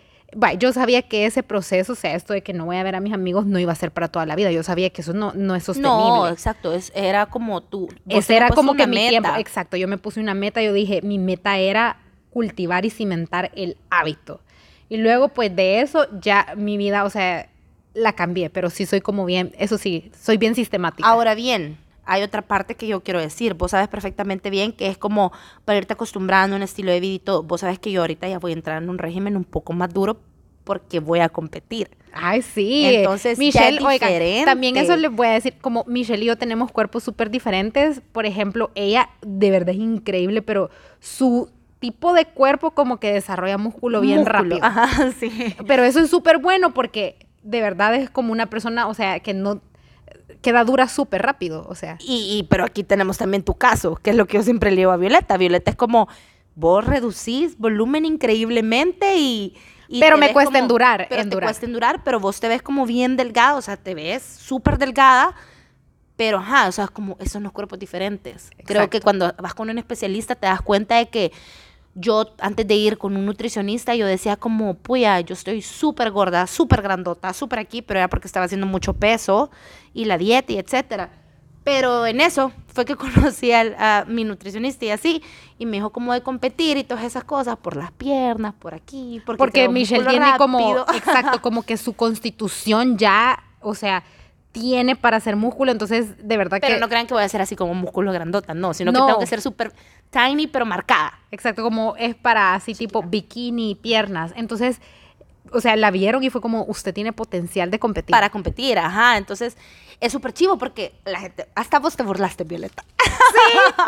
yo 0.58 0.72
sabía 0.72 1.02
que 1.02 1.26
ese 1.26 1.42
proceso, 1.42 1.92
o 1.92 1.96
sea, 1.96 2.14
esto 2.14 2.32
de 2.32 2.42
que 2.42 2.52
no 2.52 2.66
voy 2.66 2.76
a 2.76 2.82
ver 2.82 2.96
a 2.96 3.00
mis 3.00 3.12
amigos 3.12 3.46
no 3.46 3.58
iba 3.58 3.72
a 3.72 3.76
ser 3.76 3.92
para 3.92 4.08
toda 4.08 4.26
la 4.26 4.34
vida. 4.34 4.50
Yo 4.50 4.62
sabía 4.62 4.90
que 4.90 5.02
eso 5.02 5.12
no, 5.12 5.32
no 5.34 5.54
es 5.54 5.64
sostenible. 5.64 6.08
no, 6.08 6.28
exacto. 6.28 6.72
Es, 6.72 6.92
era 6.94 7.26
como 7.26 7.62
tú. 7.62 7.88
Ese 8.08 8.36
era 8.36 8.50
como 8.50 8.74
que 8.74 8.86
mi 8.86 8.96
meta. 8.96 9.10
tiempo. 9.10 9.28
Exacto, 9.38 9.76
yo 9.76 9.88
me 9.88 9.98
puse 9.98 10.20
una 10.20 10.34
meta, 10.34 10.62
yo 10.62 10.72
dije, 10.72 11.02
mi 11.02 11.18
meta 11.18 11.58
era 11.58 11.98
cultivar 12.30 12.84
y 12.84 12.90
cimentar 12.90 13.52
el 13.54 13.76
hábito. 13.90 14.40
Y 14.88 14.96
luego, 14.96 15.28
pues 15.28 15.54
de 15.54 15.80
eso, 15.80 16.06
ya 16.20 16.54
mi 16.56 16.76
vida, 16.76 17.04
o 17.04 17.10
sea, 17.10 17.48
la 17.94 18.12
cambié, 18.12 18.50
pero 18.50 18.70
sí 18.70 18.86
soy 18.86 19.00
como 19.00 19.24
bien, 19.24 19.54
eso 19.58 19.78
sí, 19.78 20.10
soy 20.20 20.36
bien 20.36 20.54
sistemática. 20.54 21.08
Ahora 21.08 21.34
bien, 21.34 21.78
hay 22.06 22.22
otra 22.22 22.42
parte 22.42 22.74
que 22.74 22.86
yo 22.86 23.02
quiero 23.02 23.20
decir. 23.20 23.54
Vos 23.54 23.70
sabes 23.72 23.88
perfectamente 23.88 24.50
bien 24.50 24.72
que 24.72 24.88
es 24.88 24.98
como 24.98 25.32
para 25.64 25.78
irte 25.78 25.92
acostumbrando 25.94 26.54
a 26.54 26.58
un 26.58 26.62
estilo 26.62 26.90
de 26.92 27.00
vida 27.00 27.14
y 27.14 27.18
todo. 27.18 27.42
Vos 27.42 27.60
sabes 27.62 27.78
que 27.78 27.90
yo 27.90 28.00
ahorita 28.02 28.28
ya 28.28 28.38
voy 28.38 28.52
a 28.52 28.54
entrar 28.54 28.82
en 28.82 28.90
un 28.90 28.98
régimen 28.98 29.36
un 29.36 29.44
poco 29.44 29.72
más 29.72 29.92
duro 29.92 30.18
porque 30.64 30.98
voy 31.00 31.20
a 31.20 31.28
competir. 31.28 31.90
Ay, 32.12 32.40
sí. 32.42 32.84
Entonces, 32.86 33.36
ya 33.38 33.44
Michelle, 33.44 33.78
es 33.78 33.84
oigan, 33.84 34.08
diferente. 34.08 34.44
también 34.46 34.76
eso 34.76 34.96
les 34.96 35.10
voy 35.10 35.26
a 35.26 35.32
decir, 35.32 35.54
como 35.60 35.84
Michelle 35.86 36.22
y 36.24 36.28
yo 36.28 36.38
tenemos 36.38 36.70
cuerpos 36.70 37.02
súper 37.02 37.28
diferentes. 37.30 38.00
Por 38.12 38.24
ejemplo, 38.24 38.70
ella 38.74 39.10
de 39.20 39.50
verdad 39.50 39.70
es 39.74 39.80
increíble, 39.80 40.40
pero 40.40 40.70
su 41.00 41.50
tipo 41.80 42.14
de 42.14 42.24
cuerpo 42.24 42.70
como 42.70 42.98
que 42.98 43.12
desarrolla 43.12 43.58
músculo 43.58 44.00
bien 44.00 44.20
Músculo. 44.20 44.38
rápido. 44.38 44.58
Ajá, 44.62 45.12
sí. 45.20 45.54
Pero 45.66 45.84
eso 45.84 46.00
es 46.00 46.08
súper 46.08 46.38
bueno 46.38 46.72
porque 46.72 47.26
de 47.42 47.60
verdad 47.60 47.94
es 47.94 48.08
como 48.08 48.32
una 48.32 48.46
persona, 48.46 48.86
o 48.86 48.94
sea, 48.94 49.20
que 49.20 49.34
no 49.34 49.60
queda 50.42 50.64
dura 50.64 50.88
súper 50.88 51.22
rápido, 51.22 51.66
o 51.68 51.74
sea. 51.74 51.96
Y, 52.00 52.38
y- 52.38 52.42
pero 52.44 52.64
aquí 52.64 52.84
tenemos 52.84 53.18
también 53.18 53.42
tu 53.42 53.54
caso, 53.54 53.96
que 53.96 54.10
es 54.10 54.16
lo 54.16 54.26
que 54.26 54.36
yo 54.38 54.42
siempre 54.42 54.70
le 54.70 54.76
digo 54.78 54.90
a 54.90 54.96
Violeta. 54.96 55.36
Violeta 55.36 55.70
es 55.70 55.76
como, 55.76 56.08
vos 56.54 56.84
reducís 56.84 57.58
volumen 57.58 58.04
increíblemente 58.04 59.16
y... 59.16 59.54
y 59.88 60.00
Pero 60.00 60.18
me 60.18 60.32
cuesta 60.32 60.52
como- 60.52 60.58
endurar, 60.64 61.06
Pero 61.08 61.22
endurar. 61.22 61.48
te 61.48 61.52
cuesta 61.52 61.66
endurar, 61.66 62.04
pero 62.04 62.20
vos 62.20 62.40
te 62.40 62.48
ves 62.48 62.62
como 62.62 62.86
bien 62.86 63.16
delgada, 63.16 63.56
o 63.56 63.62
sea, 63.62 63.76
te 63.76 63.94
ves 63.94 64.22
súper 64.22 64.78
delgada, 64.78 65.34
pero 66.16 66.38
ajá, 66.38 66.68
o 66.68 66.72
sea, 66.72 66.86
como 66.88 67.16
esos 67.18 67.32
son 67.32 67.42
los 67.42 67.52
cuerpos 67.52 67.78
diferentes. 67.78 68.50
Creo 68.64 68.88
que 68.88 69.00
cuando 69.00 69.34
vas 69.38 69.52
con 69.54 69.68
un 69.68 69.78
especialista 69.78 70.36
te 70.36 70.46
das 70.46 70.62
cuenta 70.62 70.96
de 70.96 71.08
que 71.08 71.32
yo 71.94 72.26
antes 72.40 72.66
de 72.66 72.74
ir 72.74 72.98
con 72.98 73.16
un 73.16 73.24
nutricionista 73.24 73.94
yo 73.94 74.06
decía 74.06 74.36
como, 74.36 74.74
puya, 74.74 75.20
yo 75.20 75.34
estoy 75.34 75.62
súper 75.62 76.10
gorda, 76.10 76.46
súper 76.46 76.82
grandota, 76.82 77.32
súper 77.32 77.60
aquí, 77.60 77.82
pero 77.82 78.00
era 78.00 78.08
porque 78.08 78.26
estaba 78.26 78.46
haciendo 78.46 78.66
mucho 78.66 78.94
peso 78.94 79.50
y 79.92 80.04
la 80.04 80.18
dieta 80.18 80.52
y 80.52 80.58
etcétera. 80.58 81.10
Pero 81.62 82.06
en 82.06 82.20
eso 82.20 82.52
fue 82.66 82.84
que 82.84 82.96
conocí 82.96 83.52
a, 83.52 84.04
mi 84.08 84.24
nutricionista 84.24 84.84
y 84.84 84.90
así, 84.90 85.22
y 85.58 85.66
me 85.66 85.78
dijo 85.78 85.90
como 85.90 86.12
de 86.12 86.22
competir 86.22 86.76
y 86.76 86.84
todas 86.84 87.04
esas 87.04 87.24
cosas 87.24 87.56
por 87.56 87.76
las 87.76 87.92
piernas, 87.92 88.54
por 88.54 88.74
aquí, 88.74 89.22
porque, 89.24 89.38
Porque 89.38 89.68
Michelle 89.68 90.06
tiene 90.06 90.36
como, 90.36 90.84
exacto, 90.94 91.40
como 91.40 91.62
que 91.62 91.76
su 91.76 91.94
constitución 91.94 92.98
ya, 92.98 93.42
o 93.60 93.74
sea, 93.74 94.04
tiene 94.54 94.94
para 94.94 95.16
hacer 95.16 95.34
músculo, 95.34 95.72
entonces 95.72 96.14
de 96.26 96.36
verdad 96.36 96.58
Pero 96.60 96.74
que... 96.76 96.80
no 96.80 96.88
crean 96.88 97.08
que 97.08 97.12
voy 97.14 97.24
a 97.24 97.28
ser 97.28 97.42
así 97.42 97.56
como 97.56 97.74
músculo 97.74 98.12
grandota, 98.12 98.54
no, 98.54 98.72
sino 98.72 98.92
No. 98.92 99.00
que 99.00 99.06
tengo 99.06 99.18
que 99.18 99.26
ser 99.26 99.40
súper 99.42 99.72
tiny 100.10 100.46
pero 100.46 100.64
marcada. 100.64 101.18
Exacto, 101.32 101.64
como 101.64 101.96
es 101.98 102.14
para 102.14 102.54
así 102.54 102.72
tipo 102.72 103.02
bikini, 103.02 103.74
piernas. 103.74 104.32
Entonces, 104.36 104.80
o 105.50 105.60
sea, 105.60 105.74
la 105.74 105.90
vieron 105.90 106.22
y 106.22 106.30
fue 106.30 106.40
como, 106.40 106.64
usted 106.68 106.94
tiene 106.94 107.12
potencial 107.12 107.70
de 107.72 107.80
competir. 107.80 108.12
para 108.12 108.30
competir, 108.30 108.78
ajá. 108.78 109.16
Entonces, 109.16 109.56
es 110.00 110.12
súper 110.12 110.32
chivo 110.32 110.56
porque 110.56 110.94
la 111.04 111.18
gente, 111.18 111.48
hasta 111.56 111.80
vos 111.80 111.96
te 111.96 112.04
burlaste, 112.04 112.44
Violeta. 112.44 112.84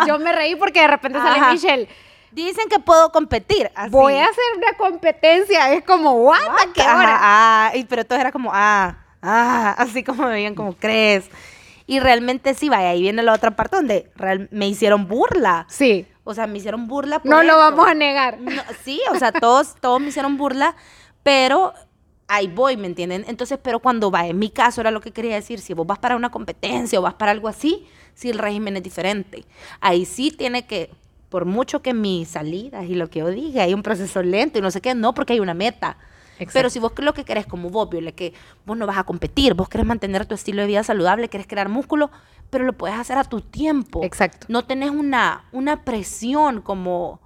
Yo 0.07 0.19
me 0.19 0.33
reí 0.33 0.57
porque 0.57 0.81
de 0.81 0.89
repente 0.89 1.19
sale. 1.21 1.53
Michelle. 1.53 1.89
Dicen 2.33 2.69
que 2.69 2.81
puedo 2.81 3.13
competir. 3.13 3.71
Así. 3.77 3.91
Voy 3.91 4.15
a 4.15 4.25
hacer 4.25 4.45
una 4.57 4.77
competencia. 4.77 5.73
Es 5.73 5.85
como, 5.85 6.13
¿what? 6.25 6.41
¿A 6.43 6.73
qué 6.75 6.83
Ajá, 6.83 6.99
hora? 6.99 7.19
ah, 7.21 7.71
y, 7.75 7.85
pero 7.85 8.05
todo 8.05 8.19
era 8.19 8.33
como, 8.33 8.51
ah, 8.53 8.97
ah, 9.23 9.75
así 9.79 10.03
como 10.05 10.25
me 10.25 10.31
veían 10.31 10.55
como 10.55 10.75
crees. 10.75 11.29
Y 11.89 12.01
realmente 12.01 12.55
sí, 12.55 12.69
vaya, 12.69 12.91
ahí 12.91 13.01
viene 13.03 13.23
la 13.23 13.33
otra 13.33 13.55
parte 13.55 13.77
donde 13.77 14.11
real- 14.17 14.49
me 14.51 14.67
hicieron 14.69 15.07
burla. 15.07 15.67
Sí. 15.69 16.07
O 16.25 16.35
sea, 16.35 16.47
me 16.49 16.59
hicieron 16.59 16.89
burla. 16.89 17.21
por 17.21 17.31
No 17.31 17.43
lo 17.45 17.57
vamos 17.57 17.87
a 17.87 17.95
negar. 17.95 18.41
No, 18.41 18.61
sí, 18.85 19.01
o 19.13 19.19
sea, 19.19 19.31
todos, 19.33 19.77
todos 19.81 20.01
me 20.01 20.09
hicieron 20.09 20.37
burla, 20.37 20.75
pero 21.23 21.73
ahí 22.29 22.49
voy, 22.49 22.77
¿me 22.77 22.89
entienden? 22.89 23.25
Entonces, 23.29 23.59
pero 23.63 23.79
cuando 23.79 24.11
va, 24.11 24.27
en 24.27 24.39
mi 24.39 24.51
caso 24.51 24.81
era 24.81 24.91
lo 24.91 25.01
que 25.01 25.13
quería 25.13 25.37
decir, 25.37 25.61
si 25.61 25.75
vos 25.75 25.87
vas 25.87 26.01
para 26.01 26.17
una 26.17 26.31
competencia 26.31 26.99
o 26.99 27.03
vas 27.03 27.15
para 27.15 27.31
algo 27.31 27.47
así, 27.47 27.87
sí 28.15 28.31
el 28.31 28.39
régimen 28.39 28.77
es 28.77 28.83
diferente. 28.83 29.45
Ahí 29.81 30.05
sí 30.07 30.33
tiene 30.33 30.67
que 30.67 30.91
por 31.29 31.45
mucho 31.45 31.83
que 31.83 31.95
mi 31.95 32.25
salida 32.25 32.83
y 32.85 32.95
lo 32.97 33.09
que 33.11 33.21
yo 33.21 33.29
diga, 33.29 33.63
hay 33.63 33.75
un 33.75 33.83
proceso 33.85 34.23
lento 34.23 34.59
y 34.59 34.63
no 34.63 34.73
sé 34.73 34.81
qué, 34.81 34.95
no, 34.97 35.15
porque 35.15 35.35
hay 35.35 35.41
una 35.41 35.55
meta. 35.55 35.99
Pero 36.53 36.71
si 36.71 36.79
vos 36.79 36.93
lo 36.99 37.15
que 37.15 37.25
querés 37.25 37.47
como 37.47 37.71
vos, 37.71 37.89
Viole, 37.89 38.15
que 38.15 38.35
vos 38.65 38.77
no 38.77 38.87
vas 38.87 38.99
a 38.99 39.05
competir, 39.05 39.55
vos 39.55 39.69
querés 39.69 39.87
mantener 39.87 40.27
tu 40.27 40.35
estilo 40.35 40.63
de 40.63 40.69
vida 40.69 40.83
saludable, 40.83 41.29
querés 41.29 41.47
crear 41.47 41.69
músculo, 41.69 42.11
pero 42.51 42.65
lo 42.65 42.73
puedes 42.73 42.99
hacer 42.99 43.19
a 43.19 43.25
tu 43.25 43.41
tiempo. 43.41 44.03
Exacto. 44.05 44.47
No 44.49 44.65
tenés 44.65 44.91
una, 44.91 45.45
una 45.53 45.85
presión 45.85 46.61
como 46.61 47.21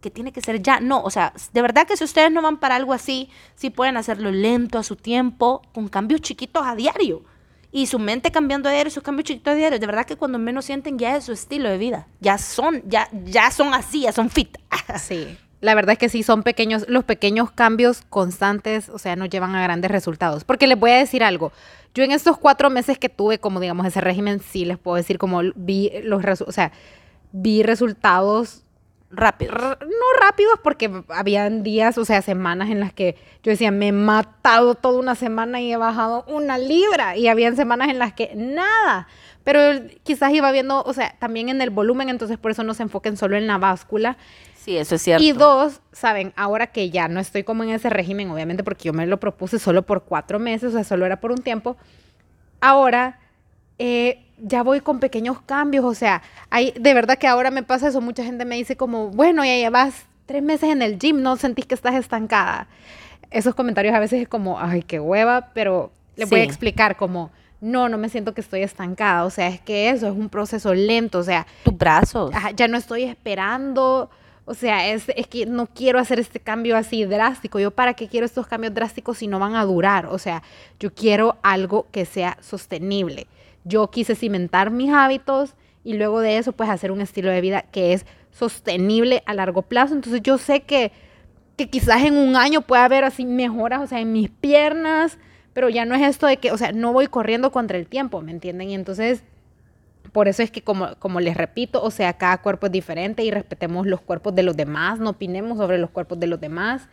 que 0.00 0.10
tiene 0.10 0.32
que 0.32 0.40
ser 0.40 0.62
ya. 0.62 0.80
No, 0.80 1.02
o 1.02 1.10
sea, 1.10 1.32
de 1.52 1.62
verdad 1.62 1.86
que 1.86 1.96
si 1.96 2.04
ustedes 2.04 2.30
no 2.30 2.42
van 2.42 2.58
para 2.58 2.76
algo 2.76 2.92
así, 2.92 3.28
sí 3.54 3.70
pueden 3.70 3.96
hacerlo 3.96 4.30
lento 4.30 4.78
a 4.78 4.82
su 4.82 4.96
tiempo, 4.96 5.62
con 5.72 5.88
cambios 5.88 6.20
chiquitos 6.20 6.62
a 6.64 6.74
diario. 6.74 7.22
Y 7.72 7.86
su 7.86 8.00
mente 8.00 8.32
cambiando 8.32 8.68
a 8.68 8.72
diario, 8.72 8.90
sus 8.90 9.02
cambios 9.02 9.26
chiquitos 9.26 9.52
a 9.52 9.54
diario. 9.54 9.78
De 9.78 9.86
verdad 9.86 10.04
que 10.04 10.16
cuando 10.16 10.38
menos 10.38 10.64
sienten 10.64 10.98
ya 10.98 11.16
es 11.16 11.24
su 11.24 11.32
estilo 11.32 11.68
de 11.68 11.78
vida. 11.78 12.08
Ya 12.20 12.36
son, 12.36 12.82
ya, 12.86 13.08
ya 13.24 13.50
son 13.50 13.74
así, 13.74 14.02
ya 14.02 14.12
son 14.12 14.30
fit. 14.30 14.56
Sí. 14.98 15.38
La 15.60 15.74
verdad 15.74 15.92
es 15.92 15.98
que 15.98 16.08
sí, 16.08 16.22
son 16.22 16.42
pequeños, 16.42 16.86
los 16.88 17.04
pequeños 17.04 17.50
cambios 17.50 18.02
constantes, 18.08 18.88
o 18.88 18.98
sea, 18.98 19.16
nos 19.16 19.28
llevan 19.28 19.54
a 19.54 19.62
grandes 19.62 19.90
resultados. 19.90 20.44
Porque 20.44 20.66
les 20.66 20.78
voy 20.78 20.92
a 20.92 20.96
decir 20.96 21.22
algo, 21.22 21.52
yo 21.94 22.02
en 22.02 22.12
estos 22.12 22.38
cuatro 22.38 22.70
meses 22.70 22.98
que 22.98 23.08
tuve 23.08 23.38
como, 23.38 23.60
digamos, 23.60 23.86
ese 23.86 24.00
régimen, 24.00 24.40
sí 24.40 24.64
les 24.64 24.78
puedo 24.78 24.96
decir 24.96 25.18
como 25.18 25.42
vi 25.54 25.90
los, 26.02 26.24
o 26.40 26.52
sea, 26.52 26.72
vi 27.32 27.62
resultados 27.62 28.62
rápidos. 29.10 29.54
no 29.80 30.20
rápidos 30.20 30.58
porque 30.62 31.02
habían 31.08 31.62
días, 31.62 31.98
o 31.98 32.04
sea, 32.04 32.22
semanas 32.22 32.70
en 32.70 32.80
las 32.80 32.92
que 32.92 33.16
yo 33.42 33.50
decía, 33.50 33.70
me 33.70 33.88
he 33.88 33.92
matado 33.92 34.74
toda 34.74 34.98
una 34.98 35.14
semana 35.14 35.60
y 35.60 35.72
he 35.72 35.76
bajado 35.76 36.24
una 36.28 36.58
libra. 36.58 37.16
Y 37.16 37.28
habían 37.28 37.56
semanas 37.56 37.88
en 37.88 37.98
las 37.98 38.12
que 38.12 38.32
nada. 38.34 39.08
Pero 39.44 39.60
quizás 40.02 40.32
iba 40.32 40.52
viendo, 40.52 40.82
o 40.82 40.92
sea, 40.92 41.16
también 41.18 41.48
en 41.48 41.60
el 41.60 41.70
volumen, 41.70 42.08
entonces 42.08 42.38
por 42.38 42.50
eso 42.50 42.62
no 42.62 42.74
se 42.74 42.82
enfoquen 42.82 43.16
solo 43.16 43.36
en 43.36 43.46
la 43.46 43.58
báscula. 43.58 44.16
Sí, 44.54 44.76
eso 44.76 44.96
es 44.96 45.02
cierto. 45.02 45.24
Y 45.24 45.32
dos, 45.32 45.80
saben, 45.92 46.34
ahora 46.36 46.66
que 46.66 46.90
ya 46.90 47.08
no 47.08 47.18
estoy 47.18 47.44
como 47.44 47.64
en 47.64 47.70
ese 47.70 47.88
régimen, 47.88 48.30
obviamente 48.30 48.62
porque 48.62 48.84
yo 48.84 48.92
me 48.92 49.06
lo 49.06 49.18
propuse 49.18 49.58
solo 49.58 49.82
por 49.86 50.04
cuatro 50.04 50.38
meses, 50.38 50.70
o 50.70 50.72
sea, 50.72 50.84
solo 50.84 51.06
era 51.06 51.20
por 51.20 51.32
un 51.32 51.38
tiempo, 51.38 51.78
ahora 52.60 53.18
eh, 53.82 54.18
ya 54.36 54.62
voy 54.62 54.82
con 54.82 55.00
pequeños 55.00 55.40
cambios, 55.40 55.86
o 55.86 55.94
sea, 55.94 56.20
hay, 56.50 56.72
de 56.78 56.92
verdad 56.92 57.16
que 57.16 57.26
ahora 57.26 57.50
me 57.50 57.62
pasa 57.62 57.88
eso, 57.88 58.02
mucha 58.02 58.22
gente 58.22 58.44
me 58.44 58.56
dice 58.56 58.76
como, 58.76 59.08
bueno, 59.08 59.42
ya 59.42 59.56
llevas 59.56 60.04
tres 60.26 60.42
meses 60.42 60.68
en 60.68 60.82
el 60.82 60.98
gym, 60.98 61.22
no 61.22 61.36
sentís 61.36 61.64
que 61.64 61.74
estás 61.74 61.94
estancada. 61.94 62.68
Esos 63.30 63.54
comentarios 63.54 63.94
a 63.94 63.98
veces 63.98 64.20
es 64.20 64.28
como, 64.28 64.60
ay, 64.60 64.82
qué 64.82 65.00
hueva, 65.00 65.48
pero 65.54 65.92
le 66.16 66.26
voy 66.26 66.40
a 66.40 66.44
explicar 66.44 66.98
como 66.98 67.30
no, 67.62 67.88
no 67.88 67.96
me 67.96 68.10
siento 68.10 68.34
que 68.34 68.42
estoy 68.42 68.62
estancada. 68.62 69.24
O 69.24 69.30
sea, 69.30 69.48
es 69.48 69.62
que 69.62 69.88
eso 69.88 70.06
es 70.08 70.12
un 70.12 70.28
proceso 70.28 70.74
lento. 70.74 71.18
O 71.18 71.22
sea, 71.22 71.46
tus 71.64 71.76
brazos. 71.76 72.32
ya 72.56 72.68
no 72.68 72.76
estoy 72.76 73.04
esperando. 73.04 74.10
O 74.44 74.54
sea, 74.54 74.88
es, 74.88 75.04
es, 75.16 75.26
que 75.26 75.46
no 75.46 75.66
quiero 75.66 75.98
hacer 75.98 76.18
este 76.20 76.40
cambio 76.40 76.76
así 76.76 77.04
drástico. 77.04 77.58
Yo, 77.60 77.70
¿para 77.70 77.94
qué 77.94 78.08
quiero 78.08 78.26
estos 78.26 78.46
cambios 78.46 78.74
drásticos 78.74 79.18
si 79.18 79.26
no 79.26 79.38
van 79.38 79.54
a 79.54 79.64
durar? 79.64 80.06
O 80.06 80.18
sea, 80.18 80.42
yo 80.78 80.92
quiero 80.92 81.36
algo 81.42 81.86
que 81.92 82.04
sea 82.04 82.36
sostenible. 82.40 83.26
Yo 83.64 83.90
quise 83.90 84.14
cimentar 84.14 84.70
mis 84.70 84.92
hábitos 84.92 85.54
y 85.84 85.94
luego 85.94 86.20
de 86.20 86.38
eso, 86.38 86.52
pues 86.52 86.68
hacer 86.68 86.92
un 86.92 87.00
estilo 87.00 87.30
de 87.30 87.40
vida 87.40 87.62
que 87.62 87.92
es 87.92 88.06
sostenible 88.30 89.22
a 89.26 89.34
largo 89.34 89.62
plazo. 89.62 89.94
Entonces, 89.94 90.22
yo 90.22 90.38
sé 90.38 90.60
que, 90.60 90.92
que 91.56 91.68
quizás 91.68 92.02
en 92.02 92.16
un 92.16 92.36
año 92.36 92.62
pueda 92.62 92.84
haber 92.84 93.04
así 93.04 93.24
mejoras, 93.24 93.80
o 93.82 93.86
sea, 93.86 94.00
en 94.00 94.12
mis 94.12 94.30
piernas, 94.30 95.18
pero 95.52 95.68
ya 95.68 95.84
no 95.84 95.94
es 95.94 96.02
esto 96.02 96.26
de 96.26 96.36
que, 96.36 96.52
o 96.52 96.58
sea, 96.58 96.72
no 96.72 96.92
voy 96.92 97.06
corriendo 97.06 97.50
contra 97.50 97.78
el 97.78 97.86
tiempo, 97.86 98.20
¿me 98.22 98.32
entienden? 98.32 98.70
Y 98.70 98.74
entonces, 98.74 99.24
por 100.12 100.28
eso 100.28 100.42
es 100.42 100.50
que, 100.50 100.62
como, 100.62 100.94
como 100.98 101.20
les 101.20 101.36
repito, 101.36 101.82
o 101.82 101.90
sea, 101.90 102.12
cada 102.14 102.38
cuerpo 102.38 102.66
es 102.66 102.72
diferente 102.72 103.22
y 103.24 103.30
respetemos 103.30 103.86
los 103.86 104.00
cuerpos 104.00 104.34
de 104.34 104.42
los 104.42 104.56
demás, 104.56 104.98
no 104.98 105.10
opinemos 105.10 105.58
sobre 105.58 105.78
los 105.78 105.90
cuerpos 105.90 106.20
de 106.20 106.26
los 106.26 106.40
demás. 106.40 106.88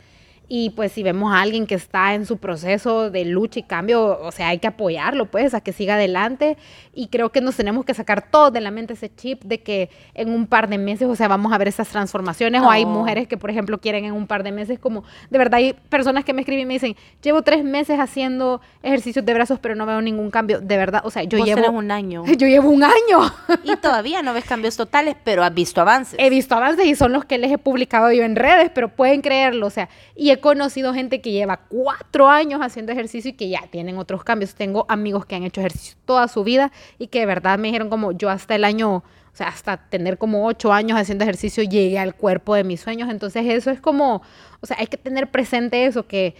Y 0.50 0.70
pues 0.72 0.94
si 0.94 1.04
vemos 1.04 1.34
a 1.34 1.42
alguien 1.42 1.68
que 1.68 1.76
está 1.76 2.14
en 2.14 2.26
su 2.26 2.38
proceso 2.38 3.12
de 3.12 3.26
lucha 3.26 3.60
y 3.60 3.64
cambio, 3.64 4.20
o 4.22 4.32
sea, 4.32 4.50
hay 4.50 4.60
que 4.60 4.68
apoyarlo, 4.68 5.26
pues, 5.26 5.54
a 5.54 5.62
que 5.62 5.74
siga 5.74 5.96
adelante. 5.96 6.58
Y 6.94 7.08
creo 7.08 7.32
que 7.32 7.42
nos 7.42 7.58
tenemos 7.58 7.84
que 7.84 7.94
sacar 7.94 8.30
todos 8.32 8.54
de 8.54 8.62
la 8.62 8.72
mente 8.72 8.94
ese 8.94 9.14
chip 9.14 9.44
de 9.44 9.62
que 9.62 9.90
en 10.14 10.30
un 10.30 10.48
par 10.48 10.70
de 10.70 10.78
meses, 10.78 11.08
o 11.08 11.16
sea, 11.16 11.28
vamos 11.28 11.52
a 11.52 11.58
ver 11.58 11.68
esas 11.68 11.90
transformaciones. 11.90 12.62
O 12.62 12.70
hay 12.70 12.86
mujeres 12.86 13.28
que, 13.28 13.38
por 13.38 13.50
ejemplo, 13.50 13.80
quieren 13.80 14.06
en 14.06 14.14
un 14.14 14.26
par 14.26 14.44
de 14.44 14.52
meses, 14.54 14.80
como, 14.80 15.04
de 15.30 15.38
verdad, 15.38 15.58
hay 15.58 15.74
personas 15.74 16.24
que 16.24 16.34
me 16.34 16.42
escriben 16.42 16.64
y 16.64 16.66
me 16.66 16.74
dicen, 16.76 16.96
llevo 17.22 17.42
tres 17.42 17.64
meses 17.64 18.00
haciendo 18.00 18.62
ejercicios 18.84 19.26
de 19.26 19.34
brazos, 19.34 19.60
pero 19.60 19.76
no 19.76 19.86
veo 19.86 20.02
ningún 20.02 20.32
cambio. 20.32 20.62
De 20.62 20.78
verdad, 20.78 21.02
o 21.04 21.12
sea, 21.12 21.24
yo 21.24 21.44
llevo... 21.44 21.70
un 21.72 21.92
año. 21.92 22.24
Yo 22.38 22.48
llevo 22.48 22.70
un 22.70 22.84
año. 22.84 23.34
Y 23.64 23.76
todavía 23.78 24.22
no 24.22 24.34
ves 24.34 24.46
cambios 24.46 24.78
totales, 24.78 25.16
pero 25.24 25.44
has 25.44 25.54
visto 25.54 25.82
avances. 25.82 26.18
He 26.20 26.30
visto 26.30 26.56
avances 26.56 26.86
y 26.86 26.96
son 26.96 27.12
los 27.12 27.26
que 27.26 27.38
les 27.38 27.52
he 27.52 27.58
publicado 27.58 28.12
yo 28.12 28.24
en 28.24 28.36
redes, 28.36 28.72
pero 28.74 28.90
pueden 28.90 29.22
creerlo, 29.22 29.66
o 29.66 29.70
sea, 29.70 29.90
y 30.16 30.30
conocido 30.40 30.94
gente 30.94 31.22
que 31.22 31.32
lleva 31.32 31.58
cuatro 31.58 32.30
años 32.30 32.62
haciendo 32.62 32.92
ejercicio 32.92 33.32
y 33.32 33.34
que 33.34 33.50
ya 33.50 33.62
tienen 33.70 33.98
otros 33.98 34.24
cambios. 34.24 34.56
Tengo 34.56 34.86
amigos 34.90 35.26
que 35.26 35.36
han 35.36 35.44
hecho 35.44 35.62
ejercicio 35.62 35.98
toda 36.06 36.28
su 36.28 36.44
vida 36.44 36.72
y 36.98 37.08
que 37.08 37.20
de 37.20 37.26
verdad 37.26 37.58
me 37.58 37.68
dijeron 37.68 37.90
como 37.90 38.12
yo 38.12 38.30
hasta 38.30 38.56
el 38.56 38.64
año, 38.64 38.98
o 38.98 39.04
sea, 39.34 39.48
hasta 39.48 39.78
tener 39.78 40.18
como 40.18 40.46
ocho 40.46 40.74
años 40.74 41.00
haciendo 41.00 41.24
ejercicio 41.24 41.64
llegué 41.64 42.00
al 42.00 42.16
cuerpo 42.16 42.56
de 42.56 42.64
mis 42.64 42.82
sueños. 42.82 43.10
Entonces 43.10 43.46
eso 43.46 43.72
es 43.72 43.82
como, 43.82 44.22
o 44.62 44.66
sea, 44.66 44.78
hay 44.80 44.88
que 44.88 44.98
tener 44.98 45.30
presente 45.30 45.86
eso 45.86 46.08
que... 46.08 46.36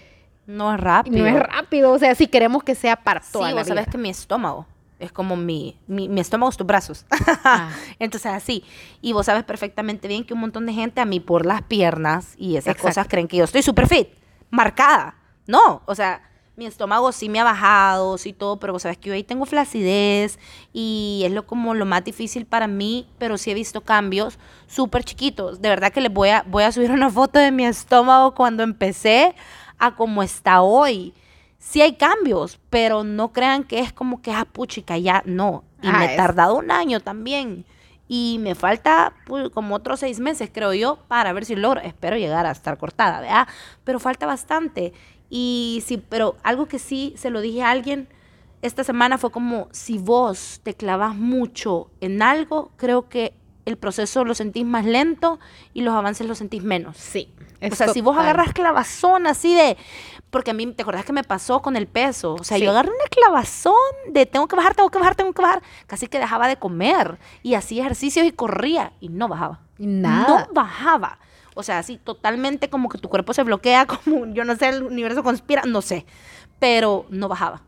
No 0.46 0.74
es 0.74 0.80
rápido. 0.80 1.18
No 1.18 1.26
es 1.26 1.38
rápido, 1.38 1.92
o 1.92 2.00
sea, 2.00 2.16
si 2.16 2.28
queremos 2.28 2.64
que 2.64 2.74
sea 2.74 2.96
para 2.96 3.20
toda 3.20 3.50
sí, 3.50 3.54
la 3.54 3.62
vos 3.62 3.68
sabes 3.68 3.88
que 3.88 3.98
mi 3.98 4.10
estómago 4.10 4.66
es 5.00 5.12
como 5.12 5.36
mi, 5.36 5.78
mi, 5.88 6.10
mi 6.10 6.22
estómago, 6.22 6.52
tus 6.52 6.68
brazos. 6.68 7.06
Ah. 7.50 7.72
Entonces, 8.00 8.32
así. 8.32 8.64
Y 9.02 9.14
vos 9.14 9.28
sabes 9.28 9.44
perfectamente 9.44 10.08
bien 10.08 10.26
que 10.26 10.34
un 10.34 10.42
montón 10.42 10.66
de 10.66 10.74
gente 10.74 11.00
a 11.00 11.06
mí 11.06 11.20
por 11.20 11.46
las 11.46 11.62
piernas 11.62 12.34
y 12.38 12.58
esas 12.58 12.76
cosas 12.76 13.08
creen 13.08 13.28
que 13.28 13.38
yo 13.38 13.46
estoy 13.46 13.62
súper 13.62 13.88
fit, 13.88 14.10
marcada. 14.50 15.16
No, 15.46 15.82
o 15.86 15.96
sea, 15.96 16.22
mi 16.58 16.66
estómago 16.66 17.12
sí 17.12 17.30
me 17.30 17.40
ha 17.40 17.44
bajado, 17.44 18.18
sí 18.18 18.34
todo, 18.34 18.60
pero 18.60 18.74
vos 18.74 18.82
sabes 18.82 18.98
que 18.98 19.10
yo 19.10 19.14
ahí 19.14 19.24
tengo 19.24 19.46
flacidez 19.46 20.40
y 20.74 21.22
es 21.24 21.32
lo 21.32 21.46
como 21.46 21.74
lo 21.74 21.86
más 21.86 22.04
difícil 22.04 22.46
para 22.46 22.68
mí, 22.68 23.08
pero 23.20 23.38
sí 23.38 23.52
he 23.52 23.54
visto 23.54 23.82
cambios 23.82 24.40
súper 24.66 25.04
chiquitos. 25.04 25.62
De 25.62 25.70
verdad 25.70 25.94
que 25.94 26.02
les 26.02 26.12
voy 26.12 26.30
a, 26.30 26.44
voy 26.48 26.64
a 26.64 26.72
subir 26.72 26.92
una 26.92 27.10
foto 27.10 27.40
de 27.40 27.52
mi 27.52 27.66
estómago 27.66 28.34
cuando 28.34 28.64
empecé 28.64 29.36
a 29.78 29.96
como 29.96 30.24
está 30.24 30.62
hoy 30.62 31.14
sí 31.60 31.82
hay 31.82 31.96
cambios, 31.96 32.60
pero 32.70 33.04
no 33.04 33.34
crean 33.34 33.64
que 33.64 33.80
es 33.80 33.94
como 33.94 34.22
que, 34.22 34.32
ah, 34.32 34.46
puchica, 34.46 34.98
ya 34.98 35.24
no. 35.26 35.64
Y 35.82 35.90
me 35.90 36.14
he 36.14 36.18
tardado 36.18 36.56
un 36.56 36.72
año 36.72 37.00
también. 37.00 37.66
Y 38.08 38.38
me 38.40 38.56
falta 38.56 39.14
pues, 39.26 39.50
como 39.50 39.76
otros 39.76 40.00
seis 40.00 40.20
meses, 40.20 40.50
creo 40.52 40.74
yo, 40.74 41.00
para 41.08 41.34
ver 41.34 41.46
si 41.46 41.56
logro. 41.56 41.82
Espero 41.82 42.18
llegar 42.18 42.46
a 42.46 42.52
estar 42.52 42.78
cortada, 42.78 43.20
¿verdad? 43.22 43.48
Pero 43.84 44.00
falta 44.00 44.26
bastante. 44.26 44.94
Y 45.30 45.84
sí, 45.86 45.98
pero 45.98 46.38
algo 46.44 46.68
que 46.68 46.80
sí 46.80 47.14
se 47.18 47.30
lo 47.30 47.42
dije 47.42 47.64
a 47.64 47.72
alguien 47.72 48.08
esta 48.62 48.84
semana 48.84 49.18
fue 49.18 49.32
como, 49.32 49.68
si 49.72 49.98
vos 49.98 50.62
te 50.64 50.74
clavas 50.74 51.16
mucho 51.16 51.92
en 52.02 52.22
algo, 52.22 52.72
creo 52.76 53.08
que 53.08 53.34
el 53.68 53.78
proceso 53.78 54.24
lo 54.24 54.34
sentís 54.34 54.66
más 54.66 54.86
lento 54.86 55.40
y 55.74 55.82
los 55.82 55.94
avances 55.94 56.26
los 56.26 56.38
sentís 56.38 56.64
menos. 56.64 56.96
Sí. 56.96 57.34
O 57.70 57.76
sea, 57.76 57.90
si 57.90 58.00
vos 58.02 58.18
agarras 58.18 58.54
clavazón 58.54 59.28
así 59.28 59.54
de, 59.54 59.78
porque 60.30 60.52
a 60.52 60.54
mí, 60.54 60.68
¿te 60.68 60.84
acordás 60.84 61.04
que 61.04 61.12
me 61.12 61.24
pasó 61.24 61.62
con 61.62 61.76
el 61.76 61.86
peso? 61.86 62.36
O 62.36 62.44
sea, 62.46 62.58
yo 62.58 62.70
agarré 62.72 62.90
una 62.92 63.10
clavazón 63.10 63.74
de 64.10 64.26
tengo 64.26 64.48
que 64.48 64.56
bajar, 64.56 64.74
tengo 64.74 64.90
que 64.90 65.00
bajar, 65.00 65.16
tengo 65.16 65.34
que 65.34 65.42
bajar. 65.42 65.62
Casi 65.86 66.08
que 66.08 66.18
dejaba 66.18 66.48
de 66.48 66.56
comer 66.56 67.20
y 67.44 67.56
hacía 67.56 67.82
ejercicios 67.82 68.26
y 68.26 68.32
corría 68.32 68.94
y 69.02 69.10
no 69.10 69.28
bajaba. 69.28 69.60
Nada. 69.78 70.48
No 70.48 70.54
bajaba. 70.54 71.20
O 71.54 71.62
sea, 71.64 71.80
así 71.80 71.98
totalmente 71.98 72.70
como 72.70 72.88
que 72.88 73.00
tu 73.00 73.10
cuerpo 73.10 73.34
se 73.34 73.44
bloquea, 73.44 73.86
como 74.06 74.28
yo 74.28 74.46
no 74.46 74.56
sé, 74.56 74.70
el 74.70 74.84
universo 74.84 75.24
conspira, 75.24 75.64
no 75.66 75.82
sé. 75.82 76.06
Pero 76.60 77.06
no 77.10 77.28
bajaba. 77.28 77.64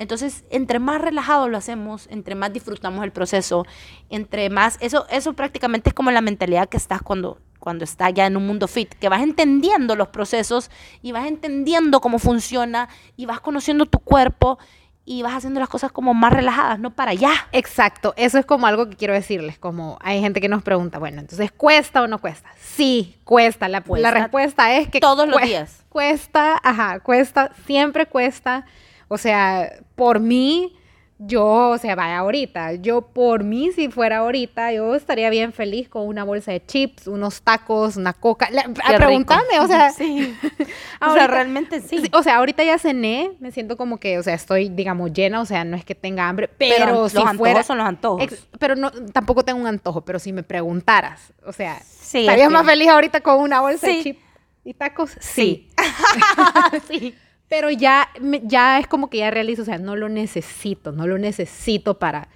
Entonces, 0.00 0.44
entre 0.48 0.78
más 0.78 0.98
relajado 0.98 1.46
lo 1.48 1.58
hacemos, 1.58 2.08
entre 2.10 2.34
más 2.34 2.52
disfrutamos 2.54 3.04
el 3.04 3.12
proceso, 3.12 3.66
entre 4.08 4.48
más, 4.48 4.78
eso, 4.80 5.06
eso 5.10 5.34
prácticamente 5.34 5.90
es 5.90 5.94
como 5.94 6.10
la 6.10 6.22
mentalidad 6.22 6.70
que 6.70 6.78
estás 6.78 7.02
cuando 7.02 7.38
cuando 7.58 7.84
está 7.84 8.08
ya 8.08 8.24
en 8.24 8.38
un 8.38 8.46
mundo 8.46 8.66
fit, 8.66 8.94
que 8.94 9.10
vas 9.10 9.20
entendiendo 9.20 9.94
los 9.94 10.08
procesos 10.08 10.70
y 11.02 11.12
vas 11.12 11.26
entendiendo 11.26 12.00
cómo 12.00 12.18
funciona 12.18 12.88
y 13.18 13.26
vas 13.26 13.40
conociendo 13.40 13.84
tu 13.84 13.98
cuerpo 13.98 14.58
y 15.04 15.20
vas 15.20 15.34
haciendo 15.34 15.60
las 15.60 15.68
cosas 15.68 15.92
como 15.92 16.14
más 16.14 16.32
relajadas, 16.32 16.78
no 16.78 16.94
para 16.94 17.10
allá. 17.10 17.32
Exacto, 17.52 18.14
eso 18.16 18.38
es 18.38 18.46
como 18.46 18.66
algo 18.66 18.88
que 18.88 18.96
quiero 18.96 19.12
decirles, 19.12 19.58
como 19.58 19.98
hay 20.00 20.22
gente 20.22 20.40
que 20.40 20.48
nos 20.48 20.62
pregunta, 20.62 20.98
bueno, 20.98 21.20
entonces 21.20 21.52
¿cuesta 21.52 22.00
o 22.00 22.06
no 22.06 22.18
cuesta? 22.18 22.50
Sí, 22.58 23.18
cuesta, 23.24 23.68
la, 23.68 23.84
la 23.86 24.10
respuesta 24.10 24.74
es 24.74 24.88
que... 24.88 25.00
Todos 25.00 25.28
los 25.28 25.42
días. 25.42 25.84
Cuesta, 25.90 26.58
ajá, 26.62 27.00
cuesta, 27.00 27.50
siempre 27.66 28.06
cuesta, 28.06 28.64
o 29.10 29.18
sea, 29.18 29.72
por 29.96 30.20
mí 30.20 30.72
yo, 31.18 31.70
o 31.70 31.78
sea, 31.78 31.96
vaya 31.96 32.18
ahorita, 32.18 32.74
yo 32.74 33.02
por 33.02 33.42
mí 33.42 33.72
si 33.72 33.88
fuera 33.88 34.18
ahorita, 34.18 34.72
yo 34.72 34.94
estaría 34.94 35.28
bien 35.28 35.52
feliz 35.52 35.88
con 35.88 36.06
una 36.06 36.22
bolsa 36.22 36.52
de 36.52 36.64
chips, 36.64 37.08
unos 37.08 37.42
tacos, 37.42 37.96
una 37.96 38.12
coca. 38.12 38.48
La, 38.50 38.62
a 38.62 38.96
preguntarme, 38.96 39.58
o 39.58 39.66
sea, 39.66 39.90
sí. 39.90 40.32
o 41.02 41.12
sea, 41.12 41.26
realmente 41.26 41.80
sí. 41.80 42.08
O 42.12 42.22
sea, 42.22 42.36
ahorita 42.36 42.62
ya 42.62 42.78
cené, 42.78 43.32
me 43.40 43.50
siento 43.50 43.76
como 43.76 43.98
que, 43.98 44.16
o 44.16 44.22
sea, 44.22 44.34
estoy, 44.34 44.68
digamos, 44.68 45.12
llena, 45.12 45.40
o 45.40 45.44
sea, 45.44 45.64
no 45.64 45.76
es 45.76 45.84
que 45.84 45.96
tenga 45.96 46.28
hambre, 46.28 46.48
pero, 46.48 46.86
los 46.86 47.12
si 47.12 47.18
antojos 47.18 47.36
fuera, 47.36 47.62
son 47.64 47.78
los 47.78 47.86
antojos. 47.88 48.48
pero 48.60 48.76
no, 48.76 48.90
tampoco 48.90 49.44
tengo 49.44 49.60
un 49.60 49.66
antojo, 49.66 50.02
pero 50.02 50.20
si 50.20 50.32
me 50.32 50.44
preguntaras, 50.44 51.34
o 51.44 51.52
sea, 51.52 51.78
¿estarías 51.78 52.50
más 52.50 52.64
feliz 52.64 52.88
ahorita 52.88 53.20
con 53.20 53.40
una 53.40 53.60
bolsa 53.60 53.88
de 53.88 54.02
chips 54.04 54.20
y 54.64 54.72
tacos? 54.72 55.16
Sí. 55.20 55.68
sí. 56.88 57.14
Pero 57.50 57.68
ya, 57.68 58.08
ya 58.44 58.78
es 58.78 58.86
como 58.86 59.10
que 59.10 59.18
ya 59.18 59.30
realizo, 59.32 59.62
o 59.62 59.64
sea, 59.64 59.76
no 59.76 59.96
lo 59.96 60.08
necesito, 60.08 60.92
no 60.92 61.08
lo 61.08 61.18
necesito 61.18 61.98
para, 61.98 62.28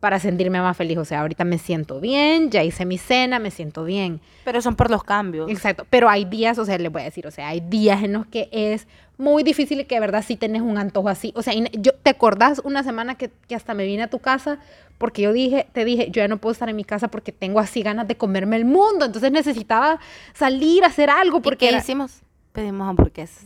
para 0.00 0.18
sentirme 0.18 0.58
más 0.58 0.74
feliz. 0.74 0.96
O 0.96 1.04
sea, 1.04 1.20
ahorita 1.20 1.44
me 1.44 1.58
siento 1.58 2.00
bien, 2.00 2.50
ya 2.50 2.64
hice 2.64 2.86
mi 2.86 2.96
cena, 2.96 3.38
me 3.38 3.50
siento 3.50 3.84
bien. 3.84 4.22
Pero 4.42 4.62
son 4.62 4.74
por 4.74 4.90
los 4.90 5.04
cambios. 5.04 5.50
Exacto. 5.50 5.86
Pero 5.90 6.08
hay 6.08 6.24
días, 6.24 6.58
o 6.58 6.64
sea, 6.64 6.78
les 6.78 6.90
voy 6.90 7.02
a 7.02 7.04
decir, 7.04 7.26
o 7.26 7.30
sea, 7.30 7.48
hay 7.48 7.60
días 7.60 8.02
en 8.02 8.14
los 8.14 8.24
que 8.24 8.48
es 8.52 8.88
muy 9.18 9.42
difícil 9.42 9.80
y 9.80 9.84
que 9.84 9.96
de 9.96 10.00
verdad 10.00 10.24
sí 10.26 10.34
tenés 10.34 10.62
un 10.62 10.78
antojo 10.78 11.10
así. 11.10 11.34
O 11.36 11.42
sea, 11.42 11.52
yo, 11.52 11.92
¿te 12.02 12.08
acordás 12.08 12.62
una 12.64 12.82
semana 12.82 13.16
que, 13.16 13.30
que, 13.46 13.54
hasta 13.54 13.74
me 13.74 13.84
vine 13.84 14.04
a 14.04 14.08
tu 14.08 14.18
casa? 14.18 14.60
Porque 14.96 15.20
yo 15.20 15.34
dije, 15.34 15.66
te 15.74 15.84
dije, 15.84 16.06
yo 16.06 16.22
ya 16.22 16.28
no 16.28 16.38
puedo 16.38 16.52
estar 16.54 16.70
en 16.70 16.76
mi 16.76 16.84
casa 16.84 17.08
porque 17.08 17.32
tengo 17.32 17.60
así 17.60 17.82
ganas 17.82 18.08
de 18.08 18.16
comerme 18.16 18.56
el 18.56 18.64
mundo. 18.64 19.04
Entonces 19.04 19.30
necesitaba 19.30 20.00
salir 20.32 20.84
a 20.84 20.86
hacer 20.86 21.10
algo. 21.10 21.42
Porque 21.42 21.66
¿Y 21.66 21.68
qué 21.68 21.76
hicimos? 21.76 22.22
Pedimos 22.54 22.88
hamburguesas 22.88 23.44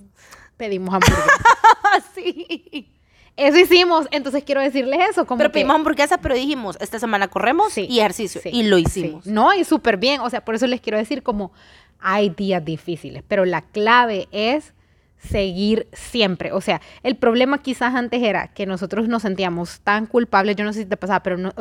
pedimos 0.59 0.95
hamburguesas. 0.95 1.41
sí. 2.15 2.93
Eso 3.39 3.57
hicimos, 3.57 4.09
entonces 4.11 4.43
quiero 4.45 4.61
decirles 4.61 4.99
eso. 5.11 5.25
Como 5.25 5.39
pero 5.39 5.53
pedimos 5.53 5.77
hamburguesas, 5.77 6.19
pero 6.21 6.35
dijimos, 6.35 6.77
esta 6.81 6.99
semana 6.99 7.29
corremos 7.29 7.79
y 7.79 8.01
ejercicio. 8.01 8.41
y 8.45 8.65
lo 8.65 8.79
hicimos. 8.79 9.27
No, 9.27 9.55
y 9.55 9.65
súper 9.65 9.97
bien. 9.97 10.21
O 10.21 10.29
sea, 10.29 10.45
por 10.45 10.57
eso 10.57 10.67
les 10.67 10.81
quiero 10.81 10.99
decir 10.99 11.23
como 11.23 11.53
hay 12.01 12.31
días 12.31 12.65
difíciles, 12.65 13.23
pero 13.27 13.45
la 13.45 13.63
clave 13.63 14.29
es 14.33 14.75
seguir 15.19 15.89
siempre. 15.93 16.53
O 16.53 16.61
sea, 16.61 16.81
el 17.05 17.17
problema 17.17 17.63
quizás 17.63 17.95
antes 17.95 18.23
era 18.23 18.49
que 18.49 18.67
nosotros 18.67 19.09
nos 19.09 19.23
sentíamos 19.23 19.81
tan 19.81 20.07
culpables, 20.07 20.57
yo 20.57 20.65
no 20.65 20.73
sé 20.73 20.81
si 20.81 20.87
te 20.87 20.97
pasaba, 20.97 21.23
pero 21.23 21.39
no, 21.39 21.53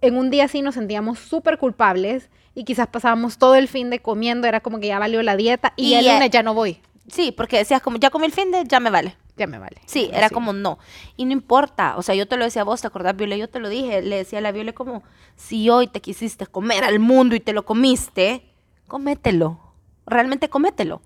en 0.00 0.16
un 0.16 0.30
día 0.30 0.48
sí 0.48 0.62
nos 0.62 0.74
sentíamos 0.74 1.18
súper 1.18 1.58
culpables 1.58 2.30
y 2.54 2.64
quizás 2.64 2.86
pasábamos 2.88 3.38
todo 3.38 3.54
el 3.54 3.68
fin 3.68 3.90
de 3.90 4.00
comiendo, 4.00 4.46
era 4.46 4.60
como 4.60 4.80
que 4.80 4.88
ya 4.88 4.98
valió 4.98 5.22
la 5.22 5.36
dieta 5.36 5.72
y, 5.76 5.88
y 5.88 5.94
el 5.94 6.06
lunes 6.06 6.30
ya 6.30 6.42
no 6.42 6.54
voy. 6.54 6.80
Sí, 7.08 7.32
porque 7.32 7.58
decías 7.58 7.82
como, 7.82 7.96
ya 7.96 8.10
comí 8.10 8.26
el 8.26 8.32
fin 8.32 8.50
de, 8.50 8.64
ya 8.64 8.80
me 8.80 8.90
vale. 8.90 9.16
Ya 9.36 9.46
me 9.46 9.58
vale. 9.58 9.80
Sí, 9.86 10.10
era 10.12 10.30
como 10.30 10.52
no. 10.52 10.78
Y 11.16 11.24
no 11.24 11.32
importa. 11.32 11.96
O 11.96 12.02
sea, 12.02 12.14
yo 12.14 12.26
te 12.26 12.36
lo 12.36 12.44
decía 12.44 12.62
a 12.62 12.64
vos, 12.64 12.80
¿te 12.80 12.88
acordás, 12.88 13.16
Viole? 13.16 13.38
Yo 13.38 13.48
te 13.48 13.60
lo 13.60 13.68
dije. 13.68 14.02
Le 14.02 14.16
decía 14.16 14.40
a 14.40 14.42
la 14.42 14.50
Viole 14.50 14.74
como, 14.74 15.04
si 15.36 15.70
hoy 15.70 15.86
te 15.86 16.00
quisiste 16.00 16.46
comer 16.46 16.82
al 16.82 16.98
mundo 16.98 17.36
y 17.36 17.40
te 17.40 17.52
lo 17.52 17.64
comiste, 17.64 18.52
comételo. 18.88 19.60
Realmente 20.06 20.48
comételo. 20.48 21.02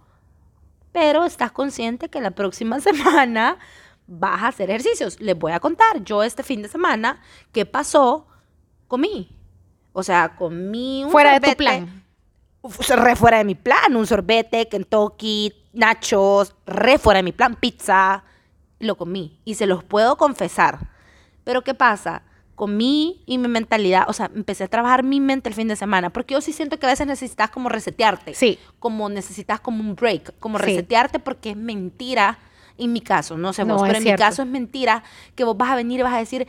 Pero 0.93 1.25
estás 1.25 1.53
consciente 1.53 2.09
que 2.09 2.21
la 2.23 2.31
próxima 2.31 2.81
semana 2.81 3.59
vas 4.07 4.43
a 4.43 4.49
hacer 4.49 4.71
ejercicios. 4.71 5.21
Les 5.21 5.39
voy 5.39 5.53
a 5.53 5.61
contar. 5.61 6.03
Yo 6.03 6.23
este 6.23 6.43
fin 6.43 6.63
de 6.63 6.69
semana, 6.69 7.21
¿qué 7.53 7.67
pasó? 7.67 8.27
Comí. 8.89 9.37
O 9.93 10.03
sea, 10.03 10.37
comí 10.37 11.05
un 11.05 11.11
Fuera 11.11 11.39
de 11.39 11.51
tu 11.51 11.57
plan 11.57 12.03
re 12.97 13.17
fuera 13.17 13.39
de 13.39 13.45
mi 13.45 13.55
plan, 13.55 13.97
un 13.97 14.07
sorbete, 14.07 14.69
Kentucky, 14.69 15.53
nachos, 15.73 16.55
re 16.67 16.99
fuera 16.99 17.19
de 17.19 17.23
mi 17.23 17.33
plan, 17.33 17.57
pizza, 17.57 18.25
lo 18.79 18.97
comí 18.97 19.39
y 19.45 19.55
se 19.55 19.67
los 19.67 19.85
puedo 19.85 20.17
confesar. 20.17 20.91
Pero 21.45 21.63
¿qué 21.63 21.75
pasa? 21.75 22.23
Comí 22.55 23.23
y 23.27 23.39
mi 23.39 23.49
mentalidad, 23.49 24.05
o 24.09 24.13
sea, 24.13 24.31
empecé 24.35 24.65
a 24.65 24.69
trabajar 24.69 25.03
mi 25.03 25.21
mente 25.21 25.49
el 25.49 25.55
fin 25.55 25.69
de 25.69 25.77
semana, 25.77 26.11
porque 26.11 26.35
yo 26.35 26.41
sí 26.41 26.53
siento 26.53 26.79
que 26.79 26.87
a 26.87 26.91
veces 26.91 27.07
necesitas 27.07 27.51
como 27.51 27.69
resetearte. 27.69 28.35
Sí. 28.35 28.59
Como 28.79 29.09
necesitas 29.09 29.61
como 29.61 29.81
un 29.81 29.95
break, 29.95 30.39
como 30.39 30.59
resetearte 30.59 31.19
porque 31.19 31.51
es 31.51 31.57
mentira, 31.57 32.39
en 32.79 32.93
mi 32.93 33.01
caso, 33.01 33.37
no 33.37 33.53
sé 33.53 33.65
vos, 33.65 33.83
pero 33.83 33.99
en 33.99 34.05
mi 34.05 34.15
caso 34.15 34.43
es 34.43 34.49
mentira 34.49 35.03
que 35.35 35.45
vos 35.45 35.57
vas 35.57 35.71
a 35.71 35.77
venir 35.77 36.01
y 36.01 36.03
vas 36.03 36.15
a 36.15 36.19
decir, 36.19 36.47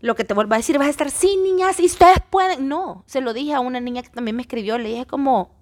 lo 0.00 0.16
que 0.16 0.24
te 0.24 0.34
vuelvo 0.34 0.54
a 0.54 0.56
decir, 0.58 0.78
vas 0.78 0.88
a 0.88 0.90
estar, 0.90 1.10
sí, 1.10 1.36
niñas, 1.36 1.78
y 1.80 1.86
ustedes 1.86 2.18
pueden. 2.28 2.68
No, 2.68 3.04
se 3.06 3.20
lo 3.20 3.32
dije 3.32 3.54
a 3.54 3.60
una 3.60 3.80
niña 3.80 4.02
que 4.02 4.10
también 4.10 4.36
me 4.36 4.42
escribió, 4.42 4.76
le 4.76 4.90
dije 4.90 5.06
como, 5.06 5.54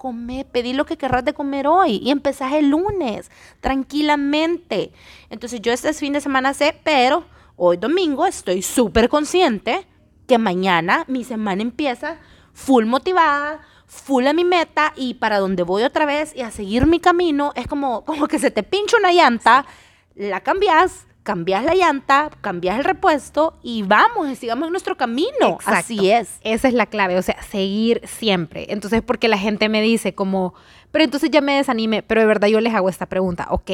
come, 0.00 0.46
pedí 0.50 0.72
lo 0.72 0.86
que 0.86 0.96
querrás 0.96 1.26
de 1.26 1.34
comer 1.34 1.66
hoy 1.66 2.00
y 2.02 2.10
empezás 2.10 2.54
el 2.54 2.70
lunes, 2.70 3.30
tranquilamente. 3.60 4.92
Entonces 5.28 5.60
yo 5.60 5.74
este 5.74 5.92
fin 5.92 6.14
de 6.14 6.22
semana 6.22 6.54
sé, 6.54 6.74
pero 6.82 7.24
hoy 7.56 7.76
domingo 7.76 8.24
estoy 8.26 8.62
súper 8.62 9.10
consciente 9.10 9.86
que 10.26 10.38
mañana 10.38 11.04
mi 11.06 11.22
semana 11.22 11.60
empieza 11.60 12.16
full 12.54 12.86
motivada, 12.86 13.60
full 13.84 14.26
a 14.26 14.32
mi 14.32 14.42
meta 14.42 14.94
y 14.96 15.14
para 15.14 15.38
donde 15.38 15.64
voy 15.64 15.82
otra 15.82 16.06
vez 16.06 16.34
y 16.34 16.40
a 16.40 16.50
seguir 16.50 16.86
mi 16.86 16.98
camino, 16.98 17.52
es 17.54 17.66
como, 17.66 18.02
como 18.06 18.26
que 18.26 18.38
se 18.38 18.50
te 18.50 18.62
pincha 18.62 18.96
una 18.96 19.12
llanta, 19.12 19.66
la 20.14 20.40
cambias 20.40 21.08
cambias 21.30 21.62
la 21.62 21.76
llanta, 21.76 22.28
cambias 22.40 22.76
el 22.76 22.82
repuesto 22.82 23.56
y 23.62 23.84
vamos, 23.84 24.36
sigamos 24.36 24.66
en 24.66 24.72
nuestro 24.72 24.96
camino. 24.96 25.58
Así 25.64 26.10
es. 26.10 26.40
Esa 26.42 26.66
es 26.66 26.74
la 26.74 26.86
clave, 26.86 27.16
o 27.16 27.22
sea, 27.22 27.40
seguir 27.40 28.00
siempre. 28.04 28.66
Entonces, 28.70 29.00
porque 29.00 29.28
la 29.28 29.38
gente 29.38 29.68
me 29.68 29.80
dice 29.80 30.12
como, 30.12 30.54
pero 30.90 31.04
entonces 31.04 31.30
ya 31.30 31.40
me 31.40 31.54
desanime, 31.54 32.02
pero 32.02 32.20
de 32.20 32.26
verdad 32.26 32.48
yo 32.48 32.60
les 32.60 32.74
hago 32.74 32.88
esta 32.88 33.06
pregunta, 33.06 33.46
ok, 33.50 33.70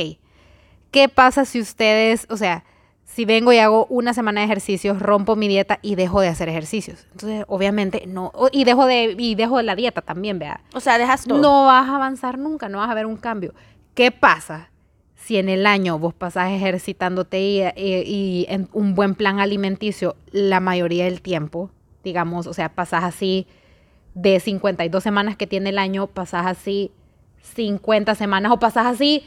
¿qué 0.90 1.08
pasa 1.08 1.46
si 1.46 1.58
ustedes, 1.58 2.26
o 2.28 2.36
sea, 2.36 2.64
si 3.04 3.24
vengo 3.24 3.54
y 3.54 3.58
hago 3.58 3.86
una 3.86 4.12
semana 4.12 4.42
de 4.42 4.44
ejercicios, 4.44 5.00
rompo 5.00 5.34
mi 5.34 5.48
dieta 5.48 5.78
y 5.80 5.94
dejo 5.94 6.20
de 6.20 6.28
hacer 6.28 6.50
ejercicios. 6.50 7.06
Entonces, 7.12 7.46
obviamente, 7.48 8.04
no. 8.06 8.32
Y 8.52 8.64
dejo 8.64 8.84
de, 8.84 9.16
y 9.18 9.34
dejo 9.34 9.56
de 9.56 9.62
la 9.62 9.76
dieta 9.76 10.02
también, 10.02 10.38
vea. 10.38 10.60
O 10.74 10.80
sea, 10.80 10.98
dejas 10.98 11.24
todo. 11.24 11.38
No 11.38 11.64
vas 11.64 11.88
a 11.88 11.96
avanzar 11.96 12.36
nunca, 12.36 12.68
no 12.68 12.78
vas 12.78 12.90
a 12.90 12.94
ver 12.94 13.06
un 13.06 13.16
cambio. 13.16 13.54
¿Qué 13.94 14.10
pasa 14.10 14.68
si 15.26 15.38
en 15.38 15.48
el 15.48 15.66
año 15.66 15.98
vos 15.98 16.14
pasás 16.14 16.52
ejercitándote 16.52 17.74
y, 17.76 18.46
en 18.48 18.68
un 18.72 18.94
buen 18.94 19.16
plan 19.16 19.40
alimenticio 19.40 20.14
la 20.30 20.60
mayoría 20.60 21.06
del 21.06 21.20
tiempo, 21.20 21.72
digamos, 22.04 22.46
o 22.46 22.54
sea, 22.54 22.68
pasás 22.68 23.02
así 23.02 23.48
de 24.14 24.38
52 24.38 25.02
semanas 25.02 25.36
que 25.36 25.48
tiene 25.48 25.70
el 25.70 25.78
año, 25.78 26.06
pasás 26.06 26.46
así 26.46 26.92
50 27.56 28.14
semanas 28.14 28.52
o 28.52 28.60
pasás 28.60 28.86
así 28.86 29.24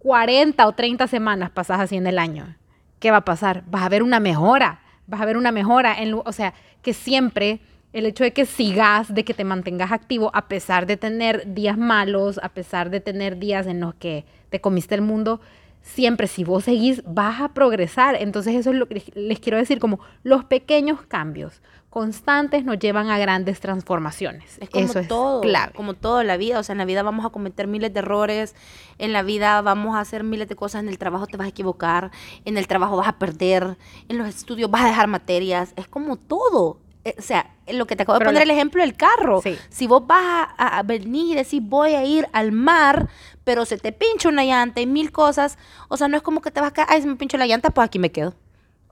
40 0.00 0.66
o 0.66 0.72
30 0.72 1.06
semanas, 1.06 1.48
pasás 1.48 1.80
así 1.80 1.96
en 1.96 2.06
el 2.06 2.18
año. 2.18 2.56
¿Qué 2.98 3.10
va 3.10 3.18
a 3.18 3.24
pasar? 3.24 3.64
Vas 3.68 3.82
a 3.82 3.88
ver 3.88 4.02
una 4.02 4.20
mejora, 4.20 4.82
vas 5.06 5.22
a 5.22 5.24
ver 5.24 5.38
una 5.38 5.52
mejora, 5.52 6.02
en, 6.02 6.20
o 6.22 6.32
sea, 6.32 6.52
que 6.82 6.92
siempre 6.92 7.60
el 7.94 8.06
hecho 8.06 8.24
de 8.24 8.32
que 8.32 8.44
sigas, 8.44 9.14
de 9.14 9.24
que 9.24 9.34
te 9.34 9.44
mantengas 9.44 9.92
activo 9.92 10.30
a 10.34 10.48
pesar 10.48 10.86
de 10.86 10.96
tener 10.96 11.54
días 11.54 11.78
malos, 11.78 12.40
a 12.42 12.48
pesar 12.50 12.90
de 12.90 13.00
tener 13.00 13.38
días 13.38 13.66
en 13.68 13.80
los 13.80 13.94
que 13.94 14.26
te 14.50 14.60
comiste 14.60 14.96
el 14.96 15.00
mundo, 15.00 15.40
siempre 15.80 16.26
si 16.26 16.42
vos 16.42 16.64
seguís 16.64 17.02
vas 17.06 17.40
a 17.40 17.54
progresar. 17.54 18.16
Entonces 18.18 18.56
eso 18.56 18.70
es 18.70 18.76
lo 18.76 18.88
que 18.88 19.02
les 19.14 19.38
quiero 19.38 19.58
decir, 19.58 19.78
como 19.78 20.00
los 20.24 20.44
pequeños 20.44 21.02
cambios 21.06 21.62
constantes 21.88 22.64
nos 22.64 22.80
llevan 22.80 23.08
a 23.10 23.18
grandes 23.18 23.60
transformaciones. 23.60 24.58
Es 24.60 24.68
como 24.68 24.92
todo, 25.06 25.42
como 25.76 25.94
todo 25.94 26.20
en 26.20 26.26
la 26.26 26.36
vida, 26.36 26.58
o 26.58 26.64
sea, 26.64 26.72
en 26.72 26.78
la 26.78 26.86
vida 26.86 27.04
vamos 27.04 27.24
a 27.24 27.30
cometer 27.30 27.68
miles 27.68 27.92
de 27.92 28.00
errores, 28.00 28.56
en 28.98 29.12
la 29.12 29.22
vida 29.22 29.62
vamos 29.62 29.94
a 29.94 30.00
hacer 30.00 30.24
miles 30.24 30.48
de 30.48 30.56
cosas, 30.56 30.82
en 30.82 30.88
el 30.88 30.98
trabajo 30.98 31.28
te 31.28 31.36
vas 31.36 31.46
a 31.46 31.50
equivocar, 31.50 32.10
en 32.44 32.58
el 32.58 32.66
trabajo 32.66 32.96
vas 32.96 33.06
a 33.06 33.20
perder, 33.20 33.78
en 34.08 34.18
los 34.18 34.26
estudios 34.26 34.68
vas 34.68 34.82
a 34.82 34.88
dejar 34.88 35.06
materias, 35.06 35.72
es 35.76 35.86
como 35.86 36.16
todo. 36.16 36.80
Eh, 37.04 37.14
o 37.18 37.22
sea, 37.22 37.50
lo 37.68 37.86
que 37.86 37.96
te 37.96 38.02
acabo 38.02 38.18
de 38.18 38.24
poner 38.24 38.42
el 38.42 38.50
ejemplo 38.50 38.80
del 38.80 38.96
carro. 38.96 39.42
Si 39.68 39.86
vos 39.86 40.06
vas 40.06 40.48
a, 40.56 40.82
venir 40.82 41.32
y 41.32 41.34
decís 41.34 41.60
voy 41.62 41.94
a 41.94 42.04
ir 42.04 42.26
al 42.32 42.52
mar, 42.52 43.08
pero 43.44 43.66
se 43.66 43.76
te 43.76 43.92
pincha 43.92 44.28
una 44.28 44.44
llanta 44.44 44.80
y 44.80 44.86
mil 44.86 45.12
cosas, 45.12 45.58
o 45.88 45.96
sea, 45.96 46.08
no 46.08 46.16
es 46.16 46.22
como 46.22 46.40
que 46.40 46.50
te 46.50 46.60
vas 46.60 46.70
a 46.70 46.72
quedar, 46.72 46.88
ay, 46.90 47.02
se 47.02 47.08
me 47.08 47.16
pinchó 47.16 47.36
la 47.36 47.46
llanta, 47.46 47.70
pues 47.70 47.86
aquí 47.86 47.98
me 47.98 48.10
quedo. 48.10 48.34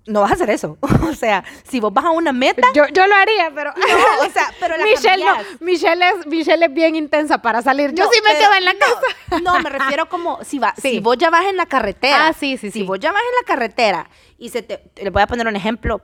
No 0.05 0.23
vas 0.23 0.33
a 0.33 0.35
hacer 0.35 0.51
eso. 0.51 0.79
o 1.09 1.15
sea, 1.15 1.45
si 1.63 1.79
vos 1.79 1.93
vas 1.95 2.05
a 2.05 2.11
una 2.11 2.33
meta. 2.33 2.67
Yo, 2.75 2.87
yo 2.93 3.07
lo 3.07 3.15
haría, 3.15 3.51
pero. 3.55 3.73
No, 3.77 4.27
o 4.27 4.31
sea, 4.31 4.53
pero 4.59 4.77
la 4.77 4.85
Michelle, 4.85 5.25
no, 5.25 5.37
Michelle, 5.61 6.09
es, 6.09 6.27
Michelle 6.27 6.67
es 6.67 6.75
bien 6.75 6.97
intensa 6.97 7.39
para 7.39 7.63
salir. 7.63 7.95
Yo 7.95 8.09
sí 8.13 8.21
me 8.27 8.37
quedo 8.37 8.53
en 8.55 8.65
la 8.65 8.75
casa. 8.75 9.41
No, 9.43 9.61
me 9.61 9.71
refiero 9.71 10.09
como 10.09 10.43
si, 10.43 10.59
va, 10.59 10.75
si 10.77 10.99
vos 10.99 11.17
ya 11.19 11.31
vas 11.31 11.45
en 11.47 11.57
la 11.57 11.67
carretera. 11.67 12.29
Ah, 12.29 12.33
sí, 12.33 12.57
sí, 12.57 12.71
Si 12.71 12.83
vos 12.83 12.99
ya 12.99 13.13
vas 13.13 13.23
en 13.23 13.35
la 13.41 13.47
carretera 13.47 14.11
y 14.39 14.49
se 14.49 14.63
te. 14.63 14.83
Le 14.97 15.11
voy 15.11 15.23
a 15.23 15.27
poner 15.27 15.47
un 15.47 15.57
ejemplo 15.57 16.03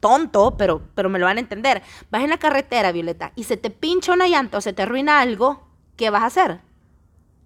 tonto, 0.00 0.56
pero, 0.56 0.82
pero 0.94 1.08
me 1.08 1.18
lo 1.18 1.26
van 1.26 1.36
a 1.36 1.40
entender. 1.40 1.82
Vas 2.10 2.22
en 2.22 2.30
la 2.30 2.38
carretera, 2.38 2.92
Violeta, 2.92 3.32
y 3.34 3.44
se 3.44 3.56
te 3.56 3.70
pincha 3.70 4.12
una 4.12 4.28
llanta 4.28 4.58
o 4.58 4.60
se 4.60 4.72
te 4.72 4.82
arruina 4.82 5.20
algo, 5.20 5.66
¿qué 5.96 6.10
vas 6.10 6.22
a 6.22 6.26
hacer? 6.26 6.60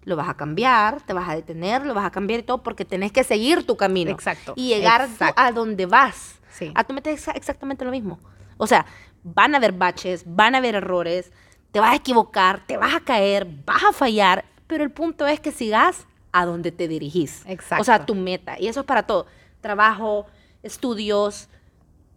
Lo 0.03 0.15
vas 0.15 0.29
a 0.29 0.35
cambiar, 0.35 1.01
te 1.01 1.13
vas 1.13 1.29
a 1.29 1.35
detener, 1.35 1.85
lo 1.85 1.93
vas 1.93 2.05
a 2.05 2.11
cambiar 2.11 2.41
y 2.41 2.43
todo 2.43 2.61
porque 2.61 2.85
tenés 2.85 3.11
que 3.11 3.23
seguir 3.23 3.65
tu 3.65 3.77
camino. 3.77 4.11
Exacto. 4.11 4.53
Y 4.55 4.69
llegar 4.69 5.07
a 5.19 5.51
donde 5.51 5.85
vas. 5.85 6.39
Sí. 6.49 6.71
A 6.75 6.83
tu 6.83 6.93
metes 6.93 7.27
exactamente 7.29 7.85
lo 7.85 7.91
mismo. 7.91 8.19
O 8.57 8.67
sea, 8.67 8.85
van 9.23 9.55
a 9.55 9.57
haber 9.57 9.71
baches, 9.71 10.23
van 10.25 10.55
a 10.55 10.59
haber 10.59 10.75
errores, 10.75 11.31
te 11.71 11.79
vas 11.79 11.93
a 11.93 11.95
equivocar, 11.95 12.65
te 12.67 12.77
vas 12.77 12.93
a 12.93 12.99
caer, 12.99 13.47
vas 13.65 13.83
a 13.83 13.93
fallar, 13.93 14.45
pero 14.67 14.83
el 14.83 14.91
punto 14.91 15.25
es 15.25 15.39
que 15.39 15.51
sigas 15.51 16.05
a 16.31 16.45
donde 16.45 16.71
te 16.71 16.87
dirigís. 16.87 17.43
Exacto. 17.47 17.81
O 17.81 17.85
sea, 17.85 18.05
tu 18.05 18.15
meta. 18.15 18.59
Y 18.59 18.67
eso 18.67 18.81
es 18.81 18.85
para 18.85 19.03
todo. 19.03 19.25
Trabajo, 19.61 20.27
estudios, 20.61 21.47